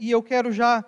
e 0.00 0.10
eu 0.10 0.22
quero 0.22 0.50
já 0.50 0.82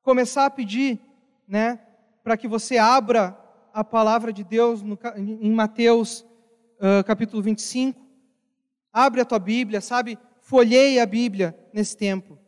começar 0.00 0.46
a 0.46 0.50
pedir, 0.50 1.00
né, 1.46 1.80
para 2.22 2.36
que 2.36 2.46
você 2.46 2.78
abra 2.78 3.36
a 3.74 3.82
palavra 3.82 4.32
de 4.32 4.44
Deus 4.44 4.80
no, 4.80 4.96
em 5.16 5.50
Mateus 5.50 6.24
uh, 6.78 7.02
capítulo 7.04 7.42
25. 7.42 8.00
Abre 8.92 9.20
a 9.20 9.24
tua 9.24 9.40
Bíblia, 9.40 9.80
sabe? 9.80 10.16
Folheie 10.40 11.00
a 11.00 11.06
Bíblia 11.06 11.58
nesse 11.72 11.96
tempo. 11.96 12.38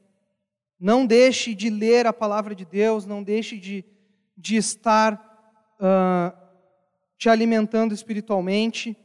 Não 0.79 1.05
deixe 1.05 1.55
de 1.55 1.71
ler 1.71 2.07
a 2.07 2.13
palavra 2.13 2.55
de 2.55 2.65
Deus, 2.65 3.05
não 3.05 3.23
deixe 3.23 3.59
de, 3.59 3.85
de 4.37 4.57
estar 4.57 5.15
uh, 5.81 6.37
te 7.19 7.29
alimentando 7.29 7.95
espiritualmente. 7.95 8.97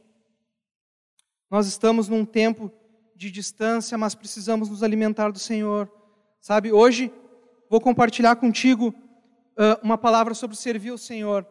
Nós 1.50 1.66
estamos 1.66 2.08
num 2.08 2.24
tempo 2.24 2.70
de 3.16 3.28
distância, 3.28 3.98
mas 3.98 4.14
precisamos 4.14 4.68
nos 4.68 4.84
alimentar 4.84 5.30
do 5.30 5.38
Senhor. 5.38 5.99
Sabe, 6.40 6.72
hoje 6.72 7.12
vou 7.68 7.82
compartilhar 7.82 8.34
contigo 8.34 8.94
uh, 9.58 9.78
uma 9.82 9.98
palavra 9.98 10.32
sobre 10.32 10.56
servir 10.56 10.90
o 10.90 10.96
Senhor. 10.96 11.46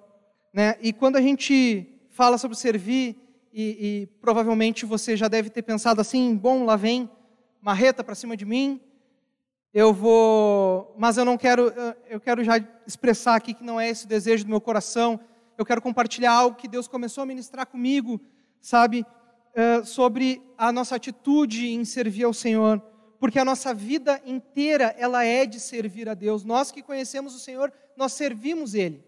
Né? 0.51 0.75
E 0.81 0.91
quando 0.91 1.15
a 1.15 1.21
gente 1.21 1.87
fala 2.09 2.39
sobre 2.39 2.57
servir, 2.57 3.15
e, 3.53 3.63
e 3.63 4.07
provavelmente 4.19 4.87
você 4.87 5.15
já 5.15 5.27
deve 5.27 5.51
ter 5.51 5.61
pensado 5.61 6.01
assim: 6.01 6.35
bom, 6.35 6.65
lá 6.65 6.75
vem 6.75 7.07
marreta 7.61 8.03
para 8.03 8.15
cima 8.15 8.35
de 8.35 8.45
mim, 8.45 8.81
eu 9.71 9.93
vou, 9.93 10.95
mas 10.97 11.17
eu 11.17 11.25
não 11.25 11.37
quero, 11.37 11.71
eu 12.09 12.19
quero 12.19 12.43
já 12.43 12.59
expressar 12.87 13.35
aqui 13.35 13.53
que 13.53 13.63
não 13.63 13.79
é 13.79 13.87
esse 13.87 14.05
o 14.05 14.09
desejo 14.09 14.43
do 14.43 14.49
meu 14.49 14.59
coração. 14.59 15.19
Eu 15.55 15.65
quero 15.65 15.83
compartilhar 15.83 16.31
algo 16.31 16.57
que 16.57 16.67
Deus 16.67 16.87
começou 16.87 17.21
a 17.21 17.27
ministrar 17.27 17.67
comigo, 17.67 18.19
sabe, 18.59 19.05
uh, 19.53 19.85
sobre 19.85 20.41
a 20.57 20.71
nossa 20.71 20.95
atitude 20.95 21.67
em 21.67 21.85
servir 21.85 22.23
ao 22.23 22.33
Senhor, 22.33 22.81
porque 23.19 23.37
a 23.37 23.45
nossa 23.45 23.73
vida 23.73 24.21
inteira 24.25 24.95
ela 24.97 25.23
é 25.23 25.45
de 25.45 25.59
servir 25.59 26.07
a 26.07 26.13
Deus. 26.13 26.43
Nós 26.43 26.71
que 26.71 26.81
conhecemos 26.81 27.35
o 27.35 27.39
Senhor, 27.39 27.71
nós 27.95 28.13
servimos 28.13 28.73
Ele, 28.73 29.03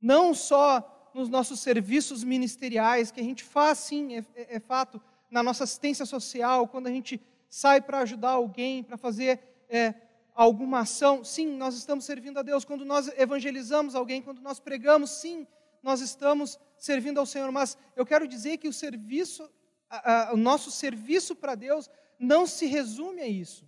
não 0.00 0.34
só 0.34 1.10
nos 1.14 1.28
nossos 1.28 1.60
serviços 1.60 2.22
ministeriais 2.24 3.10
que 3.10 3.20
a 3.20 3.24
gente 3.24 3.44
faz, 3.44 3.78
sim, 3.78 4.16
é, 4.16 4.24
é, 4.34 4.56
é 4.56 4.60
fato, 4.60 5.00
na 5.30 5.42
nossa 5.42 5.64
assistência 5.64 6.04
social, 6.04 6.66
quando 6.66 6.88
a 6.88 6.90
gente 6.90 7.20
sai 7.48 7.80
para 7.80 8.00
ajudar 8.00 8.30
alguém, 8.30 8.82
para 8.82 8.96
fazer 8.96 9.40
é, 9.68 9.94
alguma 10.34 10.80
ação, 10.80 11.24
sim, 11.24 11.46
nós 11.56 11.74
estamos 11.74 12.04
servindo 12.04 12.38
a 12.38 12.42
Deus. 12.42 12.64
Quando 12.64 12.84
nós 12.84 13.08
evangelizamos 13.16 13.94
alguém, 13.94 14.22
quando 14.22 14.40
nós 14.40 14.58
pregamos, 14.58 15.10
sim, 15.10 15.46
nós 15.82 16.00
estamos 16.00 16.58
servindo 16.78 17.18
ao 17.18 17.26
Senhor. 17.26 17.50
Mas 17.52 17.76
eu 17.94 18.06
quero 18.06 18.26
dizer 18.26 18.56
que 18.58 18.68
o 18.68 18.72
serviço, 18.72 19.48
a, 19.88 20.30
a, 20.30 20.34
o 20.34 20.36
nosso 20.36 20.70
serviço 20.70 21.36
para 21.36 21.54
Deus, 21.54 21.88
não 22.20 22.46
se 22.46 22.66
resume 22.66 23.22
a 23.22 23.26
isso. 23.26 23.66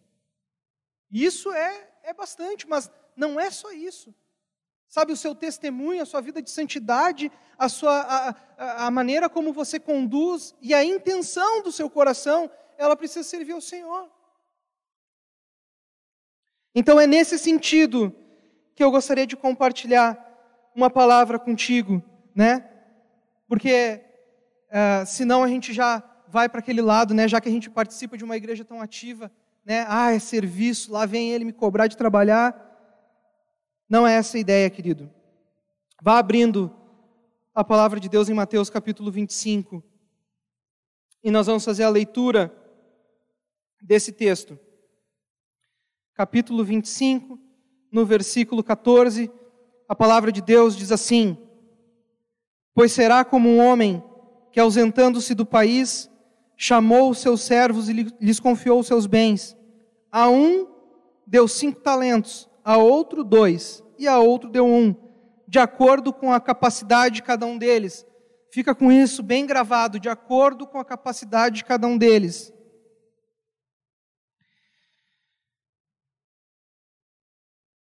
Isso 1.10 1.50
é, 1.52 1.88
é 2.04 2.12
bastante, 2.12 2.68
mas 2.68 2.90
não 3.16 3.40
é 3.40 3.50
só 3.50 3.72
isso. 3.72 4.14
Sabe, 4.86 5.12
o 5.12 5.16
seu 5.16 5.34
testemunho, 5.34 6.02
a 6.02 6.06
sua 6.06 6.20
vida 6.20 6.42
de 6.42 6.50
santidade, 6.50 7.32
a, 7.58 7.66
sua, 7.68 8.36
a, 8.58 8.86
a 8.86 8.90
maneira 8.90 9.28
como 9.30 9.52
você 9.52 9.80
conduz 9.80 10.54
e 10.60 10.74
a 10.74 10.84
intenção 10.84 11.62
do 11.62 11.72
seu 11.72 11.88
coração 11.88 12.50
ela 12.76 12.94
precisa 12.94 13.26
servir 13.26 13.52
ao 13.52 13.60
Senhor. 13.60 14.10
Então 16.74 17.00
é 17.00 17.06
nesse 17.06 17.38
sentido 17.38 18.14
que 18.74 18.84
eu 18.84 18.90
gostaria 18.90 19.26
de 19.26 19.36
compartilhar 19.36 20.18
uma 20.74 20.90
palavra 20.90 21.38
contigo, 21.38 22.02
né? 22.34 22.68
Porque 23.46 24.02
uh, 24.68 25.06
senão 25.06 25.42
a 25.42 25.48
gente 25.48 25.72
já 25.72 26.02
vai 26.32 26.48
para 26.48 26.60
aquele 26.60 26.80
lado, 26.80 27.12
né? 27.12 27.28
Já 27.28 27.42
que 27.42 27.48
a 27.48 27.52
gente 27.52 27.68
participa 27.68 28.16
de 28.16 28.24
uma 28.24 28.38
igreja 28.38 28.64
tão 28.64 28.80
ativa, 28.80 29.30
né? 29.66 29.84
Ah, 29.86 30.12
é 30.12 30.18
serviço, 30.18 30.90
lá 30.90 31.04
vem 31.04 31.30
ele 31.30 31.44
me 31.44 31.52
cobrar 31.52 31.86
de 31.86 31.96
trabalhar. 31.96 32.56
Não 33.86 34.06
é 34.06 34.14
essa 34.14 34.38
a 34.38 34.40
ideia, 34.40 34.70
querido. 34.70 35.10
Vá 36.00 36.18
abrindo 36.18 36.74
a 37.54 37.62
palavra 37.62 38.00
de 38.00 38.08
Deus 38.08 38.30
em 38.30 38.34
Mateus 38.34 38.70
capítulo 38.70 39.12
25. 39.12 39.84
E 41.22 41.30
nós 41.30 41.46
vamos 41.46 41.66
fazer 41.66 41.84
a 41.84 41.90
leitura 41.90 42.50
desse 43.82 44.10
texto. 44.10 44.58
Capítulo 46.14 46.64
25, 46.64 47.38
no 47.90 48.06
versículo 48.06 48.64
14, 48.64 49.30
a 49.86 49.94
palavra 49.94 50.32
de 50.32 50.40
Deus 50.40 50.74
diz 50.74 50.90
assim: 50.90 51.36
Pois 52.72 52.90
será 52.90 53.22
como 53.22 53.50
um 53.50 53.58
homem 53.58 54.02
que, 54.50 54.58
ausentando-se 54.58 55.34
do 55.34 55.44
país, 55.44 56.10
chamou 56.62 57.10
os 57.10 57.18
seus 57.18 57.40
servos 57.40 57.88
e 57.88 57.92
lhes 57.92 58.38
confiou 58.38 58.78
os 58.78 58.86
seus 58.86 59.04
bens. 59.04 59.56
A 60.12 60.30
um 60.30 60.68
deu 61.26 61.48
cinco 61.48 61.80
talentos, 61.80 62.48
a 62.62 62.76
outro 62.76 63.24
dois, 63.24 63.82
e 63.98 64.06
a 64.06 64.20
outro 64.20 64.48
deu 64.48 64.64
um, 64.64 64.94
de 65.48 65.58
acordo 65.58 66.12
com 66.12 66.32
a 66.32 66.40
capacidade 66.40 67.16
de 67.16 67.22
cada 67.24 67.44
um 67.44 67.58
deles. 67.58 68.06
Fica 68.52 68.76
com 68.76 68.92
isso 68.92 69.24
bem 69.24 69.44
gravado, 69.44 69.98
de 69.98 70.08
acordo 70.08 70.64
com 70.64 70.78
a 70.78 70.84
capacidade 70.84 71.56
de 71.56 71.64
cada 71.64 71.84
um 71.88 71.98
deles. 71.98 72.52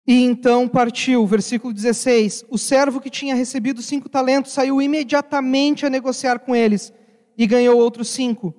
E 0.05 0.25
então 0.25 0.69
partiu, 0.69 1.25
versículo 1.25 1.73
16: 1.73 2.45
O 2.49 2.59
servo 2.59 3.01
que 3.01 3.11
tinha 3.11 3.37
recebido 3.37 3.81
cinco 3.81 4.09
talentos 4.09 4.51
saiu 4.51 4.83
imediatamente 4.83 5.87
a 5.87 5.91
negociar 5.91 6.41
com 6.41 6.55
eles 6.55 6.93
e 7.37 7.47
ganhou 7.47 7.79
outros 7.79 8.09
cinco. 8.09 8.55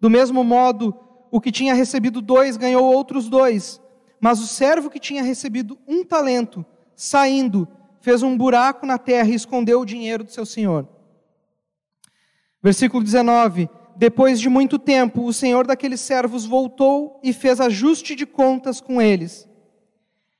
Do 0.00 0.08
mesmo 0.08 0.42
modo, 0.44 0.94
o 1.30 1.40
que 1.40 1.52
tinha 1.52 1.74
recebido 1.74 2.20
dois 2.20 2.56
ganhou 2.56 2.84
outros 2.84 3.28
dois. 3.28 3.80
Mas 4.20 4.40
o 4.40 4.46
servo 4.46 4.90
que 4.90 4.98
tinha 4.98 5.22
recebido 5.22 5.78
um 5.86 6.04
talento, 6.04 6.64
saindo, 6.94 7.66
fez 8.00 8.22
um 8.22 8.36
buraco 8.36 8.86
na 8.86 8.98
terra 8.98 9.28
e 9.28 9.34
escondeu 9.34 9.80
o 9.80 9.86
dinheiro 9.86 10.24
do 10.24 10.30
seu 10.30 10.44
senhor. 10.44 10.88
Versículo 12.62 13.02
19: 13.02 13.68
Depois 13.96 14.38
de 14.40 14.48
muito 14.48 14.78
tempo, 14.78 15.24
o 15.24 15.32
senhor 15.32 15.66
daqueles 15.66 16.00
servos 16.00 16.44
voltou 16.44 17.18
e 17.22 17.32
fez 17.32 17.60
ajuste 17.60 18.14
de 18.14 18.26
contas 18.26 18.80
com 18.80 19.00
eles. 19.00 19.48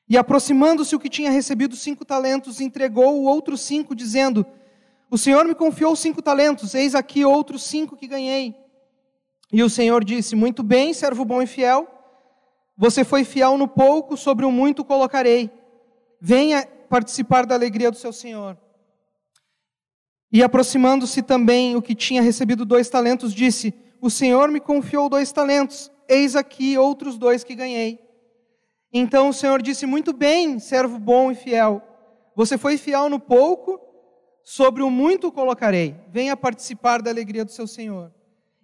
E 0.08 0.18
aproximando-se 0.18 0.94
o 0.94 0.98
que 0.98 1.08
tinha 1.08 1.30
recebido 1.30 1.76
cinco 1.76 2.04
talentos, 2.04 2.60
entregou 2.60 3.20
o 3.20 3.24
outro 3.24 3.56
cinco, 3.56 3.94
dizendo: 3.94 4.44
O 5.10 5.18
Senhor 5.18 5.44
me 5.44 5.54
confiou 5.54 5.96
cinco 5.96 6.22
talentos, 6.22 6.74
eis 6.74 6.94
aqui 6.94 7.24
outros 7.24 7.64
cinco 7.64 7.96
que 7.96 8.06
ganhei. 8.06 8.54
E 9.52 9.62
o 9.62 9.68
Senhor 9.68 10.04
disse: 10.04 10.36
Muito 10.36 10.62
bem, 10.62 10.94
servo 10.94 11.24
bom 11.24 11.42
e 11.42 11.46
fiel, 11.46 11.88
você 12.76 13.04
foi 13.04 13.24
fiel 13.24 13.58
no 13.58 13.66
pouco, 13.66 14.16
sobre 14.16 14.46
o 14.46 14.52
muito 14.52 14.84
colocarei. 14.84 15.50
Venha 16.20 16.64
participar 16.88 17.44
da 17.44 17.54
alegria 17.54 17.90
do 17.90 17.96
seu 17.96 18.12
Senhor. 18.12 18.56
E 20.32 20.42
aproximando-se 20.44 21.22
também 21.22 21.74
o 21.74 21.82
que 21.82 21.94
tinha 21.94 22.22
recebido 22.22 22.64
dois 22.64 22.88
talentos, 22.88 23.34
disse: 23.34 23.74
O 24.00 24.08
Senhor 24.08 24.48
me 24.50 24.60
confiou 24.60 25.08
dois 25.08 25.32
talentos, 25.32 25.90
eis 26.08 26.36
aqui 26.36 26.78
outros 26.78 27.18
dois 27.18 27.42
que 27.42 27.56
ganhei. 27.56 27.98
Então 28.92 29.30
o 29.30 29.34
Senhor 29.34 29.60
disse: 29.60 29.86
Muito 29.86 30.12
bem, 30.12 30.60
servo 30.60 31.00
bom 31.00 31.32
e 31.32 31.34
fiel. 31.34 31.82
Você 32.36 32.56
foi 32.56 32.78
fiel 32.78 33.08
no 33.08 33.18
pouco, 33.18 33.80
sobre 34.50 34.82
o 34.82 34.90
muito 34.90 35.30
colocarei. 35.30 35.94
Venha 36.08 36.36
participar 36.36 37.00
da 37.00 37.08
alegria 37.08 37.44
do 37.44 37.52
seu 37.52 37.68
Senhor. 37.68 38.10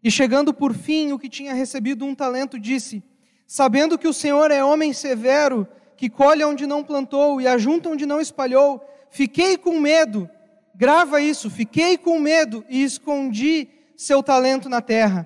E 0.03 0.11
chegando 0.11 0.53
por 0.53 0.75
fim, 0.75 1.13
o 1.13 1.19
que 1.19 1.29
tinha 1.29 1.55
recebido 1.55 2.05
um 2.05 2.13
talento 2.13 2.59
disse: 2.59 3.05
Sabendo 3.47 3.97
que 3.97 4.09
o 4.09 4.13
Senhor 4.13 4.51
é 4.51 4.65
homem 4.65 4.93
severo, 4.93 5.65
que 5.97 6.11
colhe 6.11 6.43
onde 6.43 6.67
não 6.67 6.83
plantou 6.83 7.41
e 7.41 7.47
ajunta 7.47 7.89
onde 7.89 8.05
não 8.05 8.21
espalhou, 8.21 8.85
fiquei 9.11 9.57
com 9.57 9.79
medo. 9.79 10.29
Grava 10.75 11.21
isso, 11.21 11.49
fiquei 11.49 11.97
com 11.97 12.19
medo 12.19 12.65
e 12.69 12.83
escondi 12.83 13.69
seu 13.97 14.25
talento 14.25 14.69
na 14.69 14.83
terra. 14.83 15.25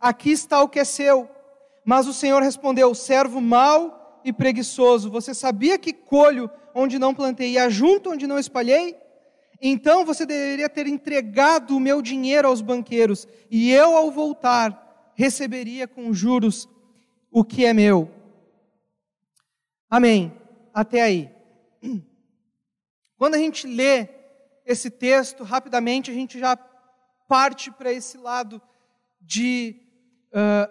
Aqui 0.00 0.30
está 0.30 0.62
o 0.62 0.68
que 0.68 0.78
é 0.78 0.84
seu. 0.84 1.28
Mas 1.84 2.06
o 2.06 2.12
Senhor 2.12 2.40
respondeu: 2.44 2.94
servo 2.94 3.40
mau 3.40 4.20
e 4.24 4.32
preguiçoso, 4.32 5.10
você 5.10 5.34
sabia 5.34 5.76
que 5.76 5.92
colho 5.92 6.48
onde 6.72 6.96
não 6.96 7.12
plantei 7.12 7.54
e 7.54 7.58
ajunto 7.58 8.12
onde 8.12 8.28
não 8.28 8.38
espalhei? 8.38 9.04
Então 9.60 10.04
você 10.04 10.26
deveria 10.26 10.68
ter 10.68 10.86
entregado 10.86 11.76
o 11.76 11.80
meu 11.80 12.02
dinheiro 12.02 12.48
aos 12.48 12.60
banqueiros, 12.60 13.26
e 13.50 13.70
eu, 13.70 13.96
ao 13.96 14.10
voltar, 14.10 15.12
receberia 15.14 15.88
com 15.88 16.12
juros 16.12 16.68
o 17.30 17.44
que 17.44 17.64
é 17.64 17.72
meu. 17.72 18.10
Amém. 19.88 20.32
Até 20.74 21.02
aí. 21.02 21.30
Quando 23.16 23.34
a 23.34 23.38
gente 23.38 23.66
lê 23.66 24.08
esse 24.64 24.90
texto, 24.90 25.42
rapidamente 25.42 26.10
a 26.10 26.14
gente 26.14 26.38
já 26.38 26.56
parte 27.28 27.70
para 27.70 27.92
esse 27.92 28.18
lado 28.18 28.60
de 29.20 29.76
uh, 30.32 30.70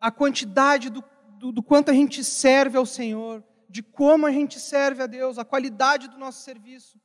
a 0.00 0.10
quantidade 0.10 0.88
do 0.90 1.04
do, 1.38 1.52
do 1.52 1.62
quanto 1.62 1.90
a 1.90 1.94
gente 1.94 2.24
serve 2.24 2.76
ao 2.76 2.86
Senhor, 2.86 3.44
de 3.68 3.82
como 3.82 4.26
a 4.26 4.32
gente 4.32 4.58
serve 4.58 5.02
a 5.02 5.06
Deus, 5.06 5.38
a 5.38 5.44
qualidade 5.44 6.08
do 6.08 6.18
nosso 6.18 6.42
serviço. 6.42 6.98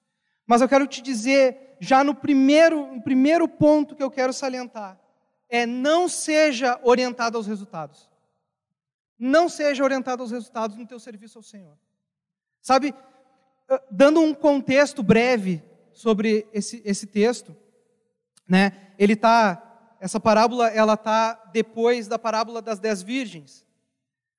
Mas 0.52 0.60
eu 0.60 0.68
quero 0.68 0.86
te 0.86 1.02
dizer, 1.02 1.78
já 1.80 2.04
no 2.04 2.14
primeiro, 2.14 2.96
no 2.96 3.02
primeiro 3.02 3.48
ponto 3.48 3.96
que 3.96 4.04
eu 4.04 4.12
quero 4.12 4.34
salientar, 4.34 5.00
é 5.48 5.66
não 5.66 6.10
seja 6.10 6.78
orientado 6.84 7.38
aos 7.38 7.48
resultados. 7.48 8.10
não 9.18 9.48
seja 9.48 9.82
orientado 9.82 10.22
aos 10.22 10.30
resultados 10.30 10.76
no 10.76 10.86
teu 10.86 11.00
serviço 11.00 11.40
ao 11.40 11.42
Senhor. 11.42 11.78
Sabe, 12.62 12.94
ah, 13.70 13.82
dando 13.90 14.20
um 14.20 14.34
contexto 14.34 15.02
breve 15.02 15.64
sobre 15.94 16.46
esse, 16.52 16.82
esse 16.84 17.08
texto, 17.08 17.56
né? 18.46 18.92
Ele 19.00 19.16
tá, 19.16 19.96
essa 20.02 20.20
parábola, 20.20 20.68
ela 20.68 20.98
tá 20.98 21.50
depois 21.54 22.10
da 22.10 22.20
parábola 22.20 22.62
das 22.62 22.78
dez 22.78 23.02
virgens, 23.02 23.66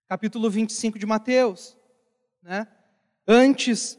capítulo 0.06 0.50
25 0.50 0.98
de 0.98 1.06
Mateus, 1.06 1.74
né? 2.42 2.68
Antes 3.26 3.98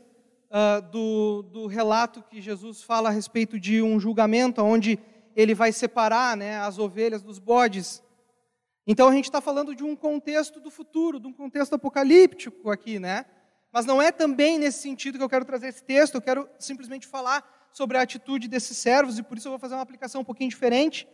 uh, 0.53 0.81
do, 0.91 1.41
do 1.41 1.65
relato 1.65 2.21
que 2.21 2.39
Jesus 2.39 2.83
fala 2.83 3.09
a 3.09 3.11
respeito 3.11 3.59
de 3.59 3.81
um 3.81 3.99
julgamento, 3.99 4.61
onde 4.61 4.99
ele 5.35 5.55
vai 5.55 5.71
separar, 5.71 6.37
né, 6.37 6.57
as 6.59 6.77
ovelhas 6.77 7.23
dos 7.23 7.39
bodes. 7.39 8.03
Então 8.85 9.07
a 9.07 9.11
gente 9.11 9.25
está 9.25 9.41
falando 9.41 9.75
de 9.75 9.83
um 9.83 9.95
contexto 9.95 10.59
do 10.59 10.69
futuro, 10.69 11.19
de 11.19 11.27
um 11.27 11.33
contexto 11.33 11.73
apocalíptico 11.73 12.69
aqui, 12.69 12.99
né? 12.99 13.25
Mas 13.71 13.85
não 13.85 13.99
é 13.99 14.11
também 14.11 14.59
nesse 14.59 14.79
sentido 14.79 15.17
que 15.17 15.23
eu 15.23 15.29
quero 15.29 15.45
trazer 15.45 15.69
esse 15.69 15.83
texto, 15.83 16.15
eu 16.15 16.21
quero 16.21 16.47
simplesmente 16.59 17.07
falar 17.07 17.43
sobre 17.71 17.97
a 17.97 18.01
atitude 18.01 18.47
desses 18.47 18.77
servos, 18.77 19.17
e 19.17 19.23
por 19.23 19.35
isso 19.35 19.47
eu 19.47 19.53
vou 19.53 19.59
fazer 19.59 19.73
uma 19.73 19.81
aplicação 19.81 20.21
um 20.21 20.25
pouquinho 20.25 20.49
diferente. 20.49 21.07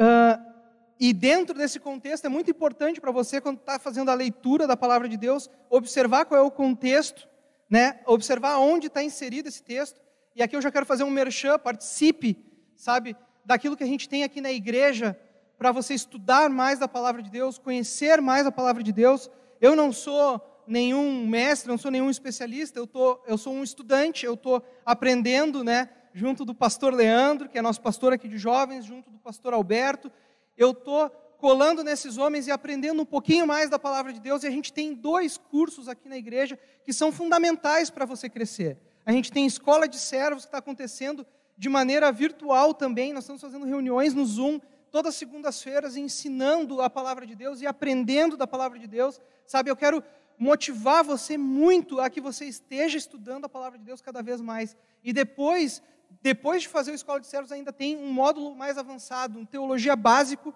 Uh, 0.00 0.54
e 0.98 1.12
dentro 1.12 1.54
desse 1.54 1.78
contexto 1.78 2.24
é 2.24 2.28
muito 2.30 2.50
importante 2.50 2.98
para 2.98 3.12
você, 3.12 3.42
quando 3.42 3.58
está 3.58 3.78
fazendo 3.78 4.10
a 4.10 4.14
leitura 4.14 4.66
da 4.66 4.76
palavra 4.76 5.06
de 5.06 5.18
Deus, 5.18 5.50
observar 5.68 6.24
qual 6.24 6.40
é 6.40 6.42
o 6.42 6.50
contexto, 6.50 7.28
né? 7.74 7.98
observar 8.06 8.58
onde 8.58 8.86
está 8.86 9.02
inserido 9.02 9.48
esse 9.48 9.60
texto. 9.60 10.00
E 10.36 10.44
aqui 10.44 10.54
eu 10.54 10.62
já 10.62 10.70
quero 10.70 10.86
fazer 10.86 11.02
um 11.02 11.10
merchan, 11.10 11.58
participe, 11.58 12.38
sabe, 12.76 13.16
daquilo 13.44 13.76
que 13.76 13.82
a 13.82 13.86
gente 13.86 14.08
tem 14.08 14.22
aqui 14.22 14.40
na 14.40 14.52
igreja, 14.52 15.18
para 15.58 15.72
você 15.72 15.92
estudar 15.92 16.48
mais 16.48 16.78
da 16.78 16.86
palavra 16.86 17.20
de 17.20 17.28
Deus, 17.28 17.58
conhecer 17.58 18.20
mais 18.20 18.46
a 18.46 18.52
palavra 18.52 18.80
de 18.80 18.92
Deus. 18.92 19.28
Eu 19.60 19.74
não 19.74 19.92
sou 19.92 20.40
nenhum 20.68 21.26
mestre, 21.26 21.68
não 21.68 21.76
sou 21.76 21.90
nenhum 21.90 22.08
especialista, 22.08 22.78
eu, 22.78 22.86
tô, 22.86 23.20
eu 23.26 23.36
sou 23.36 23.52
um 23.52 23.64
estudante, 23.64 24.24
eu 24.24 24.34
estou 24.34 24.62
aprendendo, 24.86 25.64
né, 25.64 25.90
junto 26.12 26.44
do 26.44 26.54
pastor 26.54 26.94
Leandro, 26.94 27.48
que 27.48 27.58
é 27.58 27.62
nosso 27.62 27.80
pastor 27.80 28.12
aqui 28.12 28.28
de 28.28 28.38
jovens, 28.38 28.84
junto 28.84 29.10
do 29.10 29.18
pastor 29.18 29.52
Alberto, 29.52 30.12
eu 30.56 30.70
estou 30.70 31.10
colando 31.44 31.84
nesses 31.84 32.16
homens 32.16 32.46
e 32.46 32.50
aprendendo 32.50 33.02
um 33.02 33.04
pouquinho 33.04 33.46
mais 33.46 33.68
da 33.68 33.78
palavra 33.78 34.14
de 34.14 34.18
Deus, 34.18 34.42
e 34.42 34.46
a 34.46 34.50
gente 34.50 34.72
tem 34.72 34.94
dois 34.94 35.36
cursos 35.36 35.90
aqui 35.90 36.08
na 36.08 36.16
igreja 36.16 36.58
que 36.82 36.90
são 36.90 37.12
fundamentais 37.12 37.90
para 37.90 38.06
você 38.06 38.30
crescer. 38.30 38.78
A 39.04 39.12
gente 39.12 39.30
tem 39.30 39.44
escola 39.44 39.86
de 39.86 39.98
servos 39.98 40.44
que 40.44 40.48
está 40.48 40.56
acontecendo 40.56 41.26
de 41.58 41.68
maneira 41.68 42.10
virtual 42.10 42.72
também, 42.72 43.12
nós 43.12 43.24
estamos 43.24 43.42
fazendo 43.42 43.66
reuniões 43.66 44.14
no 44.14 44.24
Zoom, 44.24 44.58
todas 44.90 45.12
as 45.12 45.16
segundas-feiras, 45.16 45.98
ensinando 45.98 46.80
a 46.80 46.88
palavra 46.88 47.26
de 47.26 47.34
Deus 47.34 47.60
e 47.60 47.66
aprendendo 47.66 48.38
da 48.38 48.46
palavra 48.46 48.78
de 48.78 48.86
Deus. 48.86 49.20
Sabe, 49.46 49.70
eu 49.70 49.76
quero 49.76 50.02
motivar 50.38 51.04
você 51.04 51.36
muito 51.36 52.00
a 52.00 52.08
que 52.08 52.22
você 52.22 52.46
esteja 52.46 52.96
estudando 52.96 53.44
a 53.44 53.50
palavra 53.50 53.78
de 53.78 53.84
Deus 53.84 54.00
cada 54.00 54.22
vez 54.22 54.40
mais. 54.40 54.74
E 55.02 55.12
depois, 55.12 55.82
depois 56.22 56.62
de 56.62 56.68
fazer 56.68 56.92
o 56.92 56.94
Escola 56.94 57.20
de 57.20 57.26
Servos, 57.26 57.52
ainda 57.52 57.70
tem 57.70 57.98
um 57.98 58.10
módulo 58.10 58.56
mais 58.56 58.78
avançado, 58.78 59.38
um 59.38 59.44
teologia 59.44 59.94
básico, 59.94 60.54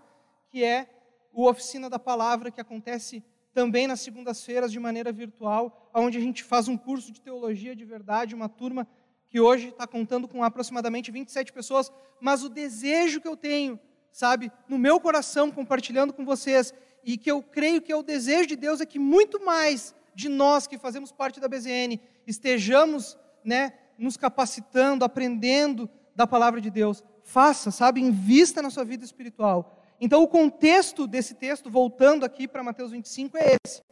que 0.50 0.64
é 0.64 0.88
o 1.32 1.48
Oficina 1.48 1.88
da 1.88 1.98
Palavra, 1.98 2.50
que 2.50 2.60
acontece 2.60 3.22
também 3.52 3.86
nas 3.86 4.00
segundas-feiras 4.00 4.70
de 4.70 4.78
maneira 4.78 5.12
virtual, 5.12 5.90
onde 5.94 6.18
a 6.18 6.20
gente 6.20 6.44
faz 6.44 6.68
um 6.68 6.76
curso 6.76 7.12
de 7.12 7.20
teologia 7.20 7.74
de 7.74 7.84
verdade, 7.84 8.34
uma 8.34 8.48
turma 8.48 8.86
que 9.28 9.40
hoje 9.40 9.68
está 9.68 9.86
contando 9.86 10.26
com 10.26 10.42
aproximadamente 10.42 11.10
27 11.10 11.52
pessoas, 11.52 11.92
mas 12.20 12.42
o 12.42 12.48
desejo 12.48 13.20
que 13.20 13.28
eu 13.28 13.36
tenho, 13.36 13.78
sabe, 14.10 14.50
no 14.68 14.78
meu 14.78 14.98
coração, 14.98 15.50
compartilhando 15.50 16.12
com 16.12 16.24
vocês, 16.24 16.72
e 17.04 17.16
que 17.16 17.30
eu 17.30 17.42
creio 17.42 17.80
que 17.82 17.92
é 17.92 17.96
o 17.96 18.02
desejo 18.02 18.48
de 18.48 18.56
Deus 18.56 18.80
é 18.80 18.86
que 18.86 18.98
muito 18.98 19.44
mais 19.44 19.94
de 20.14 20.28
nós 20.28 20.66
que 20.66 20.78
fazemos 20.78 21.12
parte 21.12 21.38
da 21.40 21.48
BZN 21.48 22.00
estejamos, 22.26 23.16
né, 23.44 23.72
nos 23.96 24.16
capacitando, 24.16 25.04
aprendendo 25.04 25.88
da 26.14 26.26
palavra 26.26 26.60
de 26.60 26.70
Deus. 26.70 27.04
Faça, 27.22 27.70
sabe, 27.70 28.00
invista 28.00 28.60
na 28.60 28.70
sua 28.70 28.84
vida 28.84 29.04
espiritual. 29.04 29.77
Então, 30.00 30.22
o 30.22 30.28
contexto 30.28 31.06
desse 31.06 31.34
texto, 31.34 31.70
voltando 31.70 32.24
aqui 32.24 32.46
para 32.46 32.62
Mateus 32.62 32.92
25, 32.92 33.36
é 33.36 33.56
esse. 33.64 33.82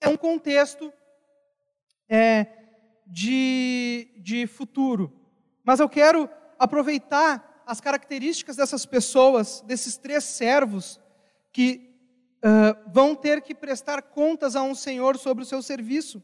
É 0.00 0.08
um 0.08 0.16
contexto 0.16 0.92
é, 2.08 2.46
de, 3.06 4.08
de 4.18 4.46
futuro. 4.46 5.12
Mas 5.64 5.80
eu 5.80 5.88
quero 5.88 6.28
aproveitar 6.58 7.64
as 7.66 7.80
características 7.80 8.56
dessas 8.56 8.86
pessoas, 8.86 9.60
desses 9.62 9.96
três 9.96 10.24
servos, 10.24 11.00
que 11.52 11.90
uh, 12.38 12.90
vão 12.92 13.14
ter 13.14 13.42
que 13.42 13.54
prestar 13.54 14.02
contas 14.02 14.54
a 14.54 14.62
um 14.62 14.74
Senhor 14.74 15.18
sobre 15.18 15.42
o 15.42 15.46
seu 15.46 15.60
serviço. 15.62 16.22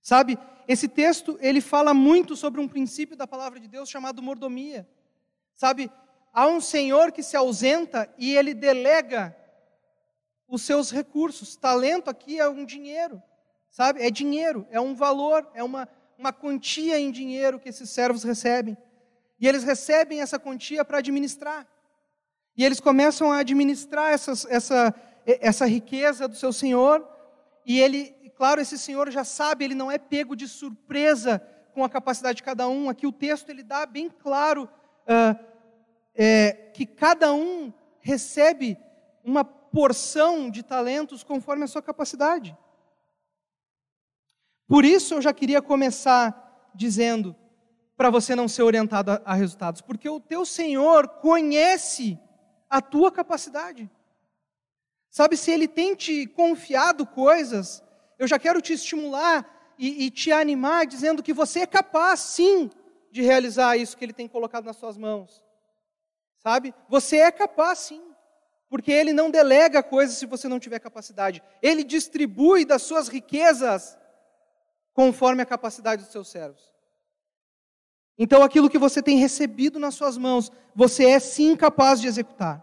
Sabe, 0.00 0.38
esse 0.66 0.88
texto 0.88 1.38
ele 1.40 1.60
fala 1.60 1.92
muito 1.92 2.34
sobre 2.34 2.60
um 2.60 2.68
princípio 2.68 3.16
da 3.16 3.26
palavra 3.26 3.60
de 3.60 3.68
Deus 3.68 3.88
chamado 3.88 4.22
mordomia. 4.22 4.88
Sabe, 5.54 5.90
há 6.32 6.46
um 6.46 6.60
Senhor 6.60 7.12
que 7.12 7.22
se 7.22 7.36
ausenta 7.36 8.08
e 8.16 8.34
ele 8.36 8.54
delega 8.54 9.36
os 10.48 10.62
seus 10.62 10.90
recursos. 10.90 11.56
Talento 11.56 12.08
aqui 12.08 12.38
é 12.38 12.48
um 12.48 12.64
dinheiro, 12.64 13.22
sabe? 13.70 14.02
É 14.02 14.10
dinheiro, 14.10 14.66
é 14.70 14.80
um 14.80 14.94
valor, 14.94 15.48
é 15.54 15.62
uma, 15.62 15.88
uma 16.18 16.32
quantia 16.32 16.98
em 16.98 17.10
dinheiro 17.10 17.60
que 17.60 17.68
esses 17.68 17.90
servos 17.90 18.22
recebem. 18.22 18.76
E 19.38 19.48
eles 19.48 19.64
recebem 19.64 20.20
essa 20.20 20.38
quantia 20.38 20.84
para 20.84 20.98
administrar. 20.98 21.66
E 22.56 22.64
eles 22.64 22.80
começam 22.80 23.32
a 23.32 23.38
administrar 23.38 24.12
essas, 24.12 24.44
essa, 24.46 24.94
essa 25.26 25.66
riqueza 25.66 26.28
do 26.28 26.36
seu 26.36 26.52
senhor, 26.52 27.08
e 27.64 27.80
ele, 27.80 28.10
claro, 28.36 28.60
esse 28.60 28.78
senhor 28.78 29.10
já 29.10 29.24
sabe, 29.24 29.64
ele 29.64 29.74
não 29.74 29.90
é 29.90 29.98
pego 29.98 30.36
de 30.36 30.48
surpresa 30.48 31.40
com 31.72 31.84
a 31.84 31.88
capacidade 31.88 32.36
de 32.36 32.42
cada 32.42 32.68
um. 32.68 32.90
Aqui 32.90 33.06
o 33.06 33.12
texto 33.12 33.48
ele 33.48 33.62
dá 33.62 33.86
bem 33.86 34.10
claro 34.10 34.68
uh, 35.04 35.51
é, 36.14 36.52
que 36.74 36.86
cada 36.86 37.32
um 37.32 37.72
recebe 38.00 38.78
uma 39.24 39.44
porção 39.44 40.50
de 40.50 40.62
talentos 40.62 41.22
conforme 41.22 41.64
a 41.64 41.68
sua 41.68 41.82
capacidade. 41.82 42.56
Por 44.66 44.84
isso 44.84 45.14
eu 45.14 45.22
já 45.22 45.32
queria 45.32 45.62
começar 45.62 46.70
dizendo 46.74 47.36
para 47.96 48.10
você 48.10 48.34
não 48.34 48.48
ser 48.48 48.62
orientado 48.62 49.12
a, 49.12 49.22
a 49.24 49.34
resultados, 49.34 49.80
porque 49.80 50.08
o 50.08 50.20
teu 50.20 50.44
Senhor 50.44 51.08
conhece 51.08 52.18
a 52.68 52.80
tua 52.80 53.12
capacidade. 53.12 53.90
Sabe, 55.10 55.36
se 55.36 55.50
Ele 55.50 55.68
tem 55.68 55.94
te 55.94 56.26
confiado 56.26 57.06
coisas, 57.06 57.84
eu 58.18 58.26
já 58.26 58.38
quero 58.38 58.62
te 58.62 58.72
estimular 58.72 59.74
e, 59.78 60.06
e 60.06 60.10
te 60.10 60.32
animar, 60.32 60.86
dizendo 60.86 61.22
que 61.22 61.34
você 61.34 61.60
é 61.60 61.66
capaz, 61.66 62.20
sim, 62.20 62.70
de 63.10 63.20
realizar 63.20 63.76
isso 63.76 63.96
que 63.96 64.04
Ele 64.04 64.14
tem 64.14 64.26
colocado 64.26 64.64
nas 64.64 64.76
suas 64.76 64.96
mãos. 64.96 65.42
Sabe? 66.42 66.74
Você 66.88 67.18
é 67.18 67.30
capaz, 67.30 67.78
sim. 67.78 68.02
Porque 68.68 68.90
Ele 68.90 69.12
não 69.12 69.30
delega 69.30 69.82
coisas 69.82 70.16
se 70.16 70.26
você 70.26 70.48
não 70.48 70.58
tiver 70.58 70.80
capacidade. 70.80 71.42
Ele 71.60 71.84
distribui 71.84 72.64
das 72.64 72.82
suas 72.82 73.06
riquezas 73.08 73.96
conforme 74.92 75.42
a 75.42 75.46
capacidade 75.46 76.02
dos 76.02 76.12
seus 76.12 76.28
servos. 76.28 76.72
Então, 78.18 78.42
aquilo 78.42 78.68
que 78.68 78.78
você 78.78 79.02
tem 79.02 79.16
recebido 79.16 79.78
nas 79.78 79.94
suas 79.94 80.18
mãos, 80.18 80.50
você 80.74 81.06
é 81.06 81.18
sim 81.18 81.56
capaz 81.56 82.00
de 82.00 82.08
executar. 82.08 82.62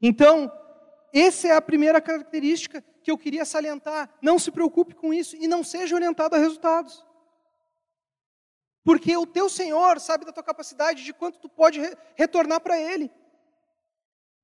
Então, 0.00 0.50
essa 1.12 1.48
é 1.48 1.52
a 1.52 1.62
primeira 1.62 2.00
característica 2.00 2.84
que 3.02 3.10
eu 3.10 3.16
queria 3.16 3.44
salientar. 3.44 4.10
Não 4.20 4.38
se 4.38 4.50
preocupe 4.50 4.94
com 4.94 5.14
isso 5.14 5.36
e 5.36 5.48
não 5.48 5.62
seja 5.62 5.94
orientado 5.94 6.34
a 6.34 6.38
resultados. 6.38 7.04
Porque 8.86 9.16
o 9.16 9.26
teu 9.26 9.50
Senhor 9.50 9.98
sabe 9.98 10.24
da 10.24 10.32
tua 10.32 10.44
capacidade, 10.44 11.02
de 11.02 11.12
quanto 11.12 11.40
tu 11.40 11.48
pode 11.48 11.80
re 11.80 11.96
retornar 12.14 12.60
para 12.60 12.80
Ele. 12.80 13.10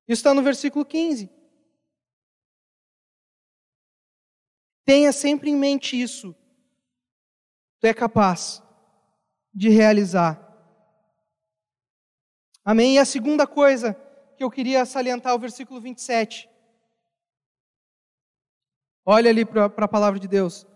Isso 0.08 0.18
está 0.18 0.34
no 0.34 0.42
versículo 0.42 0.84
15. 0.84 1.30
Tenha 4.84 5.12
sempre 5.12 5.48
em 5.48 5.54
mente 5.56 6.00
isso 6.00 6.34
tu 7.78 7.86
é 7.86 7.94
capaz 7.94 8.60
de 9.54 9.68
realizar. 9.68 10.40
Amém? 12.64 12.94
E 12.94 12.98
a 12.98 13.04
segunda 13.04 13.46
coisa 13.46 13.94
que 14.36 14.42
eu 14.42 14.50
queria 14.50 14.84
salientar, 14.84 15.34
o 15.36 15.38
versículo 15.38 15.80
27. 15.80 16.48
Olha 19.04 19.30
ali 19.30 19.44
para 19.44 19.66
a 19.66 19.88
palavra 19.88 20.18
de 20.18 20.26
Deus. 20.26 20.66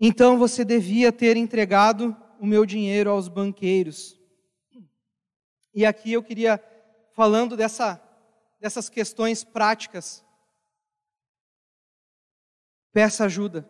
Então 0.00 0.38
você 0.38 0.64
devia 0.64 1.12
ter 1.12 1.36
entregado 1.36 2.16
o 2.40 2.46
meu 2.46 2.64
dinheiro 2.64 3.10
aos 3.10 3.28
banqueiros. 3.28 4.18
E 5.74 5.84
aqui 5.84 6.12
eu 6.12 6.22
queria, 6.22 6.62
falando 7.14 7.56
dessa, 7.56 8.00
dessas 8.60 8.88
questões 8.88 9.44
práticas, 9.44 10.24
peça 12.92 13.24
ajuda 13.24 13.68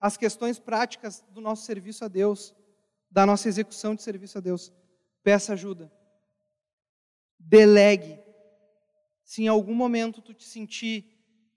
as 0.00 0.16
questões 0.16 0.58
práticas 0.58 1.22
do 1.30 1.40
nosso 1.40 1.66
serviço 1.66 2.04
a 2.04 2.08
Deus, 2.08 2.54
da 3.10 3.26
nossa 3.26 3.48
execução 3.48 3.94
de 3.94 4.02
serviço 4.02 4.38
a 4.38 4.40
Deus. 4.40 4.72
Peça 5.22 5.52
ajuda. 5.52 5.92
Delegue. 7.38 8.18
se 9.24 9.42
em 9.42 9.48
algum 9.48 9.74
momento 9.74 10.20
tu 10.22 10.32
te 10.32 10.44
sentir 10.44 11.04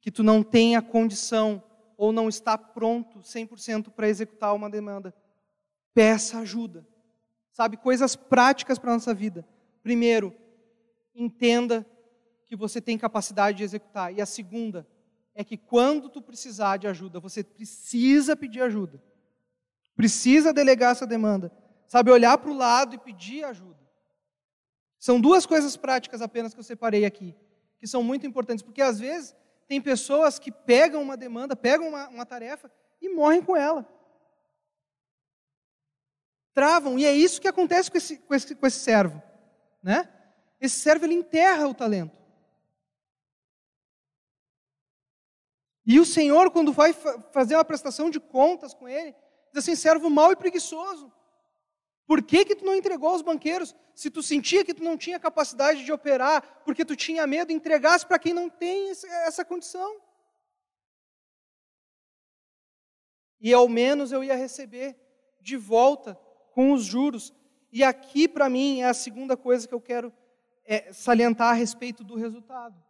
que 0.02 0.12
tu 0.12 0.22
não 0.22 0.44
tem 0.44 0.76
a 0.76 0.82
condição 0.82 1.64
ou 2.04 2.12
não 2.12 2.28
está 2.28 2.58
pronto 2.58 3.20
100% 3.20 3.90
para 3.90 4.10
executar 4.10 4.54
uma 4.54 4.70
demanda, 4.70 5.16
peça 5.94 6.40
ajuda. 6.40 6.86
Sabe, 7.54 7.78
coisas 7.78 8.14
práticas 8.14 8.78
para 8.78 8.92
a 8.92 8.96
nossa 8.96 9.14
vida. 9.14 9.48
Primeiro, 9.82 10.36
entenda 11.16 11.88
que 12.46 12.58
você 12.58 12.82
tem 12.82 12.98
capacidade 12.98 13.60
de 13.60 13.64
executar. 13.64 14.14
E 14.14 14.20
a 14.20 14.26
segunda 14.26 14.86
é 15.34 15.46
que 15.46 15.56
quando 15.56 16.10
tu 16.10 16.22
precisar 16.22 16.76
de 16.76 16.88
ajuda, 16.88 17.22
você 17.22 17.42
precisa 17.42 18.36
pedir 18.36 18.62
ajuda. 18.64 19.02
Precisa 19.96 20.52
delegar 20.52 20.92
essa 20.92 21.08
demanda. 21.08 21.54
Sabe, 21.88 22.12
olhar 22.12 22.38
para 22.38 22.52
o 22.52 22.58
lado 22.58 22.96
e 22.96 23.00
pedir 23.00 23.46
ajuda. 23.46 23.80
São 25.00 25.22
duas 25.22 25.46
coisas 25.46 25.78
práticas 25.78 26.22
apenas 26.22 26.54
que 26.54 26.60
eu 26.60 26.66
separei 26.66 27.06
aqui, 27.06 27.34
que 27.80 27.88
são 27.88 28.04
muito 28.04 28.28
importantes, 28.28 28.62
porque 28.62 28.82
às 28.82 29.00
vezes 29.00 29.34
tem 29.68 29.82
pessoas 29.82 30.40
que 30.40 30.52
pegam 30.52 31.02
uma 31.02 31.18
demanda, 31.18 31.56
pegam 31.56 31.88
uma, 31.88 32.08
uma 32.10 32.26
tarefa 32.26 32.72
e 33.02 33.10
morrem 33.10 33.42
com 33.42 33.56
ela. 33.56 33.88
Travam, 36.54 37.00
e 37.00 37.06
é 37.06 37.12
isso 37.12 37.42
que 37.42 37.48
acontece 37.48 37.90
com 37.90 37.98
esse, 37.98 38.18
com 38.18 38.36
esse, 38.36 38.56
com 38.56 38.68
esse 38.68 38.80
servo. 38.80 39.22
Né? 39.82 40.08
Esse 40.60 40.80
servo 40.80 41.06
ele 41.06 41.16
enterra 41.16 41.68
o 41.68 41.74
talento. 41.74 42.24
E 45.86 46.00
o 46.00 46.06
Senhor, 46.06 46.50
quando 46.52 46.72
vai 46.72 46.94
fazer 47.32 47.56
uma 47.56 47.66
prestação 47.66 48.10
de 48.10 48.20
contas 48.20 48.74
com 48.74 48.88
ele, 48.88 49.14
diz 49.52 49.64
assim: 49.64 49.76
servo 49.76 50.10
mau 50.10 50.32
e 50.32 50.36
preguiçoso. 50.36 51.12
Por 52.06 52.22
que, 52.22 52.44
que 52.46 52.56
tu 52.56 52.66
não 52.66 52.76
entregou 52.76 53.10
aos 53.10 53.22
banqueiros? 53.22 53.76
Se 53.96 54.10
tu 54.10 54.22
sentia 54.22 54.66
que 54.66 54.74
tu 54.74 54.84
não 54.84 54.98
tinha 54.98 55.20
capacidade 55.20 55.86
de 55.86 55.92
operar, 55.92 56.62
porque 56.66 56.84
tu 56.84 56.96
tinha 56.96 57.26
medo, 57.26 57.52
entregasse 57.52 58.06
para 58.06 58.20
quem 58.20 58.34
não 58.34 58.50
tem 58.50 58.90
essa 58.90 59.46
condição. 59.46 60.02
E 63.40 63.54
ao 63.54 63.68
menos 63.68 64.12
eu 64.12 64.24
ia 64.24 64.36
receber 64.36 64.98
de 65.42 65.58
volta 65.58 66.16
com 66.52 66.72
os 66.72 66.84
juros. 66.84 67.34
E 67.72 67.84
aqui, 67.84 68.28
para 68.28 68.50
mim, 68.50 68.82
é 68.82 68.86
a 68.86 68.94
segunda 68.94 69.36
coisa 69.36 69.68
que 69.68 69.74
eu 69.74 69.82
quero 69.82 70.14
é, 70.66 70.92
salientar 70.94 71.50
a 71.50 71.54
respeito 71.54 72.04
do 72.04 72.16
resultado. 72.16 72.82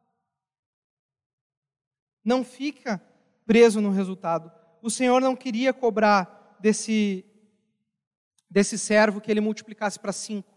Não 2.23 2.43
fica 2.43 3.01
preso 3.45 3.81
no 3.81 3.91
resultado. 3.91 4.51
O 4.81 4.89
Senhor 4.89 5.21
não 5.21 5.35
queria 5.35 5.73
cobrar 5.73 6.57
desse 6.59 7.25
desse 8.53 8.77
servo 8.77 9.19
que 9.19 9.31
ele 9.31 9.41
multiplicasse 9.41 9.99
para 9.99 10.13
cinco, 10.13 10.53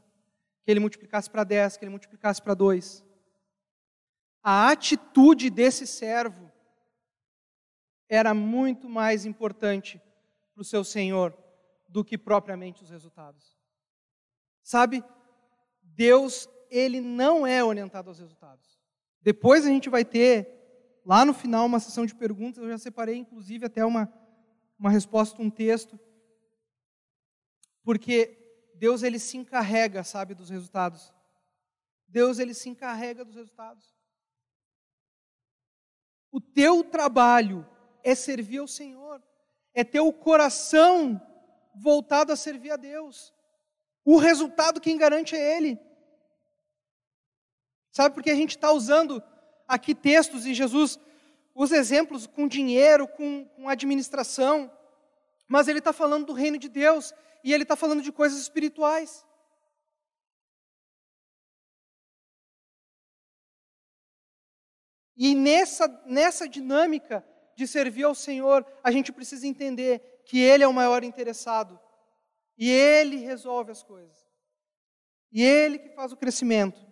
que 0.62 0.71
ele 0.71 0.81
multiplicasse 0.81 1.31
para 1.31 1.45
dez, 1.45 1.79
que 1.79 1.85
ele 1.85 1.91
multiplicasse 1.91 2.43
para 2.43 2.53
dois. 2.53 3.03
A 4.43 4.71
atitude 4.71 5.49
desse 5.49 5.87
servo 5.87 6.53
era 8.07 8.35
muito 8.35 8.87
mais 8.87 9.25
importante 9.25 9.99
para 10.53 10.61
o 10.61 10.65
seu 10.65 10.85
senhor 10.85 11.35
do 11.88 12.05
que 12.05 12.19
propriamente 12.19 12.83
os 12.83 12.91
resultados. 12.91 13.57
Sabe, 14.62 15.03
Deus, 15.83 16.47
ele 16.71 17.00
não 17.00 17.47
é 17.47 17.65
orientado 17.65 18.11
aos 18.11 18.19
resultados. 18.19 18.79
Depois 19.23 19.65
a 19.65 19.71
gente 19.71 19.88
vai 19.88 20.05
ter, 20.05 21.00
lá 21.03 21.25
no 21.25 21.33
final, 21.33 21.65
uma 21.65 21.81
sessão 21.81 22.05
de 22.05 22.15
perguntas, 22.15 22.62
eu 22.62 22.69
já 22.69 22.76
separei, 22.76 23.17
inclusive, 23.17 23.65
até 23.65 23.83
uma, 23.87 24.12
uma 24.79 24.91
resposta, 24.91 25.41
um 25.41 25.49
texto, 25.49 25.99
porque 27.87 28.37
Deus 28.75 29.05
ele 29.05 29.21
se 29.21 29.37
encarrega, 29.37 30.02
sabe, 30.02 30.35
dos 30.35 30.50
resultados. 30.50 31.14
Deus 32.09 32.40
ele 32.40 32.52
se 32.52 32.69
encarrega 32.69 33.25
dos 33.25 33.37
resultados. 33.37 33.95
O 36.33 36.40
teu 36.40 36.83
trabalho 36.83 37.64
é 38.02 38.12
servir 38.12 38.59
ao 38.59 38.66
Senhor, 38.66 39.23
é 39.73 39.85
ter 39.85 40.00
o 40.00 40.12
coração 40.12 41.23
voltado 41.76 42.33
a 42.33 42.37
servir 42.37 42.73
a 42.73 42.76
Deus. 42.76 43.33
O 44.05 44.16
resultado 44.16 44.81
quem 44.81 44.99
garante 44.99 45.37
é 45.37 45.57
Ele. 45.57 45.78
Sabe, 47.93 48.16
porque 48.16 48.31
a 48.31 48.35
gente 48.35 48.57
está 48.57 48.73
usando 48.73 49.23
aqui 49.69 49.95
textos 49.95 50.45
e 50.45 50.55
Jesus 50.55 50.99
usa 51.55 51.76
exemplos 51.76 52.26
com 52.26 52.49
dinheiro, 52.49 53.07
com, 53.07 53.45
com 53.45 53.69
administração, 53.69 54.75
mas 55.49 55.69
ele 55.69 55.79
está 55.79 55.93
falando 55.93 56.26
do 56.26 56.33
reino 56.33 56.59
de 56.59 56.69
Deus 56.69 57.12
e 57.43 57.53
ele 57.53 57.62
está 57.62 57.76
falando 57.76 58.03
de 58.03 58.12
coisas 58.12 58.41
espirituais. 58.41 59.25
E 65.17 65.35
nessa, 65.35 65.88
nessa 66.05 66.47
dinâmica 66.47 67.25
de 67.57 67.67
servir 67.67 68.05
ao 68.05 68.15
Senhor, 68.15 68.67
a 68.85 68.91
gente 68.91 69.11
precisa 69.11 69.47
entender 69.47 70.23
que 70.26 70.38
Ele 70.38 70.62
é 70.62 70.69
o 70.69 70.75
maior 70.75 71.03
interessado. 71.03 71.81
E 72.59 72.71
Ele 72.71 73.17
resolve 73.17 73.73
as 73.73 73.83
coisas. 73.83 74.15
E 75.33 75.43
Ele 75.43 75.79
que 75.79 75.88
faz 75.91 76.12
o 76.12 76.17
crescimento. 76.17 76.87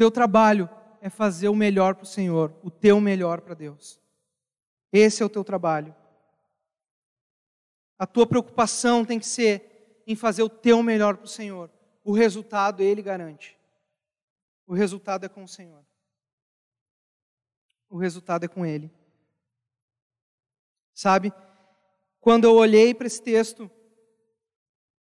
Teu 0.00 0.10
trabalho 0.10 0.66
é 1.02 1.10
fazer 1.10 1.50
o 1.50 1.54
melhor 1.54 1.94
para 1.94 2.04
o 2.04 2.06
Senhor, 2.06 2.56
o 2.62 2.70
teu 2.70 2.98
melhor 3.02 3.42
para 3.42 3.52
Deus. 3.52 4.00
Esse 4.90 5.22
é 5.22 5.26
o 5.26 5.28
teu 5.28 5.44
trabalho. 5.44 5.94
A 7.98 8.06
tua 8.06 8.26
preocupação 8.26 9.04
tem 9.04 9.18
que 9.18 9.26
ser 9.26 10.02
em 10.06 10.16
fazer 10.16 10.42
o 10.42 10.48
teu 10.48 10.82
melhor 10.82 11.18
para 11.18 11.26
o 11.26 11.28
Senhor. 11.28 11.70
O 12.02 12.12
resultado 12.12 12.82
Ele 12.82 13.02
garante. 13.02 13.58
O 14.66 14.72
resultado 14.72 15.26
é 15.26 15.28
com 15.28 15.44
o 15.44 15.48
Senhor. 15.48 15.84
O 17.90 17.98
resultado 17.98 18.44
é 18.44 18.48
com 18.48 18.64
Ele. 18.64 18.90
Sabe, 20.94 21.30
quando 22.22 22.44
eu 22.44 22.54
olhei 22.54 22.94
para 22.94 23.06
esse 23.06 23.20
texto, 23.22 23.70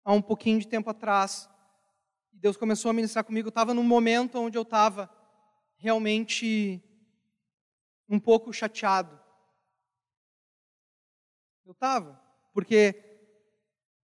há 0.04 0.12
um 0.12 0.22
pouquinho 0.22 0.60
de 0.60 0.68
tempo 0.68 0.88
atrás, 0.88 1.48
Deus 2.46 2.56
começou 2.56 2.90
a 2.90 2.94
ministrar 2.94 3.24
comigo, 3.24 3.48
eu 3.48 3.50
estava 3.50 3.74
num 3.74 3.82
momento 3.82 4.38
onde 4.38 4.56
eu 4.56 4.62
estava 4.62 5.10
realmente 5.78 6.80
um 8.08 8.20
pouco 8.20 8.52
chateado. 8.52 9.18
Eu 11.64 11.72
estava, 11.72 12.22
porque 12.54 12.94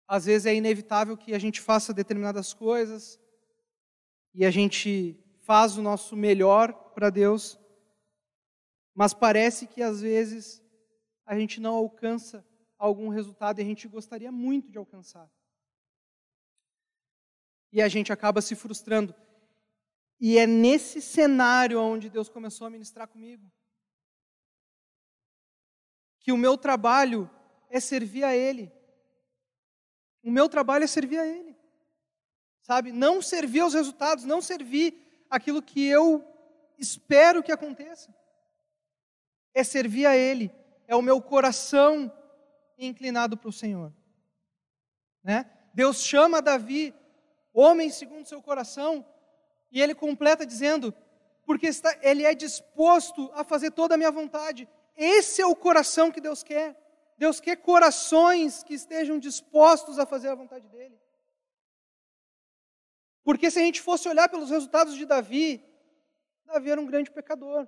às 0.05 0.25
vezes 0.25 0.45
é 0.45 0.53
inevitável 0.53 1.15
que 1.15 1.33
a 1.33 1.39
gente 1.39 1.61
faça 1.61 1.93
determinadas 1.93 2.53
coisas 2.53 3.17
e 4.33 4.43
a 4.45 4.51
gente 4.51 5.17
faz 5.43 5.77
o 5.77 5.81
nosso 5.81 6.13
melhor 6.13 6.73
para 6.93 7.09
Deus, 7.09 7.57
mas 8.93 9.13
parece 9.13 9.67
que 9.67 9.81
às 9.81 10.01
vezes 10.01 10.61
a 11.25 11.39
gente 11.39 11.61
não 11.61 11.75
alcança 11.75 12.45
algum 12.77 13.07
resultado 13.07 13.59
e 13.59 13.61
a 13.61 13.65
gente 13.65 13.87
gostaria 13.87 14.33
muito 14.33 14.69
de 14.69 14.77
alcançar. 14.77 15.31
E 17.77 17.81
a 17.83 17.87
gente 17.87 18.11
acaba 18.11 18.41
se 18.41 18.55
frustrando. 18.55 19.13
E 20.19 20.39
é 20.39 20.47
nesse 20.47 20.99
cenário 20.99 21.79
onde 21.79 22.09
Deus 22.09 22.27
começou 22.27 22.65
a 22.65 22.71
ministrar 22.71 23.07
comigo. 23.07 23.45
Que 26.19 26.31
o 26.31 26.37
meu 26.37 26.57
trabalho 26.57 27.29
é 27.69 27.79
servir 27.79 28.23
a 28.23 28.35
Ele. 28.35 28.71
O 30.23 30.31
meu 30.31 30.49
trabalho 30.49 30.85
é 30.85 30.87
servir 30.87 31.19
a 31.19 31.27
Ele. 31.27 31.55
Sabe? 32.63 32.91
Não 32.91 33.21
servir 33.21 33.59
aos 33.59 33.75
resultados, 33.75 34.25
não 34.25 34.41
servir 34.41 35.27
aquilo 35.29 35.61
que 35.61 35.85
eu 35.85 36.25
espero 36.79 37.43
que 37.43 37.51
aconteça. 37.51 38.11
É 39.53 39.63
servir 39.63 40.07
a 40.07 40.17
Ele. 40.17 40.51
É 40.87 40.95
o 40.95 41.01
meu 41.03 41.21
coração 41.21 42.11
inclinado 42.75 43.37
para 43.37 43.49
o 43.49 43.53
Senhor. 43.53 43.93
Né? 45.23 45.47
Deus 45.75 46.01
chama 46.01 46.41
Davi, 46.41 46.91
homem 47.59 47.89
segundo 47.89 48.27
seu 48.27 48.41
coração, 48.41 49.05
e 49.71 49.81
ele 49.81 49.95
completa 49.95 50.45
dizendo: 50.45 50.93
porque 51.45 51.67
está, 51.67 51.97
ele 52.01 52.23
é 52.23 52.35
disposto 52.35 53.31
a 53.33 53.43
fazer 53.43 53.71
toda 53.71 53.95
a 53.95 53.97
minha 53.97 54.11
vontade. 54.11 54.67
Esse 54.95 55.41
é 55.41 55.45
o 55.45 55.55
coração 55.55 56.11
que 56.11 56.19
Deus 56.19 56.43
quer. 56.43 56.75
Deus 57.17 57.39
quer 57.39 57.55
corações 57.55 58.63
que 58.63 58.73
estejam 58.73 59.17
dispostos 59.17 59.97
a 59.97 60.05
fazer 60.05 60.27
a 60.27 60.35
vontade 60.35 60.67
dele. 60.67 60.99
Porque 63.23 63.49
se 63.49 63.59
a 63.59 63.61
gente 63.61 63.81
fosse 63.81 64.07
olhar 64.07 64.29
pelos 64.29 64.49
resultados 64.49 64.95
de 64.95 65.05
Davi, 65.05 65.63
Davi 66.45 66.69
era 66.69 66.79
um 66.79 66.85
grande 66.85 67.09
pecador. 67.11 67.67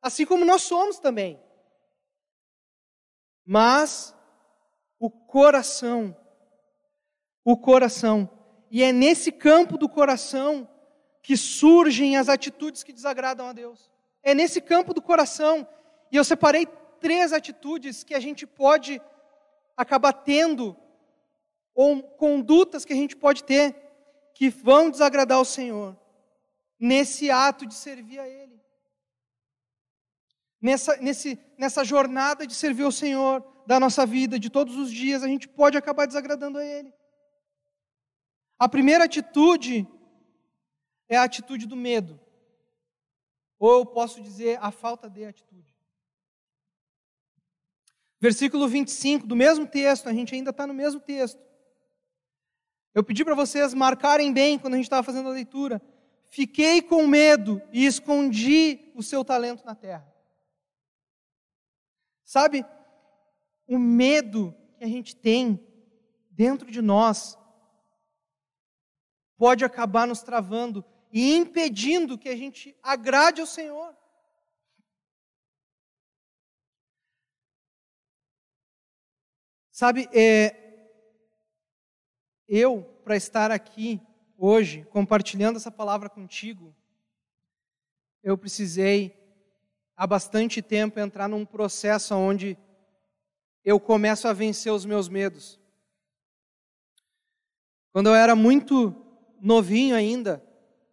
Assim 0.00 0.24
como 0.24 0.44
nós 0.44 0.62
somos 0.62 0.98
também. 0.98 1.42
Mas 3.44 4.14
o 4.98 5.10
coração, 5.10 6.16
o 7.44 7.56
coração, 7.56 8.28
e 8.76 8.82
é 8.82 8.92
nesse 8.92 9.32
campo 9.32 9.78
do 9.78 9.88
coração 9.88 10.68
que 11.22 11.34
surgem 11.34 12.18
as 12.18 12.28
atitudes 12.28 12.82
que 12.82 12.92
desagradam 12.92 13.48
a 13.48 13.54
Deus. 13.54 13.90
É 14.22 14.34
nesse 14.34 14.60
campo 14.60 14.92
do 14.92 15.00
coração. 15.00 15.66
E 16.12 16.16
eu 16.16 16.22
separei 16.22 16.66
três 17.00 17.32
atitudes 17.32 18.04
que 18.04 18.14
a 18.14 18.20
gente 18.20 18.46
pode 18.46 19.00
acabar 19.74 20.12
tendo 20.12 20.76
ou 21.74 22.02
condutas 22.02 22.84
que 22.84 22.92
a 22.92 22.96
gente 22.96 23.16
pode 23.16 23.44
ter 23.44 23.74
que 24.34 24.50
vão 24.50 24.90
desagradar 24.90 25.40
o 25.40 25.44
Senhor 25.46 25.96
nesse 26.78 27.30
ato 27.30 27.64
de 27.64 27.72
servir 27.72 28.18
a 28.18 28.28
Ele. 28.28 28.60
Nessa, 30.60 30.98
nesse, 30.98 31.40
nessa 31.56 31.82
jornada 31.82 32.46
de 32.46 32.54
servir 32.54 32.82
ao 32.82 32.92
Senhor 32.92 33.42
da 33.66 33.80
nossa 33.80 34.04
vida, 34.04 34.38
de 34.38 34.50
todos 34.50 34.76
os 34.76 34.92
dias, 34.92 35.22
a 35.22 35.28
gente 35.28 35.48
pode 35.48 35.78
acabar 35.78 36.04
desagradando 36.04 36.58
a 36.58 36.64
Ele. 36.66 36.92
A 38.58 38.68
primeira 38.68 39.04
atitude 39.04 39.86
é 41.08 41.16
a 41.16 41.24
atitude 41.24 41.66
do 41.66 41.76
medo. 41.76 42.18
Ou 43.58 43.80
eu 43.80 43.86
posso 43.86 44.22
dizer 44.22 44.58
a 44.60 44.70
falta 44.70 45.08
de 45.08 45.24
atitude. 45.24 45.74
Versículo 48.20 48.66
25 48.66 49.26
do 49.26 49.36
mesmo 49.36 49.66
texto, 49.66 50.08
a 50.08 50.12
gente 50.12 50.34
ainda 50.34 50.50
está 50.50 50.66
no 50.66 50.74
mesmo 50.74 51.00
texto. 51.00 51.40
Eu 52.94 53.04
pedi 53.04 53.24
para 53.24 53.34
vocês 53.34 53.74
marcarem 53.74 54.32
bem 54.32 54.58
quando 54.58 54.74
a 54.74 54.76
gente 54.76 54.86
estava 54.86 55.02
fazendo 55.02 55.28
a 55.28 55.32
leitura. 55.32 55.82
Fiquei 56.24 56.80
com 56.80 57.06
medo 57.06 57.60
e 57.70 57.84
escondi 57.84 58.90
o 58.94 59.02
seu 59.02 59.24
talento 59.24 59.64
na 59.64 59.74
terra. 59.74 60.10
Sabe, 62.24 62.64
o 63.66 63.78
medo 63.78 64.54
que 64.78 64.84
a 64.84 64.88
gente 64.88 65.14
tem 65.14 65.60
dentro 66.30 66.70
de 66.70 66.82
nós 66.82 67.38
pode 69.36 69.64
acabar 69.64 70.06
nos 70.06 70.22
travando 70.22 70.84
e 71.12 71.34
impedindo 71.34 72.18
que 72.18 72.28
a 72.28 72.36
gente 72.36 72.76
agrade 72.82 73.40
ao 73.40 73.46
Senhor. 73.46 73.96
Sabe, 79.70 80.08
é, 80.12 80.56
eu, 82.48 82.82
para 83.04 83.16
estar 83.16 83.50
aqui 83.50 84.00
hoje, 84.38 84.84
compartilhando 84.90 85.56
essa 85.56 85.70
palavra 85.70 86.08
contigo, 86.08 86.74
eu 88.22 88.38
precisei, 88.38 89.14
há 89.94 90.06
bastante 90.06 90.62
tempo, 90.62 90.98
entrar 90.98 91.28
num 91.28 91.44
processo 91.44 92.14
onde 92.14 92.56
eu 93.64 93.78
começo 93.78 94.26
a 94.26 94.32
vencer 94.32 94.72
os 94.72 94.84
meus 94.84 95.08
medos. 95.08 95.60
Quando 97.92 98.08
eu 98.08 98.14
era 98.14 98.34
muito 98.34 99.05
novinho 99.40 99.94
ainda, 99.94 100.44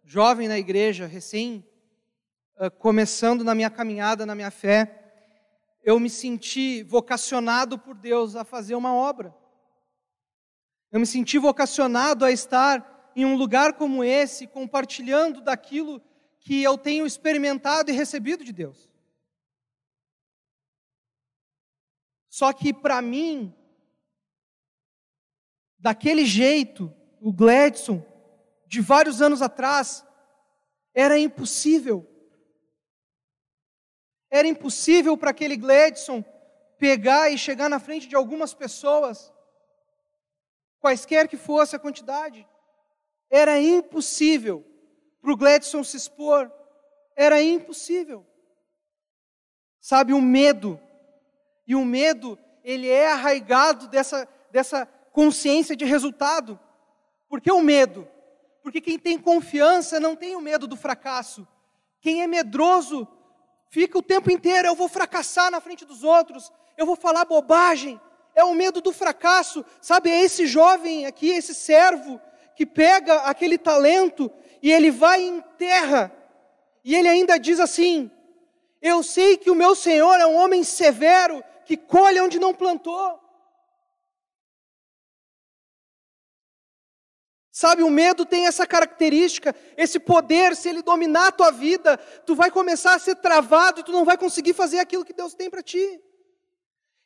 jovem 0.04 0.48
na 0.48 0.58
igreja, 0.58 1.06
recém 1.06 1.66
uh, 2.58 2.70
começando 2.70 3.42
na 3.44 3.54
minha 3.54 3.70
caminhada, 3.70 4.26
na 4.26 4.34
minha 4.34 4.50
fé, 4.50 5.00
eu 5.82 6.00
me 6.00 6.08
senti 6.08 6.82
vocacionado 6.82 7.78
por 7.78 7.94
Deus 7.94 8.36
a 8.36 8.44
fazer 8.44 8.74
uma 8.74 8.94
obra. 8.94 9.34
Eu 10.90 11.00
me 11.00 11.06
senti 11.06 11.38
vocacionado 11.38 12.24
a 12.24 12.30
estar 12.30 13.12
em 13.14 13.24
um 13.24 13.36
lugar 13.36 13.74
como 13.74 14.02
esse, 14.02 14.46
compartilhando 14.46 15.40
daquilo 15.40 16.00
que 16.40 16.62
eu 16.62 16.78
tenho 16.78 17.06
experimentado 17.06 17.90
e 17.90 17.94
recebido 17.94 18.44
de 18.44 18.52
Deus. 18.52 18.90
Só 22.28 22.52
que 22.52 22.72
para 22.72 23.00
mim, 23.00 23.54
daquele 25.78 26.24
jeito, 26.24 26.92
o 27.20 27.32
Gladson 27.32 28.04
de 28.66 28.80
vários 28.80 29.20
anos 29.20 29.42
atrás, 29.42 30.04
era 30.94 31.18
impossível. 31.18 32.08
Era 34.30 34.48
impossível 34.48 35.16
para 35.16 35.30
aquele 35.30 35.56
Gladson 35.56 36.24
pegar 36.78 37.30
e 37.30 37.38
chegar 37.38 37.68
na 37.68 37.78
frente 37.78 38.08
de 38.08 38.16
algumas 38.16 38.52
pessoas, 38.52 39.32
quaisquer 40.80 41.28
que 41.28 41.36
fosse 41.36 41.74
a 41.74 41.78
quantidade. 41.78 42.46
Era 43.30 43.60
impossível 43.60 44.64
para 45.20 45.32
o 45.32 45.36
Gladson 45.36 45.82
se 45.82 45.96
expor. 45.96 46.52
Era 47.16 47.42
impossível. 47.42 48.26
Sabe, 49.80 50.12
o 50.12 50.20
medo. 50.20 50.80
E 51.66 51.74
o 51.74 51.84
medo, 51.84 52.38
ele 52.62 52.88
é 52.88 53.08
arraigado 53.10 53.88
dessa, 53.88 54.28
dessa 54.50 54.86
consciência 55.12 55.74
de 55.74 55.84
resultado. 55.84 56.60
Porque 57.28 57.50
o 57.50 57.62
medo? 57.62 58.06
Porque 58.64 58.80
quem 58.80 58.98
tem 58.98 59.18
confiança 59.18 60.00
não 60.00 60.16
tem 60.16 60.34
o 60.34 60.40
medo 60.40 60.66
do 60.66 60.74
fracasso. 60.74 61.46
Quem 62.00 62.22
é 62.22 62.26
medroso 62.26 63.06
fica 63.68 63.98
o 63.98 64.02
tempo 64.02 64.30
inteiro, 64.30 64.66
eu 64.66 64.74
vou 64.74 64.88
fracassar 64.88 65.50
na 65.50 65.60
frente 65.60 65.84
dos 65.84 66.02
outros, 66.02 66.50
eu 66.74 66.86
vou 66.86 66.96
falar 66.96 67.26
bobagem. 67.26 68.00
É 68.34 68.42
o 68.42 68.54
medo 68.54 68.80
do 68.80 68.90
fracasso, 68.90 69.62
sabe? 69.82 70.10
É 70.10 70.22
esse 70.22 70.46
jovem 70.46 71.04
aqui, 71.04 71.28
esse 71.28 71.54
servo, 71.54 72.18
que 72.56 72.64
pega 72.64 73.16
aquele 73.24 73.58
talento 73.58 74.30
e 74.62 74.72
ele 74.72 74.90
vai 74.90 75.20
em 75.20 75.42
terra, 75.58 76.10
e 76.82 76.94
ele 76.94 77.08
ainda 77.08 77.38
diz 77.38 77.60
assim: 77.60 78.10
Eu 78.80 79.02
sei 79.02 79.36
que 79.36 79.50
o 79.50 79.54
meu 79.54 79.74
Senhor 79.74 80.14
é 80.14 80.26
um 80.26 80.36
homem 80.36 80.64
severo, 80.64 81.44
que 81.66 81.76
colhe 81.76 82.18
onde 82.18 82.38
não 82.38 82.54
plantou. 82.54 83.20
Sabe, 87.56 87.84
o 87.84 87.88
medo 87.88 88.26
tem 88.26 88.48
essa 88.48 88.66
característica, 88.66 89.54
esse 89.76 90.00
poder, 90.00 90.56
se 90.56 90.68
ele 90.68 90.82
dominar 90.82 91.28
a 91.28 91.32
tua 91.32 91.52
vida, 91.52 91.96
tu 92.26 92.34
vai 92.34 92.50
começar 92.50 92.94
a 92.94 92.98
ser 92.98 93.14
travado 93.14 93.78
e 93.78 93.84
tu 93.84 93.92
não 93.92 94.04
vai 94.04 94.18
conseguir 94.18 94.52
fazer 94.54 94.80
aquilo 94.80 95.04
que 95.04 95.12
Deus 95.12 95.34
tem 95.34 95.48
para 95.48 95.62
ti. 95.62 96.00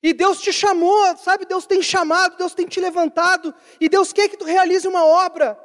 E 0.02 0.14
Deus 0.14 0.40
te 0.40 0.50
chamou, 0.50 1.14
sabe? 1.18 1.44
Deus 1.44 1.66
tem 1.66 1.82
chamado, 1.82 2.38
Deus 2.38 2.54
tem 2.54 2.66
te 2.66 2.80
levantado, 2.80 3.54
e 3.78 3.90
Deus 3.90 4.10
quer 4.10 4.30
que 4.30 4.38
tu 4.38 4.46
realize 4.46 4.88
uma 4.88 5.04
obra. 5.04 5.60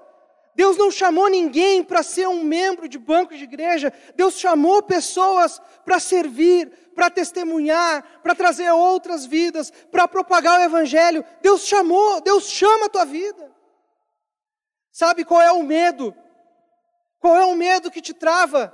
Deus 0.53 0.75
não 0.75 0.91
chamou 0.91 1.29
ninguém 1.29 1.81
para 1.81 2.03
ser 2.03 2.27
um 2.27 2.43
membro 2.43 2.89
de 2.89 2.99
banco 2.99 3.37
de 3.37 3.45
igreja, 3.45 3.93
Deus 4.17 4.37
chamou 4.37 4.83
pessoas 4.83 5.61
para 5.85 5.97
servir, 5.97 6.69
para 6.93 7.09
testemunhar, 7.09 8.03
para 8.21 8.35
trazer 8.35 8.69
outras 8.69 9.25
vidas, 9.25 9.71
para 9.89 10.09
propagar 10.09 10.59
o 10.59 10.63
Evangelho. 10.63 11.23
Deus 11.41 11.61
chamou, 11.61 12.19
Deus 12.19 12.49
chama 12.49 12.87
a 12.87 12.89
tua 12.89 13.05
vida. 13.05 13.52
Sabe 14.93 15.25
qual 15.25 15.41
é 15.41 15.51
o 15.51 15.63
medo? 15.63 16.15
Qual 17.19 17.35
é 17.35 17.43
o 17.43 17.55
medo 17.55 17.89
que 17.89 17.99
te 17.99 18.13
trava? 18.13 18.71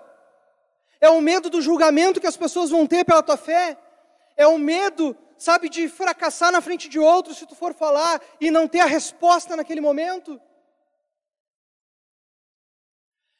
É 0.99 1.10
o 1.10 1.21
medo 1.21 1.49
do 1.49 1.62
julgamento 1.62 2.19
que 2.19 2.27
as 2.27 2.36
pessoas 2.36 2.69
vão 2.69 2.86
ter 2.86 3.05
pela 3.05 3.23
tua 3.23 3.38
fé? 3.38 3.77
É 4.36 4.45
o 4.45 4.58
medo, 4.58 5.15
sabe, 5.38 5.69
de 5.69 5.88
fracassar 5.88 6.51
na 6.51 6.60
frente 6.60 6.89
de 6.89 6.99
outros 6.99 7.38
se 7.38 7.45
tu 7.45 7.55
for 7.55 7.73
falar 7.73 8.21
e 8.39 8.51
não 8.51 8.67
ter 8.67 8.82
a 8.82 8.86
resposta 8.86 9.55
naquele 9.55 9.79
momento? 9.79 10.41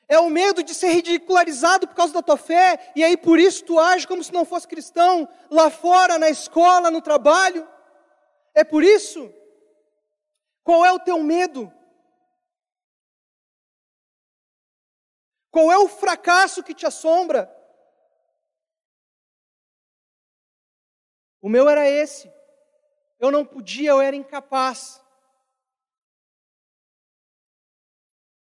É 0.08 0.18
o 0.18 0.30
medo 0.30 0.64
de 0.64 0.74
ser 0.74 0.92
ridicularizado 0.94 1.86
por 1.86 1.96
causa 1.96 2.14
da 2.14 2.22
tua 2.22 2.38
fé 2.38 2.92
e 2.96 3.04
aí 3.04 3.18
por 3.18 3.38
isso 3.38 3.66
tu 3.66 3.78
age 3.78 4.08
como 4.08 4.24
se 4.24 4.32
não 4.32 4.46
fosse 4.46 4.66
cristão 4.66 5.28
lá 5.52 5.70
fora, 5.70 6.18
na 6.18 6.30
escola, 6.30 6.90
no 6.90 7.02
trabalho? 7.02 7.68
É 8.56 8.64
por 8.64 8.86
isso? 8.86 9.32
Qual 10.64 10.86
é 10.86 10.94
o 10.94 11.00
teu 11.00 11.22
medo? 11.22 11.74
Qual 15.52 15.72
é 15.72 15.78
o 15.78 15.88
fracasso 15.88 16.64
que 16.64 16.76
te 16.76 16.86
assombra? 16.86 17.54
O 21.42 21.50
meu 21.50 21.68
era 21.68 21.88
esse. 21.90 22.32
Eu 23.20 23.32
não 23.32 23.46
podia, 23.46 23.92
eu 23.92 24.02
era 24.02 24.16
incapaz. 24.16 25.04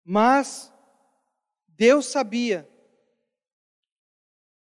Mas 0.03 0.73
Deus 1.67 2.07
sabia. 2.07 2.69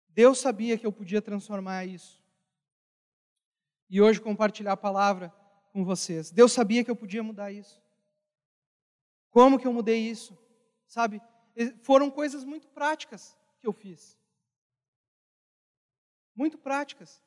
Deus 0.09 0.39
sabia 0.39 0.77
que 0.77 0.87
eu 0.87 0.93
podia 0.93 1.23
transformar 1.23 1.85
isso. 1.87 2.23
E 3.89 4.01
hoje 4.01 4.21
compartilhar 4.21 4.73
a 4.73 4.77
palavra 4.77 5.33
com 5.73 5.85
vocês. 5.85 6.31
Deus 6.31 6.53
sabia 6.53 6.85
que 6.85 6.91
eu 6.91 6.97
podia 6.97 7.23
mudar 7.23 7.53
isso. 7.53 7.81
Como 9.31 9.59
que 9.59 9.67
eu 9.67 9.73
mudei 9.73 10.01
isso? 10.01 10.37
Sabe? 10.87 11.23
Foram 11.83 12.11
coisas 12.11 12.45
muito 12.45 12.69
práticas 12.69 13.37
que 13.61 13.67
eu 13.67 13.73
fiz. 13.73 14.17
Muito 16.35 16.57
práticas. 16.57 17.23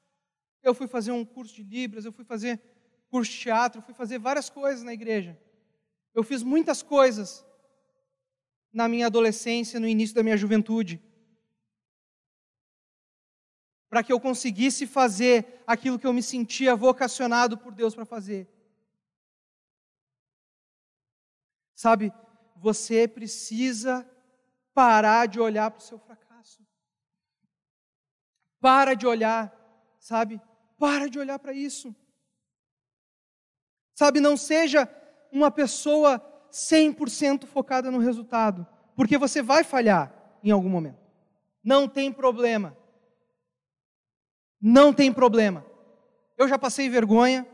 Eu 0.64 0.74
fui 0.74 0.88
fazer 0.88 1.12
um 1.12 1.26
curso 1.26 1.56
de 1.56 1.64
Libras, 1.64 2.06
eu 2.06 2.14
fui 2.14 2.24
fazer 2.24 2.62
curso 3.10 3.32
de 3.32 3.40
teatro, 3.40 3.80
eu 3.80 3.84
fui 3.84 3.94
fazer 3.94 4.20
várias 4.20 4.50
coisas 4.50 4.84
na 4.84 4.94
igreja. 4.94 5.38
Eu 6.14 6.24
fiz 6.24 6.44
muitas 6.44 6.82
coisas 6.82 7.46
na 8.72 8.88
minha 8.88 9.08
adolescência, 9.08 9.80
no 9.80 9.88
início 9.88 10.16
da 10.16 10.24
minha 10.24 10.38
juventude. 10.38 11.02
Para 13.90 14.04
que 14.04 14.14
eu 14.14 14.20
conseguisse 14.20 14.88
fazer 14.88 15.62
aquilo 15.68 16.00
que 16.00 16.08
eu 16.08 16.14
me 16.14 16.24
sentia 16.24 16.76
vocacionado 16.76 17.58
por 17.58 17.74
Deus 17.74 17.94
para 17.94 18.06
fazer. 18.06 18.48
Sabe, 21.76 22.14
você 22.56 23.08
precisa 23.08 24.08
parar 24.74 25.28
de 25.28 25.40
olhar 25.40 25.72
para 25.72 25.80
o 25.80 25.84
seu 25.84 26.00
fracasso. 26.00 26.66
Para 28.60 28.94
de 28.94 29.08
olhar, 29.08 29.52
sabe? 30.00 30.42
Para 30.78 31.10
de 31.10 31.20
olhar 31.20 31.40
para 31.40 31.54
isso. 31.54 31.96
Sabe, 33.96 34.20
não 34.20 34.36
seja 34.36 34.90
uma 35.32 35.52
pessoa 35.52 36.20
100% 36.52 37.46
focada 37.46 37.90
no 37.90 38.00
resultado, 38.00 38.68
porque 38.96 39.18
você 39.18 39.42
vai 39.42 39.64
falhar 39.64 40.14
em 40.44 40.52
algum 40.52 40.70
momento. 40.70 41.00
Não 41.64 41.88
tem 41.88 42.12
problema. 42.12 42.78
Não 44.60 44.94
tem 44.94 45.12
problema. 45.12 45.66
Eu 46.38 46.48
já 46.48 46.58
passei 46.58 46.90
vergonha, 46.90 47.48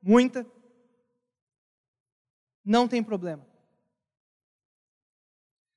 muita. 0.00 0.46
Não 2.64 2.86
tem 2.86 3.02
problema. 3.02 3.46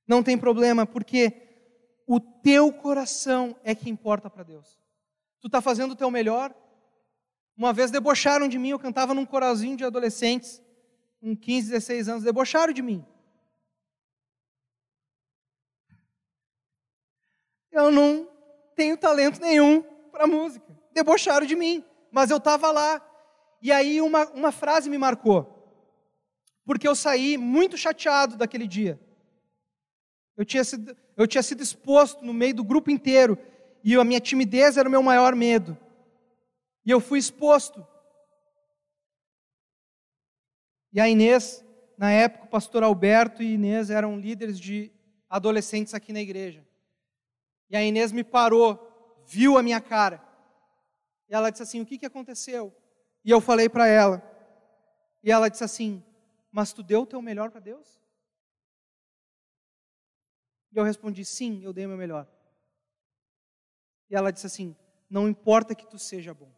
Não 0.06 0.22
tem 0.22 0.38
problema, 0.38 0.86
porque 0.86 1.32
o 2.06 2.20
teu 2.20 2.72
coração 2.72 3.56
é 3.64 3.74
que 3.74 3.90
importa 3.90 4.30
para 4.30 4.44
Deus. 4.44 4.78
Tu 5.40 5.48
está 5.48 5.60
fazendo 5.60 5.92
o 5.92 5.96
teu 5.96 6.10
melhor. 6.10 6.54
Uma 7.56 7.72
vez 7.72 7.90
debocharam 7.90 8.46
de 8.48 8.58
mim, 8.58 8.70
eu 8.70 8.78
cantava 8.78 9.14
num 9.14 9.26
coralzinho 9.26 9.76
de 9.76 9.84
adolescentes, 9.84 10.62
com 11.20 11.34
15, 11.34 11.70
16 11.70 12.08
anos, 12.08 12.24
debocharam 12.24 12.72
de 12.72 12.82
mim. 12.82 13.04
Eu 17.72 17.90
não 17.90 18.28
tenho 18.74 18.96
talento 18.96 19.40
nenhum 19.40 19.82
para 20.10 20.26
música. 20.26 20.66
Debocharam 20.92 21.46
de 21.46 21.56
mim, 21.56 21.84
mas 22.10 22.30
eu 22.30 22.36
estava 22.36 22.70
lá. 22.70 23.02
E 23.60 23.72
aí 23.72 24.00
uma, 24.00 24.26
uma 24.30 24.52
frase 24.52 24.88
me 24.88 24.98
marcou, 24.98 25.44
porque 26.64 26.86
eu 26.86 26.94
saí 26.94 27.36
muito 27.36 27.76
chateado 27.76 28.36
daquele 28.36 28.66
dia. 28.66 29.00
Eu 30.36 30.44
tinha, 30.44 30.62
sido, 30.62 30.96
eu 31.16 31.26
tinha 31.26 31.42
sido 31.42 31.62
exposto 31.62 32.24
no 32.24 32.34
meio 32.34 32.54
do 32.54 32.64
grupo 32.64 32.90
inteiro, 32.90 33.38
e 33.82 33.94
a 33.94 34.04
minha 34.04 34.20
timidez 34.20 34.76
era 34.76 34.88
o 34.88 34.90
meu 34.90 35.02
maior 35.02 35.34
medo. 35.34 35.76
E 36.84 36.90
eu 36.90 37.00
fui 37.00 37.18
exposto. 37.18 37.86
E 40.92 41.00
a 41.00 41.08
Inês, 41.08 41.64
na 41.96 42.10
época, 42.10 42.44
o 42.44 42.48
pastor 42.48 42.82
Alberto 42.82 43.42
e 43.42 43.54
Inês 43.54 43.90
eram 43.90 44.18
líderes 44.18 44.58
de 44.58 44.92
adolescentes 45.28 45.94
aqui 45.94 46.12
na 46.12 46.20
igreja. 46.20 46.66
E 47.70 47.76
a 47.76 47.82
Inês 47.82 48.12
me 48.12 48.22
parou, 48.22 49.22
viu 49.26 49.56
a 49.56 49.62
minha 49.62 49.80
cara. 49.80 50.22
E 51.28 51.34
ela 51.34 51.50
disse 51.50 51.62
assim: 51.62 51.80
O 51.80 51.86
que, 51.86 51.98
que 51.98 52.06
aconteceu? 52.06 52.74
E 53.24 53.30
eu 53.30 53.40
falei 53.40 53.68
para 53.68 53.86
ela. 53.86 54.22
E 55.22 55.30
ela 55.30 55.48
disse 55.48 55.64
assim: 55.64 56.02
Mas 56.52 56.72
tu 56.72 56.82
deu 56.82 57.02
o 57.02 57.06
teu 57.06 57.20
melhor 57.20 57.50
para 57.50 57.60
Deus? 57.60 58.00
E 60.72 60.78
eu 60.78 60.84
respondi: 60.84 61.24
Sim, 61.24 61.62
eu 61.62 61.72
dei 61.72 61.86
o 61.86 61.88
meu 61.88 61.98
melhor. 61.98 62.26
E 64.10 64.14
ela 64.16 64.32
disse 64.32 64.46
assim: 64.46 64.76
Não 65.08 65.28
importa 65.28 65.74
que 65.74 65.86
tu 65.86 65.98
seja 65.98 66.32
bom, 66.32 66.50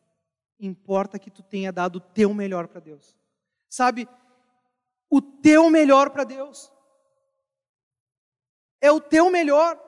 importa 0.59 1.19
que 1.19 1.31
tu 1.31 1.43
tenha 1.43 1.73
dado 1.73 1.97
o 1.97 2.01
teu 2.01 2.33
melhor 2.35 2.69
para 2.69 2.81
Deus. 2.81 3.17
Sabe, 3.69 4.09
o 5.11 5.21
teu 5.21 5.71
melhor 5.71 6.11
para 6.11 6.25
Deus. 6.25 6.73
É 8.81 8.91
o 8.91 9.01
teu 9.01 9.31
melhor. 9.31 9.79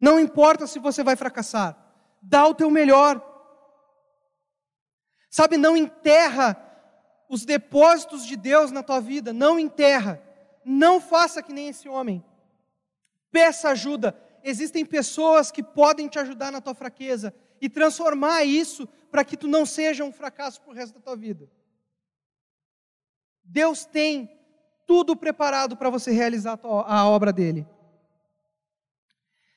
Não 0.00 0.18
importa 0.18 0.66
se 0.66 0.78
você 0.78 1.02
vai 1.02 1.14
fracassar, 1.16 1.76
dá 2.22 2.46
o 2.46 2.54
teu 2.54 2.70
melhor. 2.70 3.26
Sabe, 5.30 5.56
não 5.56 5.76
enterra 5.76 6.56
os 7.28 7.44
depósitos 7.44 8.26
de 8.26 8.36
Deus 8.36 8.72
na 8.72 8.82
tua 8.82 9.00
vida, 9.00 9.32
não 9.32 9.58
enterra. 9.58 10.20
Não 10.64 11.00
faça 11.00 11.42
que 11.42 11.52
nem 11.52 11.68
esse 11.68 11.88
homem. 11.88 12.24
Peça 13.30 13.70
ajuda. 13.70 14.16
Existem 14.42 14.84
pessoas 14.84 15.50
que 15.50 15.62
podem 15.62 16.08
te 16.08 16.18
ajudar 16.18 16.50
na 16.50 16.60
tua 16.60 16.74
fraqueza 16.74 17.34
e 17.60 17.68
transformar 17.68 18.44
isso 18.44 18.88
para 19.10 19.24
que 19.24 19.36
tu 19.36 19.46
não 19.46 19.66
seja 19.66 20.04
um 20.04 20.12
fracasso 20.12 20.60
para 20.60 20.70
o 20.70 20.74
resto 20.74 20.94
da 20.94 21.00
tua 21.00 21.16
vida. 21.16 21.50
Deus 23.44 23.84
tem 23.84 24.30
tudo 24.86 25.16
preparado 25.16 25.76
para 25.76 25.90
você 25.90 26.10
realizar 26.10 26.58
a 26.62 27.08
obra 27.08 27.32
dele. 27.32 27.66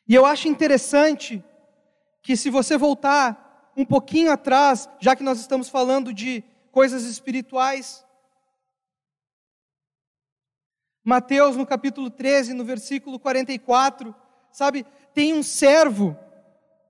E 0.07 0.13
eu 0.13 0.25
acho 0.25 0.47
interessante 0.47 1.43
que 2.21 2.35
se 2.35 2.49
você 2.49 2.77
voltar 2.77 3.71
um 3.75 3.85
pouquinho 3.85 4.31
atrás, 4.31 4.89
já 4.99 5.15
que 5.15 5.23
nós 5.23 5.39
estamos 5.39 5.69
falando 5.69 6.13
de 6.13 6.43
coisas 6.71 7.03
espirituais, 7.03 8.05
Mateus 11.03 11.57
no 11.57 11.65
capítulo 11.65 12.09
13, 12.09 12.53
no 12.53 12.63
versículo 12.63 13.19
44, 13.19 14.15
sabe, 14.51 14.85
tem 15.13 15.33
um 15.33 15.43
servo, 15.43 16.17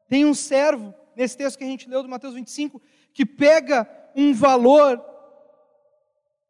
tem 0.08 0.26
um 0.26 0.34
servo, 0.34 0.94
nesse 1.16 1.36
texto 1.36 1.58
que 1.58 1.64
a 1.64 1.68
gente 1.68 1.90
leu 1.90 2.04
do 2.04 2.10
Mateus 2.10 2.36
25, 2.36 2.82
que 3.14 3.26
pega 3.26 3.90
um 4.16 4.34
valor 4.34 5.04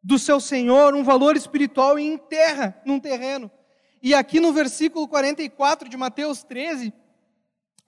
do 0.03 0.19
seu 0.19 0.39
Senhor, 0.39 0.93
um 0.93 1.03
valor 1.03 1.37
espiritual 1.37 1.97
e 1.97 2.05
enterra 2.05 2.79
num 2.85 2.99
terreno. 2.99 3.49
E 4.01 4.13
aqui 4.13 4.41
no 4.41 4.51
versículo 4.51 5.07
44 5.07 5.87
de 5.87 5.95
Mateus 5.95 6.43
13, 6.43 6.93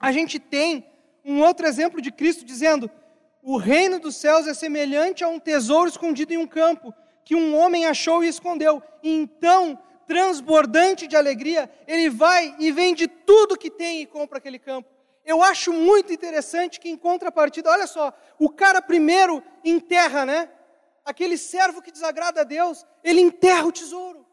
a 0.00 0.10
gente 0.10 0.38
tem 0.38 0.86
um 1.22 1.42
outro 1.42 1.66
exemplo 1.66 2.00
de 2.00 2.10
Cristo 2.10 2.44
dizendo: 2.44 2.90
O 3.42 3.58
reino 3.58 4.00
dos 4.00 4.16
céus 4.16 4.46
é 4.46 4.54
semelhante 4.54 5.22
a 5.22 5.28
um 5.28 5.38
tesouro 5.38 5.90
escondido 5.90 6.32
em 6.32 6.38
um 6.38 6.46
campo, 6.46 6.94
que 7.26 7.34
um 7.34 7.58
homem 7.58 7.86
achou 7.86 8.22
e 8.22 8.28
escondeu. 8.28 8.80
E 9.02 9.12
então, 9.12 9.76
transbordante 10.06 11.08
de 11.08 11.16
alegria, 11.16 11.68
ele 11.84 12.08
vai 12.08 12.54
e 12.60 12.70
vende 12.70 13.08
tudo 13.08 13.58
que 13.58 13.68
tem 13.68 14.00
e 14.00 14.06
compra 14.06 14.38
aquele 14.38 14.60
campo. 14.60 14.88
Eu 15.24 15.42
acho 15.42 15.72
muito 15.72 16.12
interessante 16.12 16.78
que 16.78 16.88
em 16.88 16.96
contrapartida, 16.96 17.68
olha 17.68 17.88
só, 17.88 18.12
o 18.38 18.48
cara 18.48 18.80
primeiro 18.80 19.42
enterra, 19.64 20.24
né? 20.24 20.48
Aquele 21.04 21.36
servo 21.36 21.82
que 21.82 21.90
desagrada 21.90 22.42
a 22.42 22.44
Deus, 22.44 22.86
ele 23.02 23.20
enterra 23.20 23.66
o 23.66 23.72
tesouro. 23.72 24.24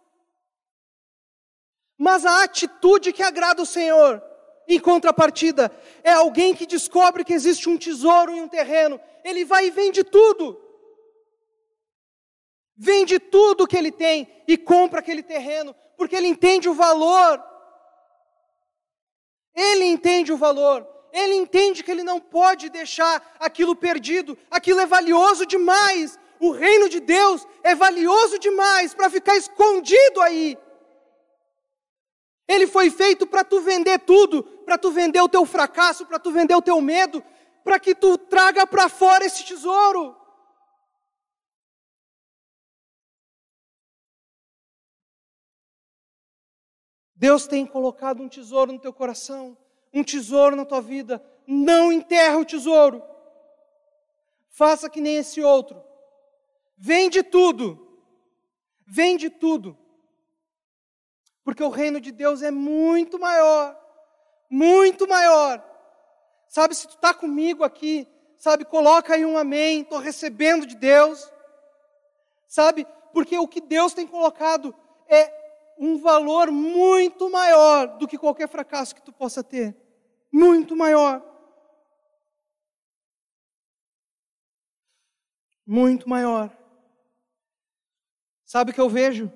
Mas 1.97 2.27
a 2.27 2.43
atitude 2.43 3.11
que 3.11 3.23
agrada 3.23 3.63
o 3.63 3.65
Senhor, 3.65 4.21
em 4.67 4.79
contrapartida, 4.79 5.71
é 6.03 6.11
alguém 6.11 6.53
que 6.53 6.67
descobre 6.67 7.23
que 7.23 7.33
existe 7.33 7.67
um 7.67 7.77
tesouro 7.77 8.31
em 8.31 8.41
um 8.41 8.47
terreno, 8.47 9.01
ele 9.23 9.43
vai 9.43 9.65
e 9.65 9.71
vende 9.71 10.03
tudo. 10.03 10.62
Vende 12.75 13.19
tudo 13.19 13.67
que 13.67 13.77
ele 13.77 13.91
tem 13.91 14.27
e 14.47 14.57
compra 14.57 14.99
aquele 14.99 15.21
terreno, 15.21 15.75
porque 15.95 16.15
ele 16.15 16.27
entende 16.27 16.67
o 16.67 16.73
valor. 16.73 17.43
Ele 19.55 19.85
entende 19.85 20.33
o 20.33 20.37
valor. 20.37 20.87
Ele 21.11 21.35
entende 21.35 21.83
que 21.83 21.91
ele 21.91 22.03
não 22.03 22.19
pode 22.19 22.69
deixar 22.69 23.35
aquilo 23.39 23.75
perdido. 23.75 24.35
Aquilo 24.49 24.79
é 24.79 24.85
valioso 24.85 25.45
demais. 25.45 26.17
O 26.39 26.51
reino 26.51 26.89
de 26.89 26.99
Deus 26.99 27.47
é 27.61 27.75
valioso 27.75 28.39
demais 28.39 28.93
para 28.95 29.09
ficar 29.09 29.37
escondido 29.37 30.21
aí. 30.21 30.57
Ele 32.47 32.65
foi 32.65 32.89
feito 32.89 33.25
para 33.27 33.43
tu 33.43 33.61
vender 33.61 33.99
tudo, 33.99 34.43
para 34.43 34.77
tu 34.77 34.91
vender 34.91 35.21
o 35.21 35.29
teu 35.29 35.45
fracasso, 35.45 36.05
para 36.05 36.19
tu 36.19 36.31
vender 36.31 36.55
o 36.55 36.61
teu 36.61 36.81
medo, 36.81 37.23
para 37.63 37.79
que 37.79 37.95
tu 37.95 38.17
traga 38.17 38.67
para 38.67 38.89
fora 38.89 39.23
esse 39.23 39.45
tesouro. 39.45 40.15
Deus 47.23 47.47
tem 47.47 47.65
colocado 47.65 48.21
um 48.21 48.27
tesouro 48.27 48.73
no 48.73 48.79
teu 48.79 48.91
coração, 48.91 49.57
um 49.93 50.03
tesouro 50.03 50.57
na 50.57 50.65
tua 50.65 50.81
vida. 50.81 51.23
Não 51.47 51.89
enterra 51.89 52.37
o 52.37 52.43
tesouro. 52.43 53.01
Faça 54.49 54.89
que 54.89 54.99
nem 54.99 55.15
esse 55.15 55.41
outro. 55.41 55.81
Vende 56.77 57.23
tudo. 57.23 57.97
Vende 58.85 59.29
tudo. 59.29 59.77
Porque 61.45 61.63
o 61.63 61.69
reino 61.69 62.01
de 62.01 62.11
Deus 62.11 62.41
é 62.41 62.51
muito 62.51 63.17
maior. 63.17 63.73
Muito 64.49 65.07
maior. 65.07 65.63
Sabe, 66.49 66.75
se 66.75 66.89
tu 66.89 66.95
está 66.95 67.13
comigo 67.13 67.63
aqui, 67.63 68.05
sabe, 68.35 68.65
coloca 68.65 69.13
aí 69.13 69.25
um 69.25 69.37
amém. 69.37 69.79
Estou 69.79 69.99
recebendo 69.99 70.65
de 70.65 70.75
Deus. 70.75 71.31
Sabe, 72.49 72.85
porque 73.13 73.37
o 73.37 73.47
que 73.47 73.61
Deus 73.61 73.93
tem 73.93 74.05
colocado 74.05 74.75
é 75.07 75.42
um 75.77 75.97
valor 75.97 76.51
muito 76.51 77.29
maior 77.29 77.97
do 77.97 78.07
que 78.07 78.17
qualquer 78.17 78.47
fracasso 78.47 78.95
que 78.95 79.01
tu 79.01 79.11
possa 79.11 79.43
ter. 79.43 79.75
Muito 80.31 80.75
maior. 80.75 81.21
Muito 85.65 86.09
maior. 86.09 86.55
Sabe 88.45 88.71
o 88.71 88.73
que 88.73 88.81
eu 88.81 88.89
vejo? 88.89 89.31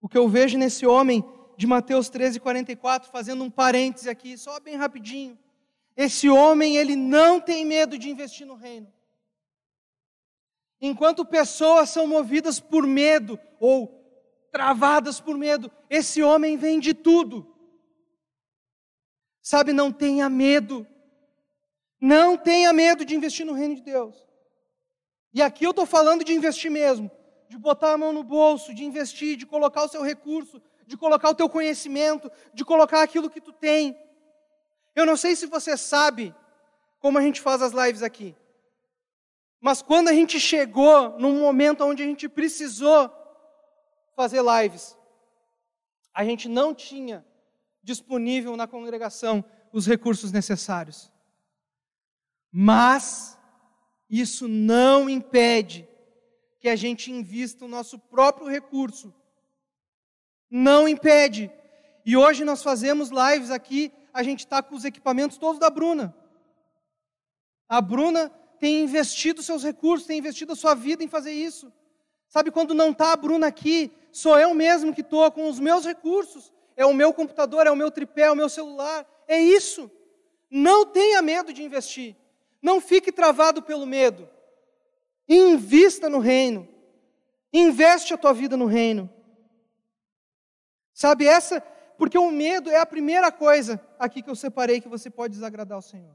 O 0.00 0.08
que 0.08 0.18
eu 0.18 0.28
vejo 0.28 0.56
nesse 0.56 0.86
homem 0.86 1.24
de 1.56 1.66
Mateus 1.66 2.08
13, 2.08 2.38
44, 2.38 3.10
fazendo 3.10 3.42
um 3.42 3.50
parêntese 3.50 4.08
aqui, 4.08 4.36
só 4.36 4.60
bem 4.60 4.76
rapidinho. 4.76 5.38
Esse 5.96 6.28
homem, 6.28 6.76
ele 6.76 6.94
não 6.94 7.40
tem 7.40 7.64
medo 7.64 7.98
de 7.98 8.10
investir 8.10 8.46
no 8.46 8.54
reino. 8.54 8.92
Enquanto 10.80 11.24
pessoas 11.24 11.90
são 11.90 12.06
movidas 12.06 12.60
por 12.60 12.86
medo 12.86 13.38
ou 13.58 13.96
travadas 14.56 15.20
por 15.20 15.36
medo. 15.36 15.70
Esse 15.90 16.22
homem 16.22 16.56
vende 16.56 16.94
tudo. 16.94 17.54
Sabe, 19.42 19.70
não 19.70 19.92
tenha 19.92 20.30
medo. 20.30 20.86
Não 22.00 22.38
tenha 22.38 22.72
medo 22.72 23.04
de 23.04 23.14
investir 23.14 23.44
no 23.44 23.52
reino 23.52 23.74
de 23.74 23.82
Deus. 23.82 24.16
E 25.32 25.42
aqui 25.42 25.64
eu 25.64 25.72
estou 25.72 25.84
falando 25.84 26.24
de 26.24 26.32
investir 26.32 26.70
mesmo, 26.70 27.10
de 27.50 27.58
botar 27.58 27.92
a 27.92 27.98
mão 27.98 28.14
no 28.14 28.24
bolso, 28.24 28.74
de 28.74 28.82
investir, 28.82 29.36
de 29.36 29.44
colocar 29.44 29.84
o 29.84 29.88
seu 29.88 30.02
recurso, 30.02 30.62
de 30.86 30.96
colocar 30.96 31.28
o 31.28 31.34
teu 31.34 31.50
conhecimento, 31.50 32.32
de 32.54 32.64
colocar 32.64 33.02
aquilo 33.02 33.28
que 33.28 33.42
tu 33.42 33.52
tem. 33.52 33.94
Eu 34.94 35.04
não 35.04 35.18
sei 35.18 35.36
se 35.36 35.44
você 35.46 35.76
sabe 35.76 36.34
como 36.98 37.18
a 37.18 37.22
gente 37.22 37.42
faz 37.42 37.60
as 37.60 37.72
lives 37.72 38.02
aqui. 38.02 38.34
Mas 39.66 39.82
quando 39.82 40.06
a 40.06 40.12
gente 40.12 40.38
chegou 40.38 41.18
num 41.18 41.40
momento 41.40 41.82
onde 41.82 42.00
a 42.00 42.06
gente 42.06 42.28
precisou 42.28 43.10
fazer 44.14 44.40
lives, 44.40 44.96
a 46.14 46.24
gente 46.24 46.48
não 46.48 46.72
tinha 46.72 47.26
disponível 47.82 48.56
na 48.56 48.68
congregação 48.68 49.44
os 49.72 49.84
recursos 49.84 50.30
necessários. 50.30 51.10
Mas 52.52 53.36
isso 54.08 54.46
não 54.46 55.10
impede 55.10 55.88
que 56.60 56.68
a 56.68 56.76
gente 56.76 57.10
invista 57.10 57.64
o 57.64 57.68
nosso 57.68 57.98
próprio 57.98 58.46
recurso. 58.46 59.12
Não 60.48 60.86
impede. 60.86 61.50
E 62.04 62.16
hoje 62.16 62.44
nós 62.44 62.62
fazemos 62.62 63.10
lives 63.10 63.50
aqui, 63.50 63.92
a 64.14 64.22
gente 64.22 64.44
está 64.44 64.62
com 64.62 64.76
os 64.76 64.84
equipamentos 64.84 65.36
todos 65.38 65.58
da 65.58 65.68
Bruna. 65.68 66.16
A 67.68 67.80
Bruna 67.80 68.30
tem 68.58 68.82
investido 68.84 69.42
seus 69.42 69.62
recursos, 69.62 70.06
tem 70.06 70.18
investido 70.18 70.52
a 70.52 70.56
sua 70.56 70.74
vida 70.74 71.02
em 71.02 71.08
fazer 71.08 71.32
isso. 71.32 71.72
Sabe, 72.28 72.50
quando 72.50 72.74
não 72.74 72.90
está 72.90 73.12
a 73.12 73.16
Bruna 73.16 73.46
aqui, 73.46 73.92
sou 74.12 74.38
eu 74.38 74.52
mesmo 74.54 74.94
que 74.94 75.00
estou 75.00 75.30
com 75.30 75.48
os 75.48 75.60
meus 75.60 75.84
recursos. 75.84 76.52
É 76.76 76.84
o 76.84 76.92
meu 76.92 77.12
computador, 77.12 77.66
é 77.66 77.70
o 77.70 77.76
meu 77.76 77.90
tripé, 77.90 78.22
é 78.22 78.30
o 78.30 78.36
meu 78.36 78.48
celular. 78.48 79.06
É 79.26 79.40
isso. 79.40 79.90
Não 80.50 80.84
tenha 80.84 81.22
medo 81.22 81.52
de 81.52 81.62
investir. 81.62 82.16
Não 82.60 82.80
fique 82.80 83.10
travado 83.12 83.62
pelo 83.62 83.86
medo. 83.86 84.28
Invista 85.28 86.08
no 86.08 86.18
reino. 86.18 86.68
Investe 87.52 88.12
a 88.12 88.18
tua 88.18 88.32
vida 88.32 88.56
no 88.56 88.66
reino. 88.66 89.08
Sabe 90.92 91.26
essa? 91.26 91.60
Porque 91.96 92.18
o 92.18 92.30
medo 92.30 92.70
é 92.70 92.76
a 92.76 92.86
primeira 92.86 93.32
coisa 93.32 93.80
aqui 93.98 94.22
que 94.22 94.30
eu 94.30 94.36
separei 94.36 94.80
que 94.80 94.88
você 94.88 95.08
pode 95.10 95.34
desagradar 95.34 95.76
ao 95.76 95.82
Senhor. 95.82 96.14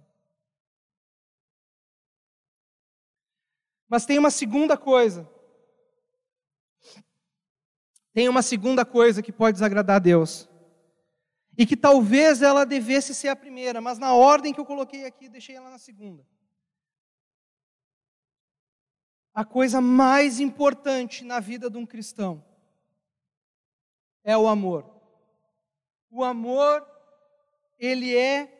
Mas 3.92 4.06
tem 4.06 4.18
uma 4.18 4.32
segunda 4.32 4.78
coisa. 4.78 5.30
Tem 8.14 8.30
uma 8.30 8.42
segunda 8.42 8.86
coisa 8.86 9.22
que 9.22 9.34
pode 9.34 9.56
desagradar 9.56 9.98
a 9.98 10.00
Deus. 10.00 10.48
E 11.58 11.66
que 11.66 11.76
talvez 11.76 12.42
ela 12.42 12.66
devesse 12.66 13.14
ser 13.14 13.28
a 13.28 13.36
primeira, 13.36 13.82
mas 13.82 14.00
na 14.00 14.14
ordem 14.14 14.54
que 14.54 14.62
eu 14.62 14.66
coloquei 14.66 15.06
aqui, 15.06 15.28
deixei 15.28 15.58
ela 15.58 15.70
na 15.70 15.78
segunda. 15.78 16.26
A 19.34 19.44
coisa 19.44 19.82
mais 19.82 20.40
importante 20.40 21.26
na 21.26 21.42
vida 21.42 21.70
de 21.70 21.78
um 21.78 21.86
cristão 21.86 22.42
é 24.24 24.38
o 24.38 24.48
amor. 24.48 24.90
O 26.10 26.24
amor, 26.24 26.88
ele 27.78 28.16
é 28.16 28.58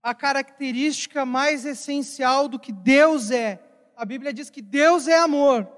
a 0.00 0.14
característica 0.14 1.26
mais 1.26 1.64
essencial 1.64 2.46
do 2.46 2.60
que 2.60 2.70
Deus 2.70 3.32
é 3.32 3.63
a 3.96 4.04
Bíblia 4.04 4.32
diz 4.32 4.50
que 4.50 4.62
Deus 4.62 5.08
é 5.08 5.18
amor. 5.18 5.68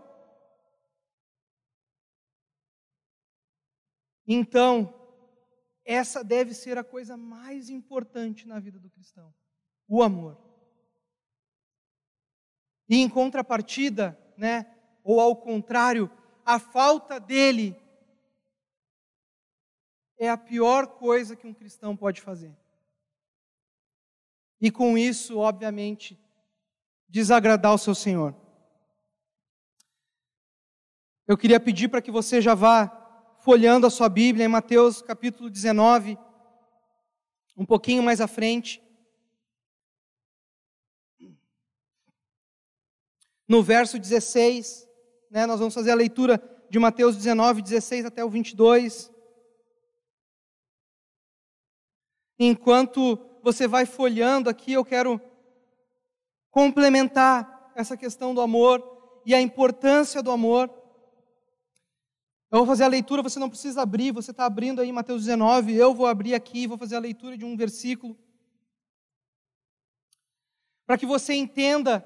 Então, 4.27 4.93
essa 5.85 6.25
deve 6.25 6.53
ser 6.53 6.77
a 6.79 6.85
coisa 6.85 7.17
mais 7.17 7.71
importante 7.71 8.47
na 8.47 8.59
vida 8.59 8.79
do 8.79 8.91
cristão: 8.91 9.33
o 9.89 10.03
amor. 10.03 10.37
E 12.89 12.97
em 12.97 13.09
contrapartida, 13.09 14.19
né, 14.37 14.67
ou 15.03 15.21
ao 15.21 15.37
contrário, 15.37 16.11
a 16.45 16.59
falta 16.59 17.19
dele 17.19 17.77
é 20.19 20.29
a 20.29 20.37
pior 20.37 20.87
coisa 20.99 21.37
que 21.37 21.47
um 21.47 21.55
cristão 21.55 21.97
pode 21.97 22.21
fazer. 22.21 22.57
E 24.61 24.71
com 24.71 24.97
isso, 24.97 25.39
obviamente, 25.39 26.19
desagradar 27.09 27.75
o 27.75 27.79
seu 27.79 27.95
Senhor. 27.95 28.35
Eu 31.27 31.37
queria 31.37 31.59
pedir 31.59 31.88
para 31.88 32.03
que 32.03 32.11
você 32.11 32.40
já 32.40 32.55
vá 32.55 32.88
folhando 33.40 33.87
a 33.87 33.90
sua 33.90 34.09
Bíblia 34.09 34.45
em 34.45 34.49
Mateus 34.49 35.03
capítulo 35.03 35.51
19, 35.51 36.19
um 37.57 37.64
pouquinho 37.64 38.03
mais 38.03 38.21
à 38.21 38.27
frente. 38.27 38.83
No 43.49 43.62
verso 43.62 43.99
16, 43.99 44.88
né, 45.31 45.47
nós 45.47 45.59
vamos 45.59 45.75
fazer 45.75 45.92
a 45.92 45.97
leitura 45.97 46.42
de 46.69 46.79
Mateus 46.79 47.16
19, 47.16 47.62
16 47.62 48.07
até 48.07 48.25
o 48.25 48.31
22. 48.31 49.12
Enquanto 52.38 53.16
você 53.42 53.66
vai 53.66 53.87
folhando 53.87 54.51
aqui, 54.51 54.73
eu 54.73 54.85
quero 54.85 55.21
complementar 56.57 57.71
essa 57.75 57.99
questão 57.99 58.35
do 58.35 58.40
amor 58.40 58.83
e 59.27 59.35
a 59.35 59.40
importância 59.42 60.23
do 60.23 60.31
amor. 60.31 60.71
Eu 62.51 62.61
vou 62.61 62.66
fazer 62.66 62.85
a 62.85 62.88
leitura, 62.88 63.23
você 63.23 63.38
não 63.38 63.51
precisa 63.51 63.83
abrir, 63.83 64.11
você 64.11 64.31
está 64.31 64.47
abrindo 64.47 64.81
aí 64.81 64.90
Mateus 64.90 65.27
19, 65.27 65.75
eu 65.75 65.92
vou 65.92 66.07
abrir 66.07 66.35
aqui, 66.35 66.66
vou 66.66 66.79
fazer 66.79 66.97
a 66.97 66.99
leitura 66.99 67.37
de 67.37 67.45
um 67.45 67.59
versículo. 67.59 68.16
Para 70.87 70.97
que 70.97 71.05
você 71.05 71.35
entenda 71.35 72.01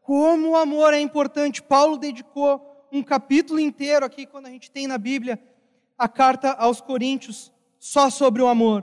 como 0.00 0.52
o 0.52 0.56
amor 0.56 0.94
é 0.94 0.98
importante. 0.98 1.62
Paulo 1.62 1.98
dedicou 1.98 2.88
um 2.90 3.02
capítulo 3.02 3.60
inteiro 3.60 4.06
aqui, 4.06 4.24
quando 4.24 4.46
a 4.46 4.50
gente 4.50 4.70
tem 4.70 4.86
na 4.86 4.96
Bíblia 4.96 5.38
a 5.98 6.08
carta 6.08 6.52
aos 6.52 6.80
Coríntios, 6.80 7.52
só 7.78 8.08
sobre 8.08 8.40
o 8.40 8.48
amor. 8.48 8.82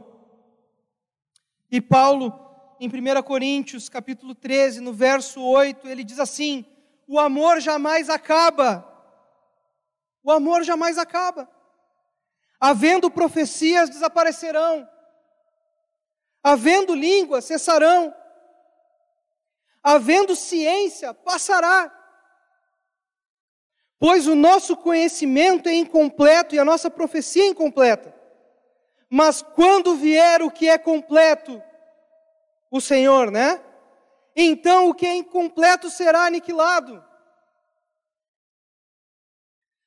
E 1.71 1.82
Paulo 1.82 2.46
em 2.80 2.88
1 2.88 3.22
Coríntios, 3.24 3.90
capítulo 3.90 4.36
13, 4.36 4.82
no 4.82 4.94
verso 4.94 5.42
8, 5.42 5.88
ele 5.88 6.04
diz 6.04 6.20
assim: 6.20 6.66
"O 7.08 7.20
amor 7.20 7.60
jamais 7.60 8.10
acaba". 8.10 8.86
O 10.24 10.32
amor 10.32 10.63
jamais 10.63 10.98
acaba. 10.98 11.50
Havendo 12.60 13.10
profecias 13.10 13.90
desaparecerão. 13.90 14.88
Havendo 16.44 16.94
língua 16.94 17.40
cessarão. 17.42 18.13
Havendo 19.82 20.36
ciência 20.36 21.13
passará. 21.13 21.94
Pois 24.00 24.28
o 24.28 24.36
nosso 24.36 24.76
conhecimento 24.76 25.70
é 25.70 25.74
incompleto 25.74 26.54
e 26.54 26.60
a 26.60 26.66
nossa 26.66 26.90
profecia 26.92 27.44
é 27.44 27.48
incompleta. 27.48 28.13
Mas 29.10 29.42
quando 29.42 29.96
vier 29.96 30.42
o 30.42 30.52
que 30.52 30.68
é 30.68 30.78
completo, 30.78 31.63
o 32.71 32.82
Senhor, 32.82 33.32
né? 33.32 33.63
Então 34.36 34.89
o 34.89 34.93
que 34.93 35.06
é 35.06 35.15
incompleto 35.15 35.89
será 35.89 36.25
aniquilado. 36.25 37.03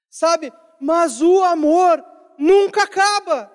Sabe? 0.08 0.52
Mas 0.80 1.20
o 1.22 1.42
amor 1.44 2.04
nunca 2.36 2.82
acaba. 2.82 3.54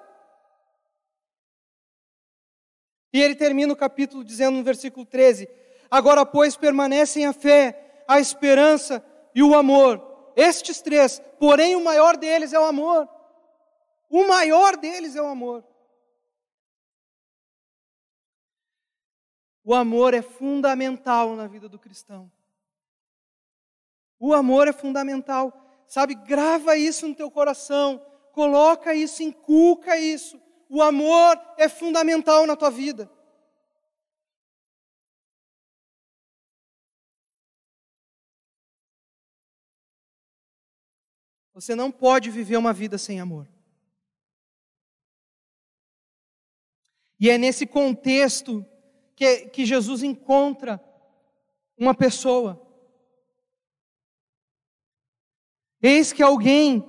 E 3.12 3.22
ele 3.22 3.36
termina 3.36 3.74
o 3.74 3.78
capítulo 3.78 4.24
dizendo 4.24 4.58
no 4.58 4.64
versículo 4.64 5.06
13: 5.06 5.50
Agora, 5.90 6.26
pois, 6.26 6.56
permanecem 6.56 7.26
a 7.26 7.34
fé, 7.34 8.04
a 8.08 8.20
esperança 8.20 9.04
e 9.34 9.42
o 9.44 9.56
amor. 9.56 10.34
Estes 10.36 10.82
três, 10.82 11.22
porém, 11.40 11.76
o 11.76 11.84
maior 11.84 12.18
deles 12.18 12.54
é 12.54 12.60
o 12.60 12.66
amor. 12.66 13.08
O 14.10 14.28
maior 14.28 14.78
deles 14.78 15.16
é 15.16 15.22
o 15.22 15.28
amor. 15.28 15.64
O 19.66 19.74
amor 19.74 20.14
é 20.14 20.22
fundamental 20.22 21.36
na 21.36 21.48
vida 21.48 21.68
do 21.68 21.80
cristão. 21.80 22.32
O 24.20 24.32
amor 24.32 24.68
é 24.68 24.72
fundamental. 24.72 25.52
Sabe, 25.88 26.14
grava 26.14 26.78
isso 26.78 27.08
no 27.08 27.16
teu 27.16 27.32
coração, 27.32 28.00
coloca 28.32 28.94
isso, 28.94 29.24
inculca 29.24 29.98
isso. 29.98 30.40
O 30.70 30.84
amor 30.84 31.36
é 31.58 31.68
fundamental 31.68 32.46
na 32.46 32.56
tua 32.56 32.70
vida. 32.70 33.12
Você 41.56 41.74
não 41.74 41.92
pode 41.92 42.30
viver 42.30 42.58
uma 42.58 42.74
vida 42.74 43.00
sem 43.00 43.20
amor. 43.20 43.48
E 47.20 47.32
é 47.32 47.38
nesse 47.38 47.66
contexto 47.66 48.64
que, 49.16 49.48
que 49.48 49.66
Jesus 49.66 50.04
encontra 50.04 50.84
uma 51.78 51.94
pessoa. 51.94 52.62
Eis 55.82 56.12
que 56.12 56.24
alguém, 56.24 56.84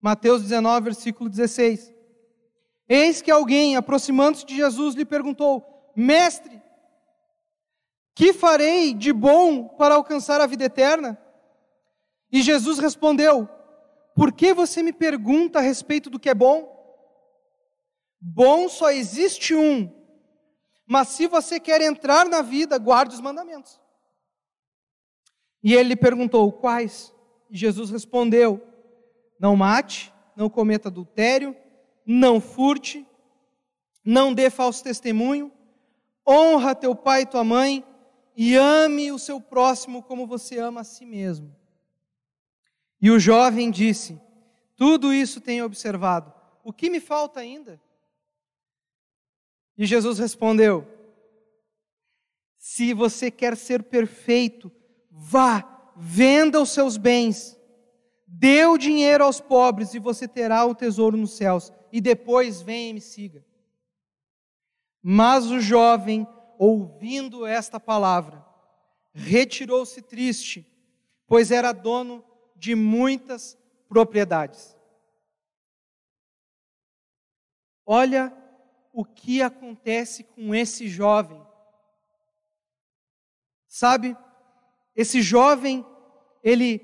Mateus 0.00 0.42
19, 0.42 0.84
versículo 0.84 1.28
16. 1.28 1.94
Eis 2.88 3.22
que 3.22 3.30
alguém, 3.30 3.76
aproximando-se 3.76 4.44
de 4.44 4.56
Jesus, 4.56 4.94
lhe 4.94 5.04
perguntou: 5.04 5.92
Mestre, 5.94 6.60
Que 8.14 8.32
farei 8.32 8.92
de 8.92 9.12
bom 9.12 9.68
para 9.68 9.94
alcançar 9.94 10.40
a 10.40 10.46
vida 10.46 10.64
eterna? 10.64 11.20
E 12.32 12.42
Jesus 12.42 12.78
respondeu: 12.78 13.48
Por 14.14 14.32
que 14.32 14.52
você 14.54 14.82
me 14.82 14.92
pergunta 14.92 15.58
a 15.58 15.62
respeito 15.62 16.08
do 16.10 16.18
que 16.18 16.30
é 16.30 16.34
bom? 16.34 16.78
Bom 18.20 18.68
só 18.68 18.90
existe 18.90 19.54
um, 19.54 19.99
mas 20.90 21.06
se 21.06 21.28
você 21.28 21.60
quer 21.60 21.80
entrar 21.80 22.28
na 22.28 22.42
vida, 22.42 22.76
guarde 22.76 23.14
os 23.14 23.20
mandamentos. 23.20 23.80
E 25.62 25.72
ele 25.72 25.90
lhe 25.90 25.96
perguntou: 25.96 26.50
Quais? 26.50 27.14
E 27.48 27.56
Jesus 27.56 27.90
respondeu: 27.90 28.60
Não 29.38 29.54
mate, 29.54 30.12
não 30.34 30.50
cometa 30.50 30.88
adultério, 30.88 31.54
não 32.04 32.40
furte, 32.40 33.06
não 34.04 34.34
dê 34.34 34.50
falso 34.50 34.82
testemunho, 34.82 35.52
honra 36.26 36.74
teu 36.74 36.92
pai 36.96 37.22
e 37.22 37.26
tua 37.26 37.44
mãe 37.44 37.86
e 38.34 38.56
ame 38.56 39.12
o 39.12 39.18
seu 39.18 39.40
próximo 39.40 40.02
como 40.02 40.26
você 40.26 40.58
ama 40.58 40.80
a 40.80 40.84
si 40.84 41.06
mesmo. 41.06 41.54
E 43.00 43.12
o 43.12 43.20
jovem 43.20 43.70
disse: 43.70 44.20
Tudo 44.74 45.14
isso 45.14 45.40
tenho 45.40 45.64
observado. 45.64 46.34
O 46.64 46.72
que 46.72 46.90
me 46.90 46.98
falta 46.98 47.38
ainda? 47.38 47.80
E 49.80 49.86
Jesus 49.86 50.18
respondeu: 50.18 50.86
Se 52.58 52.92
você 52.92 53.30
quer 53.30 53.56
ser 53.56 53.82
perfeito, 53.84 54.70
vá, 55.10 55.94
venda 55.96 56.60
os 56.60 56.68
seus 56.68 56.98
bens, 56.98 57.58
dê 58.26 58.66
o 58.66 58.76
dinheiro 58.76 59.24
aos 59.24 59.40
pobres 59.40 59.94
e 59.94 59.98
você 59.98 60.28
terá 60.28 60.66
o 60.66 60.74
tesouro 60.74 61.16
nos 61.16 61.34
céus. 61.34 61.72
E 61.90 61.98
depois 61.98 62.60
venha 62.60 62.90
e 62.90 62.92
me 62.92 63.00
siga. 63.00 63.42
Mas 65.02 65.46
o 65.46 65.58
jovem, 65.58 66.28
ouvindo 66.58 67.46
esta 67.46 67.80
palavra, 67.80 68.44
retirou-se 69.14 70.02
triste, 70.02 70.70
pois 71.26 71.50
era 71.50 71.72
dono 71.72 72.22
de 72.54 72.74
muitas 72.74 73.56
propriedades. 73.88 74.76
Olha 77.86 78.39
o 78.92 79.04
que 79.04 79.40
acontece 79.40 80.24
com 80.24 80.54
esse 80.54 80.88
jovem. 80.88 81.40
Sabe, 83.66 84.16
esse 84.96 85.22
jovem, 85.22 85.86
ele 86.42 86.78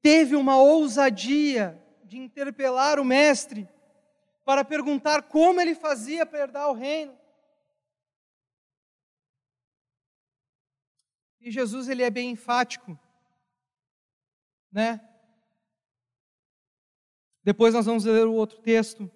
teve 0.00 0.34
uma 0.34 0.56
ousadia 0.56 1.80
de 2.04 2.18
interpelar 2.18 2.98
o 2.98 3.04
mestre 3.04 3.68
para 4.44 4.64
perguntar 4.64 5.22
como 5.22 5.60
ele 5.60 5.74
fazia 5.74 6.26
para 6.26 6.40
herdar 6.40 6.68
o 6.68 6.74
reino. 6.74 7.16
E 11.40 11.50
Jesus 11.50 11.88
ele 11.88 12.02
é 12.02 12.10
bem 12.10 12.30
enfático, 12.30 12.98
né? 14.70 15.00
Depois 17.44 17.74
nós 17.74 17.86
vamos 17.86 18.04
ler 18.04 18.26
o 18.26 18.34
outro 18.34 18.60
texto 18.60 19.10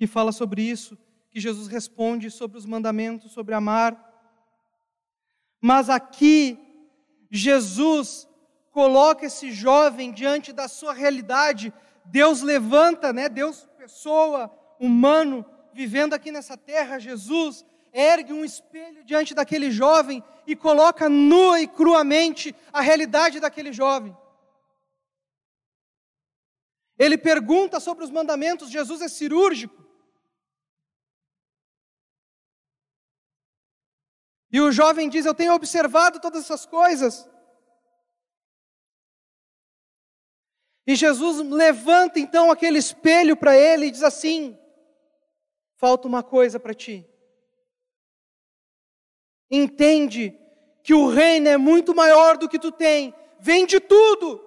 que 0.00 0.06
fala 0.06 0.32
sobre 0.32 0.62
isso, 0.62 0.96
que 1.30 1.38
Jesus 1.38 1.68
responde 1.68 2.30
sobre 2.30 2.56
os 2.56 2.64
mandamentos, 2.64 3.32
sobre 3.32 3.54
amar. 3.54 3.94
Mas 5.60 5.90
aqui 5.90 6.58
Jesus 7.30 8.26
coloca 8.70 9.26
esse 9.26 9.52
jovem 9.52 10.10
diante 10.10 10.54
da 10.54 10.68
sua 10.68 10.94
realidade. 10.94 11.70
Deus 12.06 12.40
levanta, 12.40 13.12
né? 13.12 13.28
Deus 13.28 13.68
pessoa, 13.76 14.50
humano, 14.80 15.44
vivendo 15.74 16.14
aqui 16.14 16.32
nessa 16.32 16.56
terra, 16.56 16.98
Jesus 16.98 17.62
ergue 17.92 18.32
um 18.32 18.42
espelho 18.42 19.04
diante 19.04 19.34
daquele 19.34 19.70
jovem 19.70 20.24
e 20.46 20.56
coloca 20.56 21.10
nua 21.10 21.60
e 21.60 21.68
cruamente 21.68 22.54
a 22.72 22.80
realidade 22.80 23.38
daquele 23.38 23.70
jovem. 23.70 24.16
Ele 26.98 27.18
pergunta 27.18 27.78
sobre 27.78 28.02
os 28.02 28.10
mandamentos, 28.10 28.70
Jesus 28.70 29.02
é 29.02 29.08
cirúrgico. 29.08 29.89
E 34.52 34.60
o 34.60 34.72
jovem 34.72 35.08
diz: 35.08 35.26
Eu 35.26 35.34
tenho 35.34 35.54
observado 35.54 36.20
todas 36.20 36.44
essas 36.44 36.66
coisas. 36.66 37.28
E 40.86 40.96
Jesus 40.96 41.38
levanta 41.48 42.18
então 42.18 42.50
aquele 42.50 42.78
espelho 42.78 43.36
para 43.36 43.56
ele 43.56 43.86
e 43.86 43.90
diz 43.90 44.02
assim: 44.02 44.58
Falta 45.76 46.08
uma 46.08 46.22
coisa 46.22 46.58
para 46.58 46.74
ti 46.74 47.10
entende 49.50 50.38
que 50.82 50.94
o 50.94 51.08
reino 51.08 51.48
é 51.48 51.56
muito 51.56 51.94
maior 51.94 52.38
do 52.38 52.48
que 52.48 52.58
tu 52.58 52.70
tem, 52.70 53.12
vende 53.38 53.80
tudo. 53.80 54.40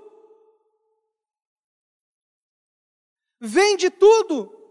Vende 3.40 3.90
tudo. 3.90 4.63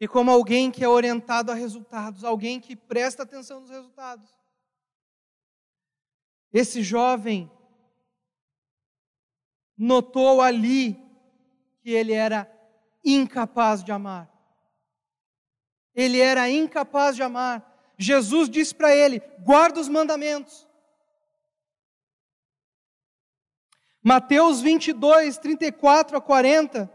E 0.00 0.06
como 0.06 0.30
alguém 0.30 0.70
que 0.70 0.84
é 0.84 0.88
orientado 0.88 1.50
a 1.50 1.54
resultados, 1.54 2.24
alguém 2.24 2.60
que 2.60 2.76
presta 2.76 3.22
atenção 3.22 3.60
nos 3.60 3.70
resultados. 3.70 4.30
Esse 6.52 6.82
jovem 6.82 7.50
notou 9.76 10.40
ali 10.40 10.94
que 11.80 11.90
ele 11.90 12.12
era 12.12 12.50
incapaz 13.04 13.82
de 13.82 13.92
amar 13.92 14.36
ele 15.96 16.20
era 16.20 16.48
incapaz 16.50 17.16
de 17.16 17.22
amar. 17.22 17.94
Jesus 17.96 18.50
disse 18.50 18.74
para 18.74 18.94
ele: 18.94 19.20
guarda 19.40 19.80
os 19.80 19.88
mandamentos. 19.88 20.68
Mateus 24.02 24.60
22, 24.60 25.38
34 25.38 26.18
a 26.18 26.20
40. 26.20 26.92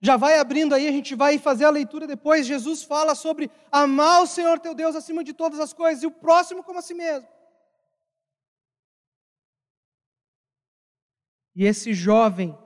Já 0.00 0.16
vai 0.16 0.38
abrindo 0.38 0.74
aí, 0.74 0.86
a 0.86 0.92
gente 0.92 1.14
vai 1.14 1.38
fazer 1.38 1.64
a 1.64 1.70
leitura 1.70 2.06
depois. 2.06 2.46
Jesus 2.46 2.82
fala 2.82 3.14
sobre 3.14 3.50
amar 3.70 4.22
o 4.22 4.26
Senhor 4.26 4.58
teu 4.60 4.74
Deus 4.74 4.94
acima 4.94 5.24
de 5.24 5.32
todas 5.32 5.58
as 5.58 5.72
coisas 5.72 6.02
e 6.02 6.06
o 6.06 6.10
próximo 6.10 6.62
como 6.62 6.78
a 6.78 6.82
si 6.82 6.94
mesmo. 6.94 7.26
E 11.54 11.64
esse 11.64 11.92
jovem, 11.92 12.56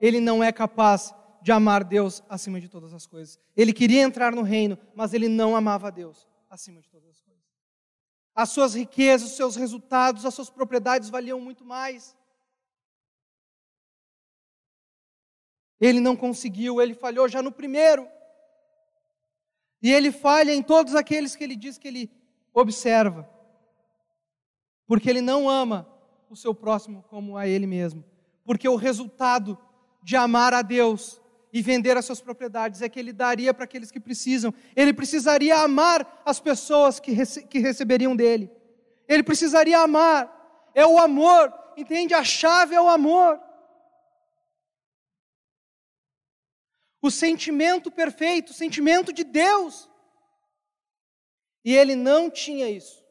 ele 0.00 0.20
não 0.20 0.42
é 0.42 0.50
capaz 0.50 1.14
de 1.42 1.52
amar 1.52 1.84
Deus 1.84 2.22
acima 2.28 2.58
de 2.58 2.68
todas 2.68 2.94
as 2.94 3.06
coisas. 3.06 3.38
Ele 3.54 3.74
queria 3.74 4.00
entrar 4.00 4.34
no 4.34 4.42
reino, 4.42 4.78
mas 4.94 5.12
ele 5.12 5.28
não 5.28 5.54
amava 5.54 5.92
Deus 5.92 6.26
acima 6.48 6.80
de 6.80 6.88
todas 6.88 7.10
as 7.10 7.20
coisas. 7.20 7.44
As 8.34 8.48
suas 8.48 8.74
riquezas, 8.74 9.30
os 9.30 9.36
seus 9.36 9.56
resultados, 9.56 10.24
as 10.24 10.32
suas 10.32 10.48
propriedades 10.48 11.10
valiam 11.10 11.38
muito 11.38 11.64
mais. 11.64 12.16
Ele 15.80 16.00
não 16.00 16.16
conseguiu, 16.16 16.80
ele 16.80 16.94
falhou 16.94 17.28
já 17.28 17.42
no 17.42 17.52
primeiro. 17.52 18.08
E 19.82 19.92
ele 19.92 20.10
falha 20.10 20.52
em 20.52 20.62
todos 20.62 20.94
aqueles 20.94 21.36
que 21.36 21.44
ele 21.44 21.54
diz 21.54 21.78
que 21.78 21.88
ele 21.88 22.10
observa. 22.52 23.28
Porque 24.86 25.08
ele 25.08 25.20
não 25.20 25.48
ama 25.48 25.88
o 26.28 26.36
seu 26.36 26.54
próximo 26.54 27.04
como 27.08 27.36
a 27.36 27.46
ele 27.46 27.66
mesmo. 27.66 28.04
Porque 28.44 28.68
o 28.68 28.76
resultado 28.76 29.56
de 30.02 30.16
amar 30.16 30.54
a 30.54 30.62
Deus 30.62 31.20
e 31.52 31.62
vender 31.62 31.96
as 31.96 32.04
suas 32.04 32.20
propriedades, 32.20 32.82
é 32.82 32.88
que 32.88 32.98
ele 32.98 33.12
daria 33.12 33.54
para 33.54 33.64
aqueles 33.64 33.90
que 33.90 34.00
precisam. 34.00 34.52
Ele 34.76 34.92
precisaria 34.92 35.56
amar 35.56 36.22
as 36.24 36.38
pessoas 36.38 37.00
que, 37.00 37.12
rece 37.12 37.42
que 37.42 37.58
receberiam 37.58 38.14
dele. 38.14 38.50
Ele 39.06 39.22
precisaria 39.22 39.78
amar. 39.78 40.70
É 40.74 40.86
o 40.86 40.98
amor, 40.98 41.52
entende? 41.76 42.12
A 42.12 42.22
chave 42.22 42.74
é 42.74 42.80
o 42.80 42.88
amor. 42.88 43.40
O 47.00 47.10
sentimento 47.10 47.90
perfeito, 47.90 48.50
o 48.50 48.54
sentimento 48.54 49.12
de 49.12 49.24
Deus. 49.24 49.88
E 51.64 51.74
ele 51.74 51.94
não 51.94 52.30
tinha 52.30 52.68
isso. 52.68 53.04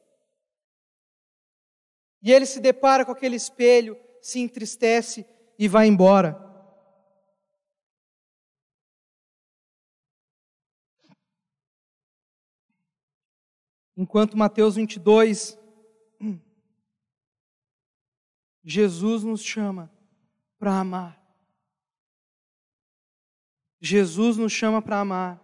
E 2.21 2.31
ele 2.31 2.45
se 2.45 2.59
depara 2.59 3.05
com 3.05 3.11
aquele 3.11 3.35
espelho, 3.35 3.97
se 4.21 4.39
entristece 4.39 5.25
e 5.57 5.67
vai 5.67 5.88
embora. 5.88 6.47
Enquanto 13.95 14.38
Mateus 14.38 14.75
22, 14.75 15.57
Jesus 18.63 19.23
nos 19.23 19.41
chama 19.41 19.91
para 20.59 20.79
amar. 20.79 21.16
Jesus 23.80 24.38
nos 24.38 24.51
chama 24.51 24.82
para 24.82 24.99
amar. 24.99 25.41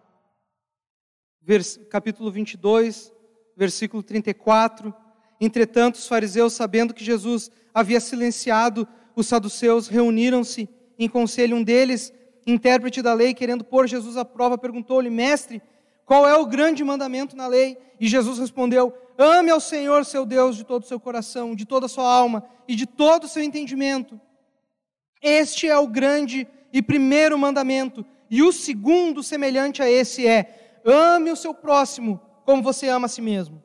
Vers, 1.41 1.79
capítulo 1.89 2.31
22, 2.31 3.13
versículo 3.55 4.01
34. 4.01 4.93
Entretanto, 5.39 5.95
os 5.95 6.07
fariseus, 6.07 6.53
sabendo 6.53 6.93
que 6.93 7.03
Jesus 7.03 7.51
havia 7.73 7.99
silenciado 7.99 8.88
os 9.15 9.27
saduceus, 9.27 9.88
reuniram-se 9.88 10.69
em 10.97 11.07
conselho. 11.07 11.55
Um 11.55 11.63
deles, 11.63 12.13
intérprete 12.47 13.01
da 13.01 13.13
lei, 13.13 13.34
querendo 13.34 13.63
pôr 13.63 13.88
Jesus 13.88 14.17
à 14.17 14.25
prova, 14.25 14.57
perguntou-lhe: 14.57 15.09
Mestre, 15.09 15.61
Qual 16.05 16.27
é 16.27 16.36
o 16.36 16.45
grande 16.45 16.84
mandamento 16.84 17.36
na 17.36 17.47
lei? 17.47 17.77
E 17.99 18.07
Jesus 18.07 18.39
respondeu: 18.39 18.93
Ame 19.17 19.51
ao 19.51 19.59
Senhor 19.59 20.05
seu 20.05 20.25
Deus 20.25 20.55
de 20.55 20.63
todo 20.63 20.84
o 20.84 20.88
seu 20.88 20.99
coração, 20.99 21.55
de 21.55 21.65
toda 21.65 21.86
a 21.86 21.89
sua 21.89 22.11
alma 22.11 22.43
e 22.67 22.75
de 22.75 22.86
todo 22.86 23.25
o 23.25 23.27
seu 23.27 23.43
entendimento. 23.43 24.19
Este 25.21 25.67
é 25.67 25.77
o 25.77 25.88
grande 25.88 26.47
e 26.71 26.81
primeiro 26.81 27.38
mandamento. 27.38 28.05
E 28.34 28.41
o 28.41 28.51
segundo, 28.51 29.21
semelhante 29.21 29.79
a 29.79 29.88
esse, 29.88 30.25
é: 30.25 30.81
ame 30.84 31.31
o 31.31 31.36
seu 31.36 31.53
próximo 31.53 32.19
como 32.43 32.63
você 32.63 32.88
ama 32.88 33.05
a 33.05 33.07
si 33.07 33.21
mesmo. 33.21 33.63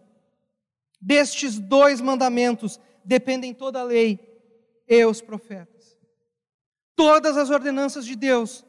Destes 1.00 1.58
dois 1.58 2.02
mandamentos 2.02 2.78
dependem 3.02 3.54
toda 3.54 3.80
a 3.80 3.82
lei 3.82 4.20
e 4.86 5.02
os 5.06 5.22
profetas. 5.22 5.96
Todas 6.94 7.38
as 7.38 7.48
ordenanças 7.48 8.04
de 8.04 8.14
Deus 8.14 8.62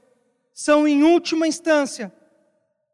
são, 0.54 0.88
em 0.88 1.04
última 1.04 1.46
instância, 1.46 2.16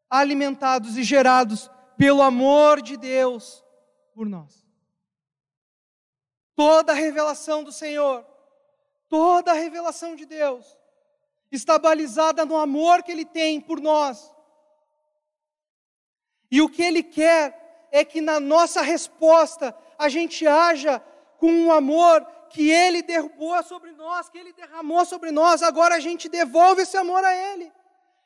alimentados 0.09 0.97
e 0.97 1.03
gerados 1.03 1.69
pelo 1.99 2.23
amor 2.23 2.81
de 2.81 2.97
Deus 2.97 3.63
por 4.15 4.27
nós. 4.27 4.65
Toda 6.55 6.91
a 6.91 6.95
revelação 6.95 7.63
do 7.63 7.71
Senhor, 7.71 8.25
toda 9.07 9.51
a 9.51 9.55
revelação 9.55 10.15
de 10.15 10.25
Deus, 10.25 10.65
está 11.51 11.77
balizada 11.79 12.45
no 12.45 12.57
amor 12.57 13.03
que 13.03 13.11
Ele 13.11 13.25
tem 13.25 13.61
por 13.61 13.79
nós. 13.79 14.33
E 16.51 16.61
o 16.61 16.69
que 16.69 16.81
Ele 16.81 17.03
quer 17.03 17.87
é 17.91 18.03
que 18.03 18.21
na 18.21 18.39
nossa 18.39 18.81
resposta 18.81 19.75
a 19.97 20.09
gente 20.09 20.45
haja 20.45 20.99
com 21.37 21.51
um 21.51 21.71
amor 21.71 22.25
que 22.49 22.69
Ele 22.69 23.01
derrubou 23.01 23.61
sobre 23.63 23.91
nós, 23.91 24.29
que 24.29 24.37
Ele 24.37 24.53
derramou 24.53 25.05
sobre 25.05 25.31
nós, 25.31 25.61
agora 25.61 25.95
a 25.95 25.99
gente 25.99 26.29
devolve 26.29 26.81
esse 26.81 26.97
amor 26.97 27.23
a 27.23 27.35
Ele. 27.35 27.71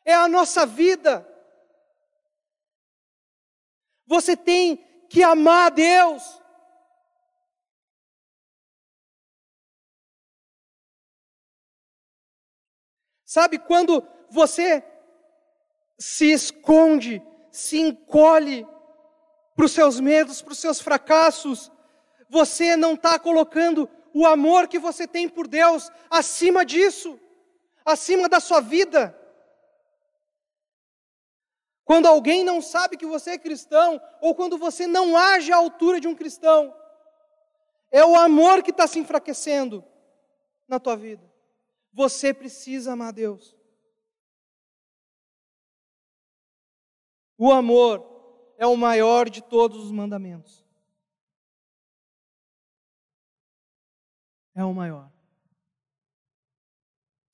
É 0.06 0.14
a 0.14 0.28
nossa 0.28 0.66
vida. 0.66 1.28
Você 4.06 4.36
tem 4.36 4.78
que 5.10 5.24
amar 5.24 5.68
a 5.68 5.70
Deus. 5.70 6.39
Sabe 13.30 13.60
quando 13.60 14.04
você 14.28 14.84
se 16.00 16.32
esconde, 16.32 17.22
se 17.52 17.80
encolhe 17.80 18.68
para 19.56 19.66
os 19.66 19.72
seus 19.72 20.00
medos, 20.00 20.42
para 20.42 20.52
os 20.52 20.58
seus 20.58 20.82
fracassos, 20.82 21.72
você 22.28 22.76
não 22.76 22.96
está 22.96 23.20
colocando 23.20 23.88
o 24.16 24.26
amor 24.26 24.68
que 24.68 24.80
você 24.80 25.08
tem 25.08 25.30
por 25.30 25.48
Deus 25.48 25.92
acima 26.10 26.66
disso, 26.66 27.20
acima 27.86 28.28
da 28.28 28.40
sua 28.40 28.62
vida. 28.62 29.16
Quando 31.86 32.08
alguém 32.08 32.44
não 32.44 32.64
sabe 32.64 32.98
que 32.98 33.06
você 33.06 33.34
é 33.34 33.38
cristão, 33.38 34.02
ou 34.22 34.34
quando 34.34 34.58
você 34.58 34.88
não 34.88 35.16
age 35.16 35.52
à 35.52 35.58
altura 35.58 36.00
de 36.00 36.08
um 36.08 36.16
cristão, 36.16 36.76
é 37.92 38.04
o 38.04 38.16
amor 38.16 38.64
que 38.64 38.72
está 38.72 38.88
se 38.88 38.98
enfraquecendo 38.98 39.86
na 40.68 40.80
tua 40.80 40.98
vida. 40.98 41.29
Você 41.92 42.34
precisa 42.34 42.94
amar 42.94 43.14
Deus. 43.14 43.56
O 47.38 47.52
amor 47.52 48.06
é 48.58 48.68
o 48.68 48.76
maior 48.76 49.30
de 49.30 49.42
todos 49.42 49.86
os 49.86 49.92
mandamentos. 49.92 50.66
É 54.54 54.64
o 54.64 54.74
maior. 54.74 55.10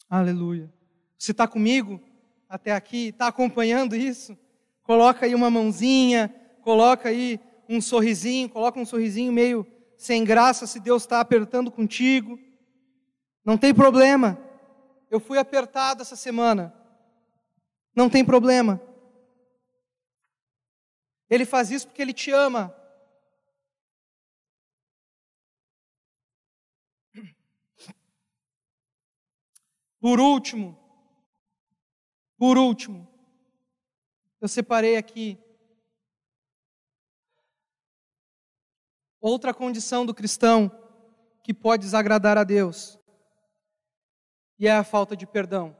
Aleluia. 0.07 0.71
Você 1.17 1.31
está 1.31 1.47
comigo 1.47 1.99
até 2.47 2.71
aqui? 2.71 3.07
Está 3.07 3.27
acompanhando 3.27 3.95
isso? 3.95 4.37
Coloca 4.83 5.25
aí 5.25 5.33
uma 5.33 5.49
mãozinha, 5.49 6.29
coloca 6.61 7.09
aí 7.09 7.39
um 7.67 7.81
sorrisinho, 7.81 8.47
coloca 8.47 8.79
um 8.79 8.85
sorrisinho 8.85 9.33
meio 9.33 9.65
sem 9.97 10.23
graça 10.23 10.67
se 10.67 10.79
Deus 10.79 11.01
está 11.01 11.19
apertando 11.19 11.71
contigo. 11.71 12.39
Não 13.45 13.59
tem 13.59 13.75
problema. 13.75 14.41
Eu 15.11 15.19
fui 15.19 15.37
apertado 15.37 16.01
essa 16.01 16.15
semana. 16.15 16.73
Não 17.95 18.09
tem 18.09 18.25
problema. 18.25 18.81
Ele 21.29 21.45
faz 21.45 21.69
isso 21.69 21.87
porque 21.87 22.01
ele 22.01 22.11
te 22.11 22.31
ama. 22.31 22.75
Por 29.99 30.19
último, 30.19 30.77
por 32.37 32.57
último, 32.57 33.07
eu 34.39 34.47
separei 34.47 34.97
aqui 34.97 35.37
outra 39.19 39.51
condição 39.51 40.05
do 40.05 40.13
cristão 40.13 40.69
que 41.43 41.55
pode 41.55 41.83
desagradar 41.83 42.37
a 42.37 42.43
Deus 42.43 42.99
e 44.57 44.67
é 44.67 44.71
a 44.71 44.83
falta 44.83 45.15
de 45.15 45.27
perdão. 45.27 45.75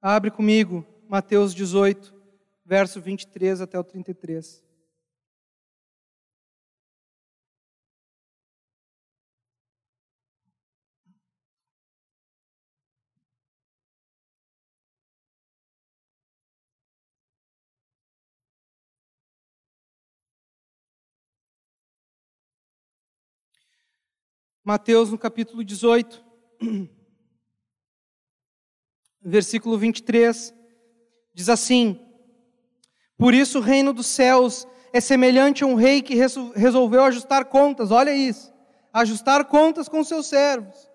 Abre 0.00 0.30
comigo 0.30 0.86
Mateus 1.08 1.54
18, 1.54 2.14
verso 2.64 3.00
23 3.00 3.60
até 3.60 3.78
o 3.78 3.84
33. 3.84 4.63
Mateus 24.66 25.10
no 25.10 25.18
capítulo 25.18 25.62
18, 25.62 26.24
versículo 29.20 29.76
23, 29.76 30.54
diz 31.34 31.50
assim: 31.50 32.00
Por 33.18 33.34
isso 33.34 33.58
o 33.58 33.60
reino 33.60 33.92
dos 33.92 34.06
céus 34.06 34.66
é 34.90 35.02
semelhante 35.02 35.62
a 35.62 35.66
um 35.66 35.74
rei 35.74 36.00
que 36.00 36.14
resolveu 36.14 37.04
ajustar 37.04 37.44
contas, 37.44 37.90
olha 37.90 38.16
isso, 38.16 38.54
ajustar 38.90 39.44
contas 39.44 39.86
com 39.86 40.02
seus 40.02 40.28
servos. 40.28 40.90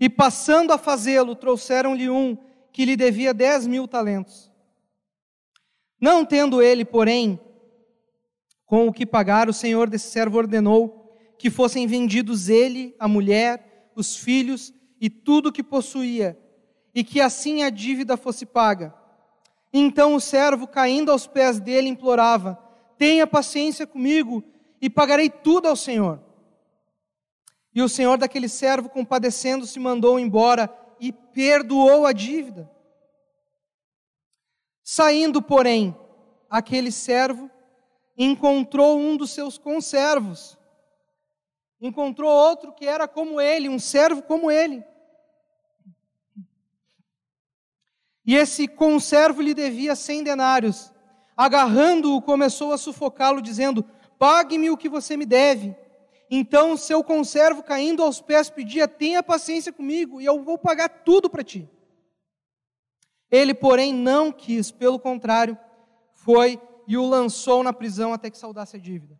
E 0.00 0.10
passando 0.10 0.72
a 0.72 0.78
fazê-lo, 0.78 1.36
trouxeram-lhe 1.36 2.10
um 2.10 2.36
que 2.72 2.84
lhe 2.84 2.96
devia 2.96 3.32
dez 3.32 3.64
mil 3.64 3.86
talentos. 3.86 4.50
Não 6.00 6.24
tendo 6.24 6.60
ele, 6.60 6.84
porém, 6.84 7.38
com 8.66 8.88
o 8.88 8.92
que 8.92 9.06
pagar, 9.06 9.48
o 9.48 9.52
senhor 9.52 9.88
desse 9.88 10.10
servo 10.10 10.36
ordenou 10.36 11.03
que 11.38 11.50
fossem 11.50 11.86
vendidos 11.86 12.48
ele, 12.48 12.94
a 12.98 13.08
mulher, 13.08 13.90
os 13.94 14.16
filhos 14.16 14.72
e 15.00 15.10
tudo 15.10 15.48
o 15.48 15.52
que 15.52 15.62
possuía, 15.62 16.38
e 16.94 17.02
que 17.02 17.20
assim 17.20 17.62
a 17.62 17.70
dívida 17.70 18.16
fosse 18.16 18.46
paga. 18.46 18.94
Então 19.72 20.14
o 20.14 20.20
servo, 20.20 20.66
caindo 20.66 21.10
aos 21.10 21.26
pés 21.26 21.58
dele, 21.58 21.88
implorava: 21.88 22.58
Tenha 22.96 23.26
paciência 23.26 23.86
comigo 23.86 24.44
e 24.80 24.88
pagarei 24.88 25.28
tudo 25.28 25.66
ao 25.66 25.76
Senhor. 25.76 26.20
E 27.74 27.82
o 27.82 27.88
senhor 27.88 28.16
daquele 28.16 28.48
servo, 28.48 28.88
compadecendo-se, 28.88 29.80
mandou 29.80 30.16
embora 30.18 30.72
e 31.00 31.12
perdoou 31.12 32.06
a 32.06 32.12
dívida. 32.12 32.70
Saindo, 34.80 35.42
porém, 35.42 35.96
aquele 36.48 36.92
servo 36.92 37.50
encontrou 38.16 38.96
um 38.96 39.16
dos 39.16 39.30
seus 39.32 39.58
conservos 39.58 40.56
encontrou 41.86 42.30
outro 42.30 42.72
que 42.72 42.86
era 42.86 43.06
como 43.06 43.38
ele, 43.38 43.68
um 43.68 43.78
servo 43.78 44.22
como 44.22 44.50
ele. 44.50 44.82
E 48.24 48.34
esse 48.34 48.66
conservo 48.66 49.42
lhe 49.42 49.52
devia 49.52 49.94
cem 49.94 50.24
denários. 50.24 50.90
Agarrando-o, 51.36 52.22
começou 52.22 52.72
a 52.72 52.78
sufocá-lo, 52.78 53.42
dizendo: 53.42 53.84
Pague-me 54.18 54.70
o 54.70 54.78
que 54.78 54.88
você 54.88 55.14
me 55.14 55.26
deve. 55.26 55.76
Então 56.30 56.74
seu 56.74 57.04
conservo, 57.04 57.62
caindo 57.62 58.02
aos 58.02 58.18
pés, 58.18 58.48
pedia: 58.48 58.88
Tenha 58.88 59.22
paciência 59.22 59.70
comigo, 59.70 60.22
e 60.22 60.24
eu 60.24 60.42
vou 60.42 60.56
pagar 60.56 60.88
tudo 60.88 61.28
para 61.28 61.44
ti. 61.44 61.68
Ele, 63.30 63.52
porém, 63.52 63.92
não 63.92 64.32
quis, 64.32 64.70
pelo 64.70 64.98
contrário, 64.98 65.58
foi 66.14 66.58
e 66.86 66.96
o 66.96 67.06
lançou 67.06 67.62
na 67.62 67.72
prisão 67.72 68.14
até 68.14 68.30
que 68.30 68.38
saudasse 68.38 68.76
a 68.76 68.80
dívida. 68.80 69.18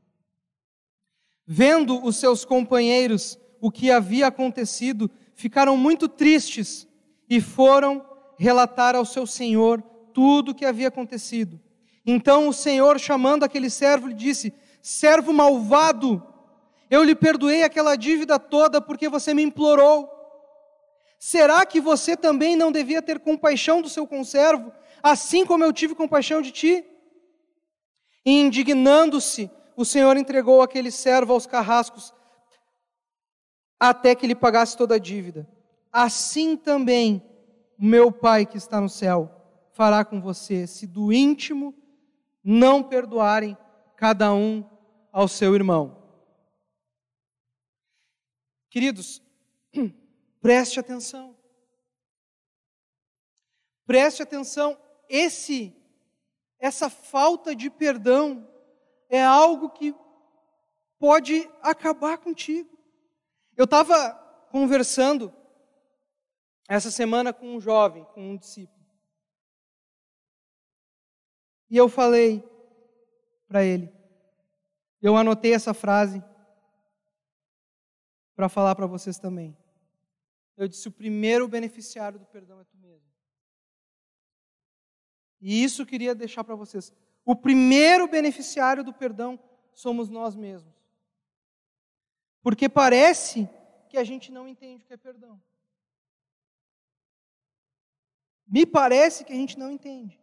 Vendo 1.47 2.05
os 2.05 2.16
seus 2.16 2.45
companheiros 2.45 3.38
o 3.61 3.70
que 3.70 3.90
havia 3.90 4.26
acontecido, 4.26 5.11
ficaram 5.34 5.76
muito 5.76 6.09
tristes 6.09 6.86
e 7.28 7.40
foram 7.40 8.05
relatar 8.36 8.95
ao 8.95 9.05
seu 9.05 9.26
senhor 9.26 9.82
tudo 10.12 10.51
o 10.51 10.55
que 10.55 10.64
havia 10.64 10.88
acontecido. 10.88 11.61
Então 12.07 12.49
o 12.49 12.53
senhor, 12.53 12.99
chamando 12.99 13.45
aquele 13.45 13.70
servo, 13.70 14.09
lhe 14.09 14.14
disse: 14.14 14.53
Servo 14.82 15.32
malvado, 15.32 16.22
eu 16.90 17.03
lhe 17.03 17.14
perdoei 17.14 17.62
aquela 17.62 17.97
dívida 17.97 18.38
toda 18.38 18.80
porque 18.80 19.09
você 19.09 19.32
me 19.32 19.42
implorou. 19.42 20.11
Será 21.18 21.64
que 21.64 21.80
você 21.80 22.16
também 22.16 22.55
não 22.55 22.70
devia 22.70 23.01
ter 23.01 23.18
compaixão 23.18 23.80
do 23.80 23.88
seu 23.88 24.07
conservo, 24.07 24.70
assim 25.03 25.47
como 25.47 25.64
eu 25.64 25.72
tive 25.72 25.95
compaixão 25.95 26.42
de 26.42 26.51
ti? 26.51 26.84
E 28.26 28.40
indignando-se, 28.40 29.51
o 29.77 29.85
Senhor 29.85 30.16
entregou 30.16 30.62
aquele 30.62 30.91
servo 30.91 31.33
aos 31.33 31.47
carrascos 31.47 32.12
até 33.79 34.14
que 34.14 34.27
lhe 34.27 34.35
pagasse 34.35 34.77
toda 34.77 34.95
a 34.95 34.99
dívida. 34.99 35.49
Assim 35.93 36.57
também, 36.57 37.22
meu 37.79 38.11
Pai 38.11 38.47
que 38.47 38.57
está 38.57 38.81
no 38.81 38.89
céu 38.89 39.31
fará 39.72 40.05
com 40.05 40.20
você, 40.20 40.66
se 40.66 40.87
do 40.87 41.12
íntimo 41.12 41.75
não 42.43 42.83
perdoarem 42.83 43.57
cada 43.97 44.33
um 44.33 44.64
ao 45.11 45.27
seu 45.27 45.55
irmão. 45.55 46.03
Queridos, 48.70 49.22
preste 50.41 50.79
atenção. 50.79 51.37
Preste 53.87 54.22
atenção, 54.22 54.79
esse 55.09 55.77
essa 56.59 56.89
falta 56.89 57.55
de 57.55 57.68
perdão 57.68 58.49
é 59.15 59.25
algo 59.25 59.71
que 59.71 59.95
pode 60.99 61.49
acabar 61.62 62.19
contigo. 62.19 62.77
Eu 63.57 63.65
estava 63.65 64.12
conversando 64.51 65.33
essa 66.69 66.91
semana 66.91 67.33
com 67.33 67.55
um 67.55 67.61
jovem, 67.61 68.05
com 68.07 68.33
um 68.33 68.37
discípulo. 68.37 68.85
E 71.71 71.77
eu 71.77 71.89
falei 71.89 72.43
para 73.47 73.65
ele, 73.65 73.93
eu 75.01 75.17
anotei 75.17 75.55
essa 75.55 75.73
frase 75.73 76.23
para 78.35 78.49
falar 78.49 78.75
para 78.75 78.87
vocês 78.87 79.17
também. 79.17 79.57
Eu 80.57 80.67
disse: 80.67 80.89
o 80.89 80.93
primeiro 80.93 81.47
beneficiário 81.47 82.19
do 82.19 82.27
perdão 82.27 82.61
é 82.61 82.65
tu 82.65 82.77
mesmo. 82.79 83.09
E 85.41 85.62
isso 85.62 85.83
eu 85.83 85.87
queria 85.87 86.15
deixar 86.15 86.43
para 86.43 86.57
vocês. 86.57 86.93
O 87.25 87.35
primeiro 87.35 88.07
beneficiário 88.07 88.85
do 88.85 88.93
perdão 88.93 89.39
somos 89.72 90.09
nós 90.09 90.35
mesmos. 90.35 90.75
Porque 92.43 92.68
parece 92.68 93.49
que 93.89 93.97
a 93.97 94.05
gente 94.05 94.31
não 94.31 94.47
entende 94.47 94.85
o 94.85 94.87
que 94.87 94.93
é 94.93 94.97
perdão. 94.97 95.41
Me 98.47 98.66
parece 98.66 99.25
que 99.25 99.33
a 99.33 99.37
gente 99.37 99.59
não 99.59 99.70
entende. 99.70 100.20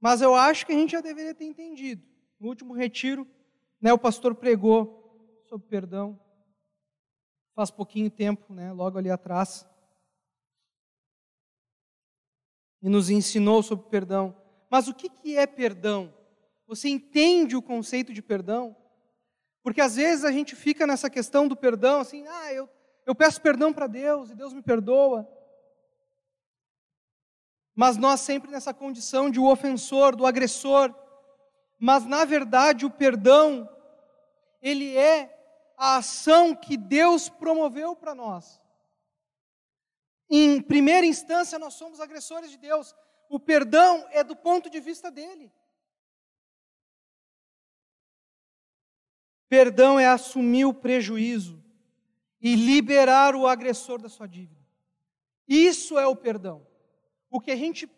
Mas 0.00 0.22
eu 0.22 0.34
acho 0.34 0.64
que 0.64 0.72
a 0.72 0.76
gente 0.76 0.92
já 0.92 1.00
deveria 1.00 1.34
ter 1.34 1.44
entendido. 1.44 2.06
No 2.38 2.48
último 2.48 2.72
retiro, 2.72 3.26
né, 3.80 3.92
o 3.92 3.98
pastor 3.98 4.34
pregou 4.34 5.42
sobre 5.48 5.66
perdão. 5.66 6.18
Faz 7.54 7.70
pouquinho 7.70 8.08
tempo, 8.08 8.54
né, 8.54 8.72
logo 8.72 8.96
ali 8.96 9.10
atrás. 9.10 9.66
E 12.80 12.88
nos 12.88 13.10
ensinou 13.10 13.60
sobre 13.62 13.88
perdão. 13.88 14.36
Mas 14.70 14.88
o 14.88 14.94
que, 14.94 15.08
que 15.08 15.36
é 15.36 15.46
perdão? 15.46 16.14
Você 16.66 16.88
entende 16.88 17.56
o 17.56 17.62
conceito 17.62 18.12
de 18.12 18.22
perdão? 18.22 18.76
Porque 19.62 19.80
às 19.80 19.96
vezes 19.96 20.24
a 20.24 20.32
gente 20.32 20.54
fica 20.54 20.86
nessa 20.86 21.08
questão 21.08 21.48
do 21.48 21.56
perdão, 21.56 22.00
assim, 22.00 22.26
ah, 22.26 22.52
eu, 22.52 22.68
eu 23.06 23.14
peço 23.14 23.40
perdão 23.40 23.72
para 23.72 23.86
Deus 23.86 24.30
e 24.30 24.34
Deus 24.34 24.52
me 24.52 24.62
perdoa 24.62 25.28
mas 27.80 27.96
nós 27.96 28.22
sempre 28.22 28.50
nessa 28.50 28.74
condição 28.74 29.30
de 29.30 29.38
o 29.38 29.48
ofensor, 29.48 30.16
do 30.16 30.26
agressor. 30.26 30.92
Mas 31.78 32.04
na 32.04 32.24
verdade 32.24 32.84
o 32.84 32.90
perdão, 32.90 33.68
ele 34.60 34.96
é 34.96 35.32
a 35.76 35.98
ação 35.98 36.56
que 36.56 36.76
Deus 36.76 37.28
promoveu 37.28 37.94
para 37.94 38.16
nós. 38.16 38.60
Em 40.28 40.60
primeira 40.60 41.06
instância, 41.06 41.56
nós 41.56 41.74
somos 41.74 42.00
agressores 42.00 42.50
de 42.50 42.56
Deus. 42.56 42.92
O 43.28 43.38
perdão 43.38 44.06
é 44.10 44.24
do 44.24 44.34
ponto 44.34 44.70
de 44.70 44.80
vista 44.80 45.10
dele. 45.10 45.52
Perdão 49.48 49.98
é 49.98 50.06
assumir 50.06 50.64
o 50.64 50.74
prejuízo 50.74 51.62
e 52.40 52.54
liberar 52.54 53.34
o 53.34 53.46
agressor 53.46 54.00
da 54.00 54.08
sua 54.08 54.26
dívida. 54.26 54.60
Isso 55.46 55.98
é 55.98 56.06
o 56.06 56.14
perdão. 56.14 56.66
O 57.30 57.40
que 57.40 57.50
a 57.50 57.56
gente 57.56 57.88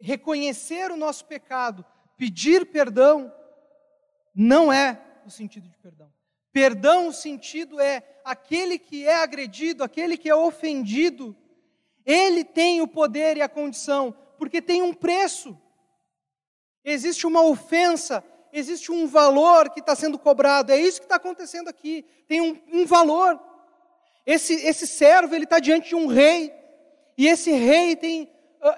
reconhecer 0.00 0.90
o 0.90 0.96
nosso 0.96 1.24
pecado, 1.24 1.84
pedir 2.16 2.66
perdão, 2.66 3.32
não 4.34 4.72
é 4.72 5.00
o 5.24 5.30
sentido 5.30 5.68
de 5.68 5.76
perdão. 5.78 6.12
Perdão, 6.52 7.08
o 7.08 7.12
sentido 7.12 7.80
é 7.80 8.20
aquele 8.24 8.78
que 8.78 9.06
é 9.06 9.16
agredido, 9.16 9.82
aquele 9.82 10.16
que 10.16 10.28
é 10.28 10.34
ofendido, 10.34 11.36
ele 12.04 12.44
tem 12.44 12.80
o 12.80 12.88
poder 12.88 13.36
e 13.36 13.42
a 13.42 13.48
condição, 13.48 14.14
porque 14.42 14.60
tem 14.60 14.82
um 14.82 14.92
preço. 14.92 15.56
Existe 16.84 17.28
uma 17.28 17.44
ofensa, 17.44 18.24
existe 18.52 18.90
um 18.90 19.06
valor 19.06 19.70
que 19.70 19.78
está 19.78 19.94
sendo 19.94 20.18
cobrado. 20.18 20.72
É 20.72 20.76
isso 20.76 20.98
que 20.98 21.04
está 21.04 21.14
acontecendo 21.14 21.68
aqui. 21.68 22.04
Tem 22.26 22.40
um, 22.40 22.60
um 22.72 22.84
valor. 22.84 23.40
Esse, 24.26 24.54
esse 24.54 24.84
servo 24.84 25.32
ele 25.32 25.44
está 25.44 25.60
diante 25.60 25.90
de 25.90 25.94
um 25.94 26.08
rei 26.08 26.52
e 27.16 27.28
esse 27.28 27.52
rei 27.52 27.94
tem 27.94 28.28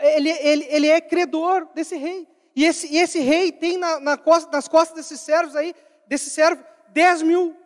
ele, 0.00 0.28
ele, 0.28 0.66
ele 0.68 0.88
é 0.88 1.00
credor 1.00 1.66
desse 1.74 1.96
rei. 1.96 2.28
E 2.54 2.66
esse, 2.66 2.92
e 2.92 2.98
esse 2.98 3.20
rei 3.20 3.50
tem 3.50 3.78
na, 3.78 3.98
na 3.98 4.18
costa, 4.18 4.50
nas 4.52 4.68
costas 4.68 4.96
desses 4.96 5.20
servos 5.20 5.56
aí, 5.56 5.74
desse 6.06 6.28
servo, 6.28 6.62
10 6.90 7.22
mil. 7.22 7.56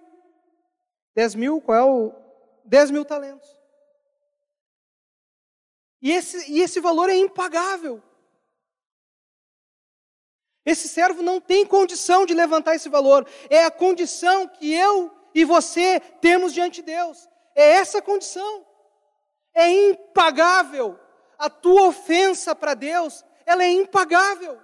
10 1.16 1.34
mil, 1.34 1.60
qual 1.60 1.76
é 1.76 1.82
o? 1.82 2.12
10 2.64 2.92
mil 2.92 3.04
talentos. 3.04 3.57
E 6.00 6.12
esse, 6.12 6.50
e 6.50 6.60
esse 6.60 6.80
valor 6.80 7.08
é 7.08 7.16
impagável. 7.16 8.02
Esse 10.64 10.88
servo 10.88 11.22
não 11.22 11.40
tem 11.40 11.64
condição 11.66 12.26
de 12.26 12.34
levantar 12.34 12.74
esse 12.74 12.88
valor. 12.88 13.26
É 13.48 13.64
a 13.64 13.70
condição 13.70 14.46
que 14.46 14.72
eu 14.72 15.10
e 15.34 15.44
você 15.44 15.98
temos 16.20 16.52
diante 16.52 16.76
de 16.76 16.82
Deus. 16.82 17.28
É 17.54 17.72
essa 17.72 18.02
condição. 18.02 18.66
É 19.54 19.68
impagável 19.70 20.98
a 21.38 21.48
tua 21.48 21.84
ofensa 21.84 22.54
para 22.54 22.74
Deus, 22.74 23.24
ela 23.46 23.62
é 23.62 23.70
impagável. 23.70 24.60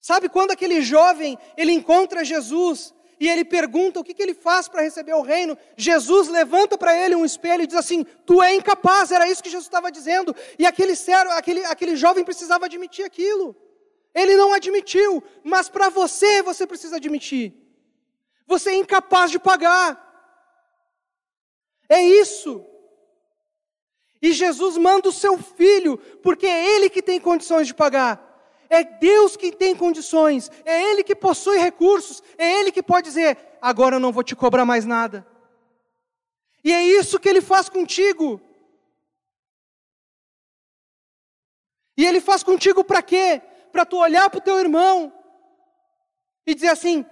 Sabe 0.00 0.28
quando 0.28 0.50
aquele 0.50 0.82
jovem, 0.82 1.38
ele 1.56 1.72
encontra 1.72 2.24
Jesus 2.24 2.92
e 3.20 3.28
ele 3.28 3.44
pergunta 3.44 3.98
o 3.98 4.04
que, 4.04 4.14
que 4.14 4.22
ele 4.22 4.34
faz 4.34 4.68
para 4.68 4.82
receber 4.82 5.14
o 5.14 5.22
reino, 5.22 5.56
Jesus 5.76 6.28
levanta 6.28 6.78
para 6.78 6.96
ele 6.96 7.14
um 7.14 7.24
espelho 7.24 7.62
e 7.62 7.66
diz 7.66 7.76
assim, 7.76 8.04
tu 8.24 8.42
é 8.42 8.54
incapaz, 8.54 9.10
era 9.10 9.28
isso 9.28 9.42
que 9.42 9.50
Jesus 9.50 9.66
estava 9.66 9.90
dizendo, 9.90 10.34
e 10.58 10.66
aquele, 10.66 10.94
servo, 10.94 11.32
aquele, 11.32 11.64
aquele 11.64 11.96
jovem 11.96 12.24
precisava 12.24 12.66
admitir 12.66 13.04
aquilo, 13.04 13.56
ele 14.14 14.36
não 14.36 14.52
admitiu, 14.52 15.22
mas 15.42 15.68
para 15.68 15.88
você, 15.88 16.42
você 16.42 16.66
precisa 16.66 16.96
admitir, 16.96 17.54
você 18.46 18.70
é 18.70 18.76
incapaz 18.76 19.30
de 19.30 19.38
pagar, 19.38 20.06
é 21.88 22.02
isso, 22.02 22.64
e 24.20 24.32
Jesus 24.32 24.76
manda 24.76 25.08
o 25.08 25.12
seu 25.12 25.38
filho, 25.38 25.96
porque 26.22 26.46
é 26.46 26.76
ele 26.76 26.90
que 26.90 27.00
tem 27.00 27.20
condições 27.20 27.66
de 27.68 27.74
pagar. 27.74 28.27
É 28.70 28.84
Deus 28.84 29.36
que 29.36 29.50
tem 29.50 29.74
condições, 29.74 30.50
é 30.64 30.90
Ele 30.90 31.02
que 31.02 31.14
possui 31.14 31.58
recursos, 31.58 32.22
é 32.36 32.60
Ele 32.60 32.70
que 32.70 32.82
pode 32.82 33.06
dizer: 33.08 33.38
agora 33.60 33.96
eu 33.96 34.00
não 34.00 34.12
vou 34.12 34.22
te 34.22 34.36
cobrar 34.36 34.64
mais 34.64 34.84
nada. 34.84 35.26
E 36.62 36.72
é 36.72 36.82
isso 36.82 37.18
que 37.18 37.28
Ele 37.28 37.40
faz 37.40 37.68
contigo. 37.68 38.40
E 41.96 42.04
Ele 42.04 42.20
faz 42.20 42.42
contigo 42.42 42.84
para 42.84 43.02
quê? 43.02 43.40
Para 43.72 43.86
tu 43.86 43.96
olhar 43.96 44.28
para 44.28 44.38
o 44.38 44.42
teu 44.42 44.58
irmão 44.58 45.12
e 46.46 46.54
dizer 46.54 46.68
assim: 46.68 47.06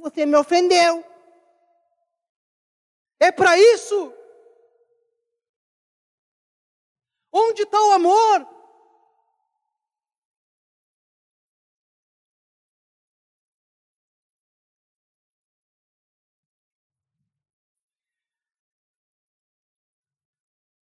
você 0.00 0.24
me 0.24 0.36
ofendeu. 0.36 1.04
É 3.20 3.30
para 3.30 3.58
isso. 3.58 4.12
Onde 7.32 7.62
está 7.62 7.80
o 7.80 7.92
amor? 7.92 8.46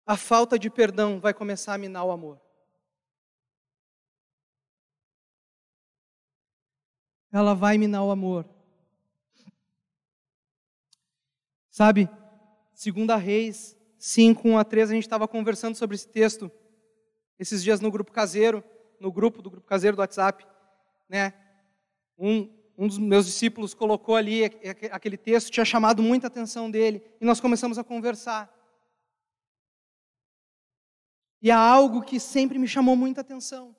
A 0.07 0.17
falta 0.17 0.59
de 0.59 0.69
perdão 0.69 1.19
vai 1.19 1.33
começar 1.33 1.75
a 1.75 1.79
minar 1.79 2.05
o 2.05 2.11
amor. 2.11 2.41
Ela 7.33 7.55
vai 7.55 7.79
minar 7.79 8.05
o 8.05 8.11
amor. 8.11 8.49
Sabe, 11.71 12.09
segunda 12.73 13.17
Reis 13.17 13.77
5, 13.99 14.47
1 14.47 14.59
a 14.59 14.65
3, 14.65 14.91
a 14.91 14.95
gente 14.95 15.03
estava 15.05 15.27
conversando 15.27 15.75
sobre 15.75 15.97
esse 15.97 16.07
texto 16.07 16.51
esses 17.39 17.65
dias 17.65 17.81
no 17.81 17.91
grupo 17.91 18.13
caseiro, 18.13 18.63
no 19.01 19.11
grupo 19.11 19.43
do 19.43 19.51
grupo 19.51 19.67
caseiro 19.67 19.97
do 19.97 20.01
WhatsApp, 20.01 20.47
né? 21.09 21.35
Um, 22.17 22.49
um 22.77 22.87
dos 22.87 22.99
meus 22.99 23.27
discípulos 23.27 23.75
colocou 23.75 24.15
ali 24.15 24.45
aquele 24.93 25.17
texto, 25.17 25.51
tinha 25.51 25.65
chamado 25.65 26.03
muita 26.03 26.27
atenção 26.27 26.71
dele, 26.71 27.03
e 27.21 27.25
nós 27.25 27.41
começamos 27.41 27.79
a 27.79 27.83
conversar. 27.83 28.54
E 31.45 31.51
há 31.51 31.59
algo 31.59 32.01
que 32.01 32.19
sempre 32.19 32.59
me 32.59 32.67
chamou 32.67 32.97
muita 32.97 33.21
atenção. 33.21 33.77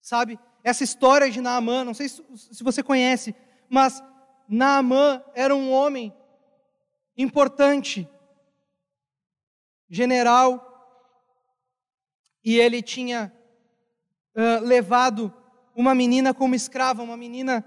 Sabe? 0.00 0.36
Essa 0.64 0.82
história 0.82 1.30
de 1.30 1.40
Naamã, 1.40 1.84
não 1.84 1.94
sei 1.94 2.08
se 2.08 2.64
você 2.64 2.82
conhece, 2.82 3.36
mas 3.68 4.02
Naamã 4.48 5.22
era 5.32 5.54
um 5.54 5.70
homem 5.70 6.12
importante, 7.16 8.08
general, 9.88 10.60
e 12.44 12.58
ele 12.58 12.82
tinha 12.82 13.32
uh, 14.34 14.64
levado 14.64 15.32
uma 15.76 15.94
menina 15.94 16.34
como 16.34 16.56
escrava, 16.56 17.00
uma 17.00 17.16
menina 17.16 17.64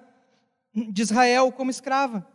de 0.74 1.02
Israel 1.02 1.54
como 1.54 1.72
escrava. 1.72 2.28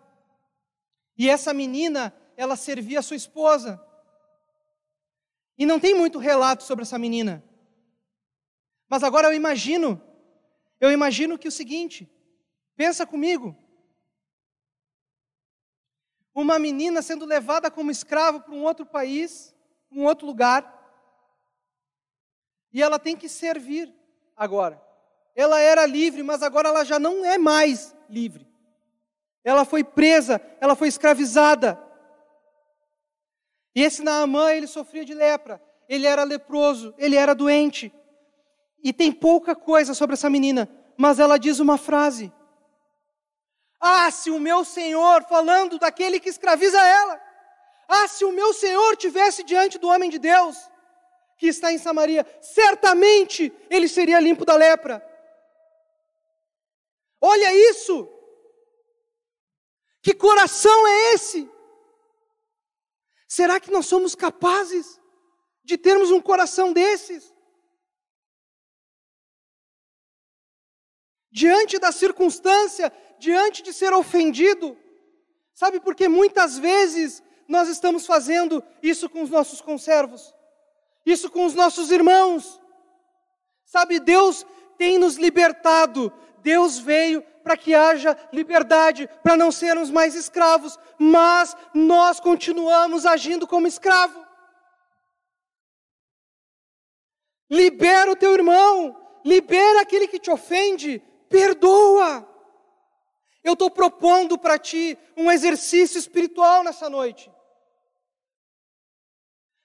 E 1.19 1.29
essa 1.29 1.53
menina, 1.53 2.15
ela 2.39 2.57
servia 2.57 3.01
a 3.01 3.03
sua 3.03 3.17
esposa. 3.17 3.79
E 5.61 5.67
não 5.67 5.79
tem 5.79 5.95
muito 5.95 6.19
relato 6.19 6.65
sobre 6.65 6.85
essa 6.85 6.99
menina. 6.99 7.45
Mas 8.89 9.03
agora 9.03 9.29
eu 9.29 9.35
imagino, 9.35 10.01
eu 10.81 10.91
imagino 10.91 11.39
que 11.39 11.47
o 11.47 11.53
seguinte, 11.53 12.11
pensa 12.75 13.07
comigo. 13.07 13.55
Uma 16.35 16.59
menina 16.59 17.03
sendo 17.03 17.27
levada 17.27 17.71
como 17.71 17.91
escrava 17.91 18.41
para 18.41 18.55
um 18.55 18.65
outro 18.65 18.87
país, 18.87 19.55
um 19.93 20.07
outro 20.07 20.27
lugar, 20.27 20.79
e 22.73 22.83
ela 22.83 22.99
tem 22.99 23.15
que 23.15 23.29
servir 23.29 23.95
agora. 24.35 24.83
Ela 25.37 25.61
era 25.61 25.85
livre, 25.85 26.23
mas 26.23 26.43
agora 26.43 26.71
ela 26.71 26.85
já 26.85 26.99
não 26.99 27.23
é 27.23 27.37
mais 27.37 27.95
livre. 28.09 28.49
Ela 29.45 29.67
foi 29.67 29.85
presa, 29.85 30.41
ela 30.59 30.75
foi 30.75 30.89
escravizada. 30.89 31.79
E 33.75 33.83
esse 33.83 34.03
Naamã, 34.03 34.53
ele 34.53 34.67
sofria 34.67 35.05
de 35.05 35.15
lepra, 35.15 35.63
ele 35.89 36.07
era 36.07 36.25
leproso, 36.25 36.95
ele 36.99 37.17
era 37.17 37.35
doente. 37.35 37.93
E 38.83 38.93
tem 38.93 39.13
pouca 39.13 39.55
coisa 39.55 39.95
sobre 39.95 40.15
essa 40.15 40.31
menina, 40.31 40.69
mas 40.97 41.19
ela 41.19 41.39
diz 41.39 41.59
uma 41.61 41.77
frase: 41.77 42.33
Ah, 43.81 44.11
se 44.11 44.31
o 44.31 44.41
meu 44.41 44.65
Senhor, 44.65 45.25
falando 45.25 45.79
daquele 45.79 46.19
que 46.19 46.29
escraviza 46.29 46.81
ela, 46.81 47.21
ah, 47.89 48.07
se 48.07 48.25
o 48.25 48.33
meu 48.33 48.53
Senhor 48.53 48.97
tivesse 48.97 49.43
diante 49.43 49.79
do 49.79 49.89
homem 49.89 50.09
de 50.09 50.19
Deus, 50.19 50.57
que 51.37 51.49
está 51.49 51.73
em 51.73 51.79
Samaria, 51.79 52.25
certamente 52.41 53.53
ele 53.69 53.89
seria 53.89 54.21
limpo 54.21 54.45
da 54.45 54.55
lepra. 54.55 55.05
Olha 57.21 57.53
isso! 57.71 58.09
Que 60.03 60.15
coração 60.15 60.87
é 60.87 61.15
esse? 61.15 61.50
Será 63.31 63.61
que 63.61 63.71
nós 63.71 63.87
somos 63.87 64.17
capazes 64.17 65.01
de 65.63 65.79
termos 65.79 66.11
um 66.11 66.21
coração 66.21 66.73
desses? 66.73 67.33
Diante 71.31 71.79
da 71.79 71.93
circunstância, 71.93 72.93
diante 73.21 73.63
de 73.63 73.73
ser 73.73 73.93
ofendido, 73.93 74.77
sabe 75.55 75.79
porque 75.79 76.09
muitas 76.09 76.59
vezes 76.59 77.23
nós 77.47 77.69
estamos 77.69 78.05
fazendo 78.05 78.65
isso 78.83 79.09
com 79.09 79.23
os 79.23 79.31
nossos 79.31 79.61
conservos? 79.61 80.35
isso 81.05 81.31
com 81.31 81.45
os 81.45 81.55
nossos 81.55 81.91
irmãos. 81.91 82.61
Sabe, 83.65 84.01
Deus 84.01 84.45
tem 84.77 84.99
nos 84.99 85.17
libertado, 85.17 86.13
Deus 86.43 86.79
veio 86.79 87.23
para 87.43 87.57
que 87.57 87.75
haja 87.75 88.17
liberdade, 88.33 89.09
para 89.23 89.37
não 89.37 89.51
sermos 89.51 89.91
mais 89.91 90.15
escravos, 90.15 90.79
mas 90.99 91.57
nós 91.75 92.21
continuamos 92.21 93.07
agindo 93.07 93.47
como 93.47 93.67
escravo. 93.67 94.25
Libera 97.49 98.13
o 98.13 98.17
teu 98.17 98.33
irmão, 98.33 98.97
libera 99.25 99.81
aquele 99.81 100.07
que 100.07 100.21
te 100.21 100.31
ofende, 100.31 101.03
perdoa. 101.29 102.27
Eu 103.43 103.55
estou 103.55 103.71
propondo 103.71 104.39
para 104.39 104.59
ti 104.59 104.97
um 105.17 105.31
exercício 105.31 105.99
espiritual 105.99 106.63
nessa 106.63 106.89
noite. 106.89 107.31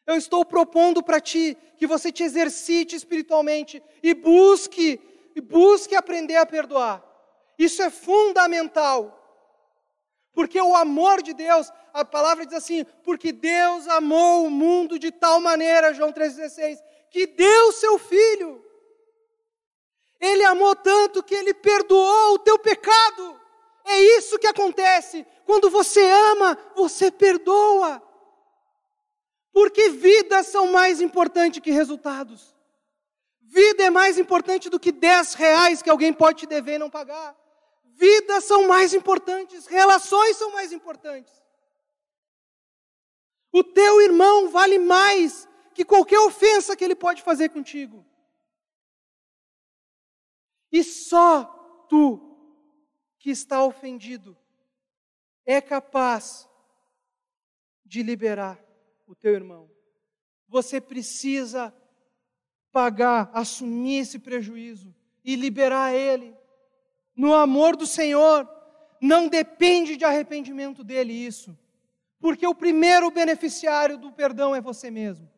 Eu 0.07 0.15
estou 0.15 0.45
propondo 0.45 1.01
para 1.03 1.19
ti 1.19 1.57
que 1.77 1.87
você 1.87 2.11
te 2.11 2.23
exercite 2.23 2.95
espiritualmente 2.95 3.81
e 4.03 4.13
busque, 4.13 4.99
busque 5.41 5.95
aprender 5.95 6.37
a 6.37 6.45
perdoar. 6.45 7.03
Isso 7.57 7.81
é 7.81 7.89
fundamental. 7.89 9.21
Porque 10.33 10.59
o 10.59 10.75
amor 10.75 11.21
de 11.21 11.33
Deus, 11.33 11.71
a 11.93 12.03
palavra 12.03 12.45
diz 12.45 12.55
assim: 12.55 12.85
porque 13.03 13.31
Deus 13.31 13.87
amou 13.87 14.45
o 14.45 14.51
mundo 14.51 14.99
de 14.99 15.11
tal 15.11 15.39
maneira, 15.39 15.93
João 15.93 16.11
3,16, 16.11 16.77
que 17.09 17.25
deu 17.25 17.71
seu 17.71 17.97
filho. 17.97 18.63
Ele 20.19 20.43
amou 20.43 20.75
tanto 20.75 21.23
que 21.23 21.35
ele 21.35 21.53
perdoou 21.53 22.33
o 22.33 22.39
teu 22.39 22.57
pecado. 22.57 23.39
É 23.85 23.99
isso 24.17 24.39
que 24.39 24.47
acontece. 24.47 25.25
Quando 25.45 25.69
você 25.69 26.01
ama, 26.31 26.57
você 26.75 27.11
perdoa. 27.11 28.01
Porque 29.53 29.89
vidas 29.89 30.47
são 30.47 30.71
mais 30.71 30.99
importantes 30.99 31.61
que 31.61 31.71
resultados. 31.71 32.54
Vida 33.47 33.83
é 33.83 33.89
mais 33.89 34.17
importante 34.17 34.69
do 34.69 34.79
que 34.79 34.91
10 34.91 35.35
reais 35.35 35.81
que 35.81 35.89
alguém 35.89 36.11
pode 36.11 36.39
te 36.39 36.47
dever 36.47 36.75
e 36.75 36.79
não 36.79 36.89
pagar. 36.89 37.35
Vidas 37.85 38.43
são 38.43 38.67
mais 38.67 38.93
importantes, 38.93 39.67
relações 39.67 40.35
são 40.35 40.51
mais 40.51 40.73
importantes. 40.73 41.33
O 43.51 43.63
teu 43.63 44.01
irmão 44.01 44.49
vale 44.49 44.79
mais 44.79 45.47
que 45.73 45.85
qualquer 45.85 46.19
ofensa 46.19 46.75
que 46.75 46.83
ele 46.83 46.95
pode 46.95 47.21
fazer 47.21 47.49
contigo. 47.49 48.05
E 50.71 50.83
só 50.83 51.45
tu, 51.87 52.37
que 53.19 53.29
está 53.29 53.63
ofendido, 53.63 54.35
é 55.45 55.61
capaz 55.61 56.49
de 57.85 58.01
liberar 58.01 58.59
o 59.05 59.15
teu 59.15 59.33
irmão. 59.33 59.69
Você 60.47 60.81
precisa 60.81 61.73
pagar, 62.75 63.31
assumir 63.33 63.99
esse 63.99 64.19
prejuízo 64.19 64.93
e 65.23 65.37
liberar 65.37 65.95
ele. 65.95 66.35
No 67.15 67.33
amor 67.33 67.77
do 67.77 67.87
Senhor, 67.87 68.45
não 68.99 69.29
depende 69.29 69.95
de 69.95 70.03
arrependimento 70.03 70.83
dele 70.83 71.13
isso. 71.13 71.57
Porque 72.19 72.45
o 72.45 72.53
primeiro 72.53 73.09
beneficiário 73.09 73.97
do 73.97 74.11
perdão 74.11 74.53
é 74.53 74.59
você 74.59 74.91
mesmo. 74.91 75.31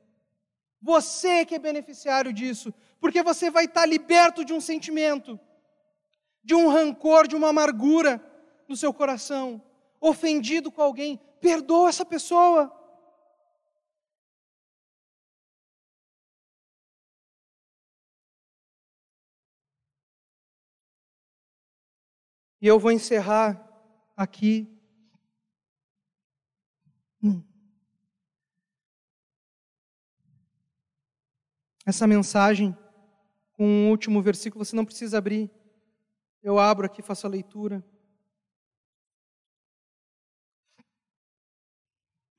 Você 0.82 1.46
que 1.46 1.54
é 1.54 1.60
beneficiário 1.60 2.34
disso, 2.34 2.74
porque 3.00 3.22
você 3.22 3.52
vai 3.52 3.66
estar 3.66 3.86
liberto 3.86 4.44
de 4.44 4.52
um 4.52 4.60
sentimento, 4.60 5.40
de 6.44 6.56
um 6.56 6.70
rancor, 6.70 7.28
de 7.28 7.36
uma 7.36 7.50
amargura 7.50 8.20
no 8.68 8.76
seu 8.76 8.92
coração, 8.92 9.62
ofendido 10.02 10.72
com 10.72 10.82
alguém, 10.82 11.22
perdoa 11.40 11.90
essa 11.90 12.04
pessoa. 12.04 12.76
E 22.62 22.68
eu 22.68 22.80
vou 22.80 22.92
encerrar 22.92 23.64
aqui. 24.16 24.68
Hum. 27.22 27.44
Essa 31.86 32.08
mensagem 32.08 32.76
com 33.54 33.66
um 33.66 33.90
último 33.90 34.22
versículo, 34.22 34.64
você 34.64 34.76
não 34.76 34.86
precisa 34.86 35.18
abrir. 35.18 35.52
Eu 36.44 36.60
abro 36.60 36.86
aqui, 36.86 37.02
faço 37.02 37.26
a 37.26 37.30
leitura. 37.30 37.84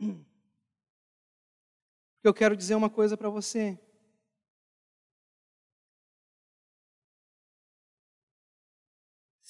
Hum. 0.01 0.25
Eu 2.23 2.35
quero 2.35 2.57
dizer 2.57 2.75
uma 2.75 2.91
coisa 2.91 3.17
para 3.17 3.29
você. 3.29 3.79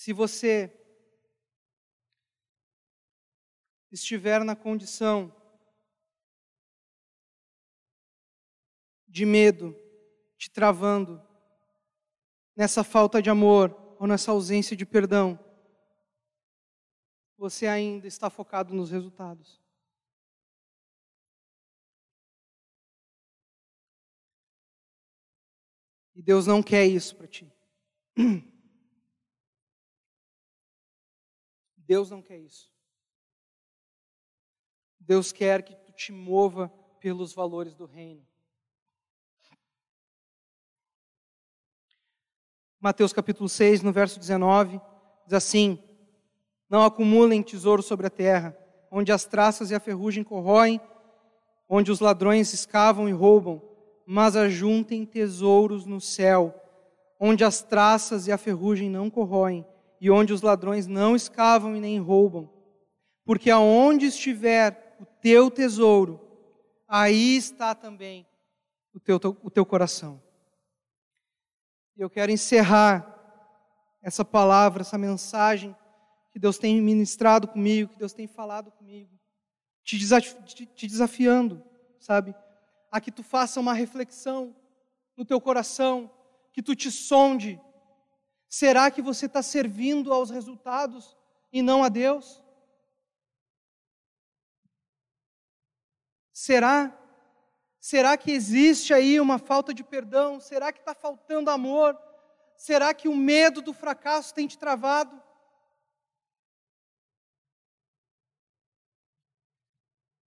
Se 0.09 0.13
você 0.15 0.73
estiver 3.93 4.43
na 4.43 4.57
condição 4.57 5.31
de 9.07 9.27
medo, 9.27 9.77
te 10.39 10.51
travando, 10.51 11.23
nessa 12.57 12.83
falta 12.83 13.21
de 13.21 13.29
amor 13.29 13.97
ou 14.01 14.07
nessa 14.07 14.31
ausência 14.31 14.75
de 14.75 14.87
perdão, 14.87 15.39
você 17.37 17.67
ainda 17.67 18.07
está 18.07 18.31
focado 18.31 18.73
nos 18.73 18.91
resultados. 18.91 19.61
E 26.15 26.23
Deus 26.23 26.47
não 26.47 26.63
quer 26.63 26.87
isso 26.87 27.15
para 27.15 27.27
ti. 27.27 27.53
Deus 31.89 32.11
não 32.11 32.21
quer 32.21 32.37
isso. 32.37 32.71
Deus 35.01 35.33
quer 35.33 35.63
que 35.63 35.75
tu 35.75 35.91
te 35.91 36.13
mova 36.13 36.69
pelos 37.01 37.33
valores 37.33 37.75
do 37.75 37.87
reino. 37.87 38.23
Mateus 42.79 43.11
capítulo 43.11 43.49
6, 43.49 43.83
no 43.83 43.91
verso 43.91 44.21
19, 44.21 44.79
diz 45.25 45.33
assim: 45.33 45.83
Não 46.69 46.85
acumulem 46.85 47.43
tesouro 47.43 47.83
sobre 47.83 48.07
a 48.07 48.11
terra, 48.11 48.55
onde 48.91 49.11
as 49.11 49.25
traças 49.25 49.71
e 49.71 49.75
a 49.75 49.81
ferrugem 49.81 50.23
corroem, 50.23 50.79
onde 51.67 51.91
os 51.91 52.01
ladrões 52.01 52.53
escavam 52.53 53.09
e 53.09 53.13
roubam, 53.13 53.63
mas 54.05 54.37
ajuntem 54.37 55.07
tesouros 55.07 55.87
no 55.87 56.03
céu, 56.03 56.55
onde 57.19 57.45
as 57.45 57.63
traças 57.63 58.27
e 58.27 58.33
a 58.33 58.37
ferrugem 58.37 58.91
não 58.91 59.09
corroem 59.09 59.67
e 60.01 60.11
onde 60.11 60.33
os 60.33 60.43
ladrões 60.43 60.87
não 60.87 61.17
escavam 61.17 61.77
e 61.77 61.81
nem 61.81 61.99
roubam. 61.99 62.51
Porque 63.25 63.51
aonde 63.51 64.07
estiver 64.07 64.97
o 65.01 65.05
teu 65.05 65.51
tesouro, 65.51 66.21
aí 66.87 67.37
está 67.37 67.75
também 67.75 68.27
o 68.95 69.01
teu, 69.01 69.17
o 69.43 69.51
teu 69.51 69.67
coração. 69.67 70.23
E 71.97 72.01
eu 72.01 72.09
quero 72.09 72.33
encerrar 72.33 73.15
essa 74.03 74.25
palavra, 74.25 74.83
essa 74.83 74.97
mensagem 74.97 75.77
que 76.31 76.39
Deus 76.39 76.59
tem 76.59 76.81
ministrado 76.81 77.49
comigo, 77.49 77.93
que 77.93 77.99
Deus 77.99 78.13
tem 78.13 78.27
falado 78.27 78.71
comigo, 78.71 79.11
te, 79.83 79.99
te 80.67 80.87
desafiando, 80.87 81.63
sabe? 81.99 82.35
A 82.91 83.01
que 83.01 83.11
tu 83.11 83.23
faça 83.23 83.59
uma 83.59 83.73
reflexão 83.73 84.55
no 85.17 85.25
teu 85.25 85.41
coração, 85.41 86.11
que 86.53 86.63
tu 86.63 86.77
te 86.77 86.91
sonde. 86.91 87.61
Será 88.49 88.91
que 88.91 89.03
você 89.03 89.27
está 89.27 89.43
servindo 89.43 90.13
aos 90.13 90.31
resultados 90.31 91.17
e 91.53 91.61
não 91.61 91.85
a 91.85 91.89
Deus? 91.89 92.43
Será? 96.33 96.97
Será 97.79 98.17
que 98.17 98.31
existe 98.31 98.95
aí 98.95 99.21
uma 99.21 99.39
falta 99.39 99.75
de 99.75 99.85
perdão? 99.85 100.41
Será 100.41 100.73
que 100.73 100.79
está 100.79 100.95
faltando 100.95 101.51
amor? 101.51 101.99
Será 102.57 102.95
que 102.95 103.07
o 103.07 103.15
medo 103.15 103.61
do 103.61 103.73
fracasso 103.73 104.35
tem 104.35 104.47
te 104.47 104.57
travado? 104.57 105.23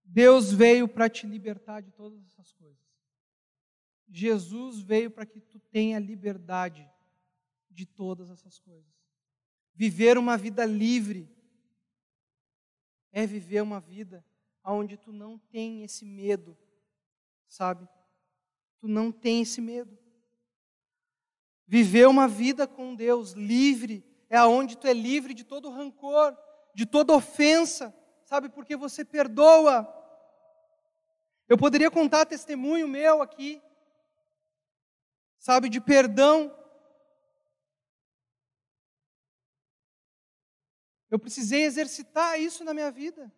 Deus 0.04 0.52
veio 0.52 0.86
para 0.86 1.08
te 1.08 1.26
libertar 1.26 1.80
de 1.80 1.90
todas 1.90 2.22
essas 2.26 2.52
coisas. 2.52 2.82
Jesus 4.08 4.80
veio 4.80 5.10
para 5.10 5.24
que 5.24 5.40
tu 5.40 5.58
tenha 5.58 5.98
liberdade 5.98 6.88
de 7.72 7.86
todas 7.86 8.30
essas 8.30 8.58
coisas. 8.58 8.92
Viver 9.74 10.18
uma 10.18 10.36
vida 10.36 10.64
livre 10.64 11.28
é 13.10 13.26
viver 13.26 13.62
uma 13.62 13.80
vida 13.80 14.24
onde 14.64 14.96
tu 14.96 15.12
não 15.12 15.38
tem 15.38 15.82
esse 15.82 16.04
medo, 16.04 16.56
sabe? 17.48 17.88
Tu 18.78 18.88
não 18.88 19.10
tem 19.10 19.42
esse 19.42 19.60
medo. 19.60 19.98
Viver 21.66 22.06
uma 22.06 22.28
vida 22.28 22.66
com 22.66 22.94
Deus 22.94 23.32
livre 23.32 24.04
é 24.28 24.36
aonde 24.36 24.76
tu 24.76 24.86
é 24.86 24.92
livre 24.92 25.34
de 25.34 25.44
todo 25.44 25.70
rancor, 25.70 26.36
de 26.74 26.86
toda 26.86 27.14
ofensa, 27.14 27.94
sabe? 28.24 28.48
Porque 28.48 28.76
você 28.76 29.04
perdoa. 29.04 29.86
Eu 31.48 31.58
poderia 31.58 31.90
contar 31.90 32.24
testemunho 32.24 32.88
meu 32.88 33.20
aqui, 33.20 33.62
sabe, 35.38 35.68
de 35.68 35.80
perdão. 35.80 36.54
Eu 41.12 41.18
precisei 41.18 41.64
exercitar 41.64 42.40
isso 42.40 42.64
na 42.64 42.72
minha 42.72 42.90
vida. 42.90 43.30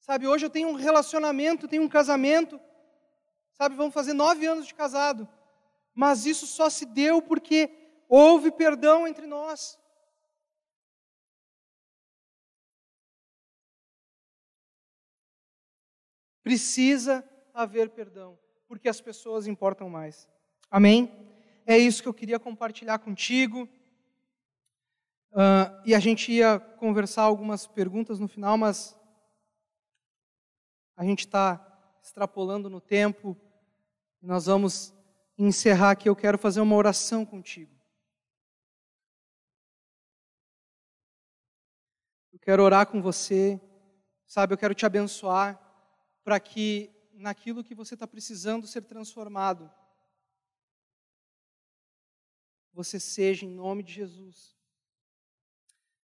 Sabe, 0.00 0.26
hoje 0.26 0.44
eu 0.44 0.50
tenho 0.50 0.68
um 0.68 0.74
relacionamento, 0.74 1.66
tenho 1.66 1.82
um 1.82 1.88
casamento. 1.88 2.60
Sabe, 3.54 3.74
vamos 3.74 3.94
fazer 3.94 4.12
nove 4.12 4.44
anos 4.44 4.66
de 4.66 4.74
casado. 4.74 5.26
Mas 5.94 6.26
isso 6.26 6.46
só 6.46 6.68
se 6.68 6.84
deu 6.84 7.22
porque 7.22 7.70
houve 8.06 8.50
perdão 8.50 9.08
entre 9.08 9.26
nós. 9.26 9.78
Precisa 16.42 17.26
haver 17.54 17.88
perdão, 17.88 18.38
porque 18.66 18.90
as 18.90 19.00
pessoas 19.00 19.46
importam 19.46 19.88
mais. 19.88 20.28
Amém? 20.70 21.10
É 21.64 21.78
isso 21.78 22.02
que 22.02 22.08
eu 22.10 22.14
queria 22.14 22.38
compartilhar 22.38 22.98
contigo. 22.98 23.66
Uh, 25.30 25.82
e 25.84 25.94
a 25.94 26.00
gente 26.00 26.32
ia 26.32 26.58
conversar 26.58 27.22
algumas 27.22 27.66
perguntas 27.66 28.18
no 28.18 28.26
final, 28.26 28.56
mas 28.56 28.98
a 30.96 31.04
gente 31.04 31.20
está 31.20 31.64
extrapolando 32.02 32.68
no 32.68 32.80
tempo. 32.80 33.36
Nós 34.20 34.46
vamos 34.46 34.92
encerrar 35.36 35.92
aqui. 35.92 36.08
Eu 36.08 36.16
quero 36.16 36.38
fazer 36.38 36.60
uma 36.60 36.74
oração 36.74 37.24
contigo. 37.24 37.72
Eu 42.32 42.38
quero 42.40 42.62
orar 42.62 42.86
com 42.86 43.00
você, 43.00 43.60
sabe? 44.26 44.54
Eu 44.54 44.58
quero 44.58 44.74
te 44.74 44.84
abençoar 44.84 45.60
para 46.24 46.40
que 46.40 46.90
naquilo 47.12 47.62
que 47.62 47.74
você 47.74 47.94
está 47.94 48.06
precisando 48.06 48.66
ser 48.66 48.82
transformado, 48.82 49.70
você 52.72 52.98
seja 52.98 53.44
em 53.46 53.50
nome 53.50 53.82
de 53.82 53.92
Jesus. 53.92 54.57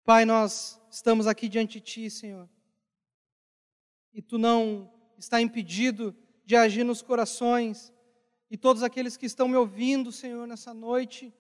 Pai, 0.04 0.26
nós 0.26 0.82
estamos 0.90 1.28
aqui 1.28 1.48
diante 1.48 1.80
de 1.80 1.86
Ti, 1.86 2.10
Senhor, 2.10 2.50
e 4.14 4.22
Tu 4.22 4.38
não 4.38 4.92
está 5.18 5.40
impedido 5.40 6.16
de 6.44 6.56
agir 6.56 6.84
nos 6.84 7.02
corações, 7.02 7.94
e 8.50 8.58
todos 8.58 8.82
aqueles 8.84 9.16
que 9.16 9.26
estão 9.26 9.48
me 9.48 9.56
ouvindo, 9.56 10.12
Senhor, 10.12 10.48
nessa 10.48 10.74
noite, 10.74 11.34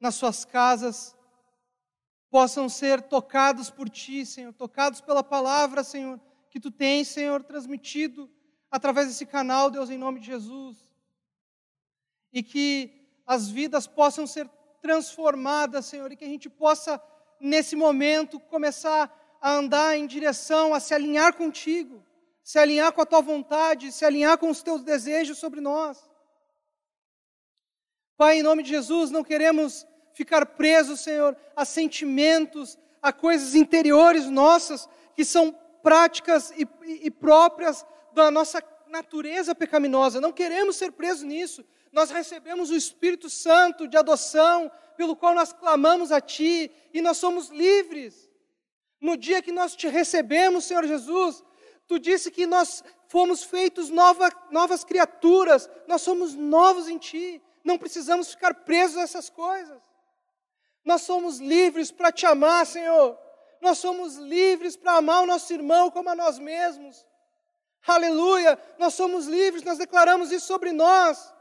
nas 0.00 0.14
suas 0.14 0.44
casas, 0.44 1.14
possam 2.30 2.68
ser 2.68 3.02
tocados 3.02 3.70
por 3.70 3.88
Ti, 3.88 4.24
Senhor, 4.24 4.52
tocados 4.52 5.00
pela 5.00 5.22
palavra, 5.22 5.84
Senhor, 5.84 6.20
que 6.50 6.58
tu 6.58 6.70
tens, 6.70 7.08
Senhor, 7.08 7.44
transmitido 7.44 8.30
através 8.70 9.08
desse 9.08 9.26
canal, 9.26 9.70
Deus, 9.70 9.90
em 9.90 9.98
nome 9.98 10.20
de 10.20 10.26
Jesus. 10.26 10.76
E 12.32 12.42
que 12.42 13.20
as 13.26 13.48
vidas 13.48 13.86
possam 13.86 14.26
ser 14.26 14.48
transformadas, 14.80 15.86
Senhor, 15.86 16.10
e 16.10 16.16
que 16.16 16.24
a 16.24 16.28
gente 16.28 16.48
possa, 16.48 16.98
nesse 17.40 17.76
momento, 17.76 18.40
começar 18.40 19.12
a 19.40 19.52
andar 19.52 19.96
em 19.96 20.06
direção, 20.06 20.74
a 20.74 20.80
se 20.80 20.94
alinhar 20.94 21.34
contigo, 21.34 22.04
se 22.42 22.58
alinhar 22.58 22.92
com 22.92 23.00
a 23.00 23.06
tua 23.06 23.20
vontade, 23.20 23.92
se 23.92 24.04
alinhar 24.04 24.38
com 24.38 24.50
os 24.50 24.62
teus 24.62 24.82
desejos 24.82 25.38
sobre 25.38 25.60
nós. 25.60 26.08
Pai, 28.16 28.38
em 28.38 28.42
nome 28.42 28.62
de 28.62 28.70
Jesus, 28.70 29.10
não 29.10 29.22
queremos 29.22 29.86
ficar 30.14 30.46
presos, 30.46 31.00
Senhor, 31.00 31.36
a 31.54 31.64
sentimentos, 31.64 32.78
a 33.02 33.12
coisas 33.12 33.54
interiores 33.54 34.26
nossas 34.26 34.88
que 35.14 35.24
são 35.24 35.52
práticas 35.82 36.50
e, 36.56 36.66
e, 37.04 37.10
próprias 37.10 37.84
da 38.12 38.30
nossa 38.30 38.62
natureza 38.88 39.54
pecaminosa. 39.54 40.20
Não 40.20 40.32
queremos 40.32 40.76
ser 40.76 40.92
presos 40.92 41.22
nisso. 41.22 41.64
Nós 41.96 42.10
recebemos 42.10 42.68
o 42.68 42.76
Espírito 42.76 43.30
Santo 43.30 43.88
de 43.88 43.96
adoção, 43.96 44.70
pelo 44.98 45.16
qual 45.16 45.34
nós 45.34 45.50
clamamos 45.54 46.12
a 46.12 46.20
Ti 46.20 46.70
e 46.92 47.00
nós 47.00 47.16
somos 47.16 47.48
livres. 47.48 48.30
No 49.00 49.16
dia 49.16 49.40
que 49.40 49.50
nós 49.50 49.74
te 49.74 49.88
recebemos, 49.88 50.66
Senhor 50.66 50.86
Jesus, 50.86 51.42
Tu 51.86 51.98
disse 51.98 52.30
que 52.30 52.44
nós 52.44 52.84
fomos 53.08 53.42
feitos 53.42 53.88
nova, 53.88 54.30
novas 54.50 54.84
criaturas, 54.84 55.70
nós 55.86 56.02
somos 56.02 56.34
novos 56.34 56.86
em 56.86 56.98
Ti, 56.98 57.42
não 57.64 57.78
precisamos 57.78 58.28
ficar 58.28 58.52
presos 58.52 58.98
a 58.98 59.02
essas 59.02 59.30
coisas. 59.30 59.82
Nós 60.84 61.00
somos 61.00 61.38
livres 61.38 61.90
para 61.90 62.12
Te 62.12 62.26
amar, 62.26 62.66
Senhor. 62.66 63.18
Nós 63.62 63.78
somos 63.78 64.16
livres 64.16 64.76
para 64.76 64.98
amar 64.98 65.22
o 65.22 65.26
nosso 65.26 65.50
irmão 65.50 65.90
como 65.90 66.10
a 66.10 66.14
nós 66.14 66.38
mesmos. 66.38 67.06
Aleluia! 67.86 68.58
Nós 68.76 68.92
somos 68.92 69.24
livres, 69.26 69.62
nós 69.62 69.78
declaramos 69.78 70.30
isso 70.30 70.46
sobre 70.46 70.72
nós. 70.72 71.34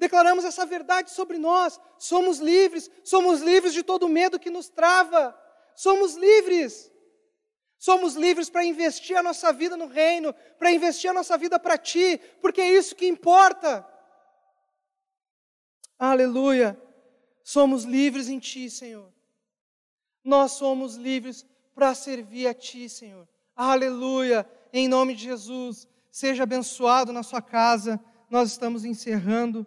Declaramos 0.00 0.46
essa 0.46 0.64
verdade 0.64 1.10
sobre 1.10 1.36
nós. 1.36 1.78
Somos 1.98 2.38
livres, 2.38 2.90
somos 3.04 3.42
livres 3.42 3.74
de 3.74 3.82
todo 3.82 4.08
medo 4.08 4.40
que 4.40 4.48
nos 4.48 4.70
trava. 4.70 5.38
Somos 5.76 6.14
livres. 6.14 6.90
Somos 7.78 8.14
livres 8.14 8.48
para 8.48 8.64
investir 8.64 9.14
a 9.14 9.22
nossa 9.22 9.52
vida 9.52 9.76
no 9.76 9.86
reino, 9.86 10.34
para 10.58 10.72
investir 10.72 11.10
a 11.10 11.12
nossa 11.12 11.36
vida 11.36 11.58
para 11.58 11.76
Ti, 11.76 12.18
porque 12.40 12.62
é 12.62 12.72
isso 12.72 12.96
que 12.96 13.06
importa. 13.06 13.86
Aleluia! 15.98 16.80
Somos 17.42 17.84
livres 17.84 18.28
em 18.28 18.38
Ti, 18.38 18.70
Senhor. 18.70 19.12
Nós 20.24 20.52
somos 20.52 20.94
livres 20.94 21.44
para 21.74 21.94
servir 21.94 22.46
a 22.46 22.54
Ti, 22.54 22.88
Senhor. 22.88 23.28
Aleluia! 23.54 24.50
Em 24.72 24.88
nome 24.88 25.14
de 25.14 25.24
Jesus, 25.24 25.86
seja 26.10 26.44
abençoado 26.44 27.12
na 27.12 27.22
sua 27.22 27.42
casa. 27.42 28.00
Nós 28.30 28.50
estamos 28.50 28.84
encerrando 28.84 29.66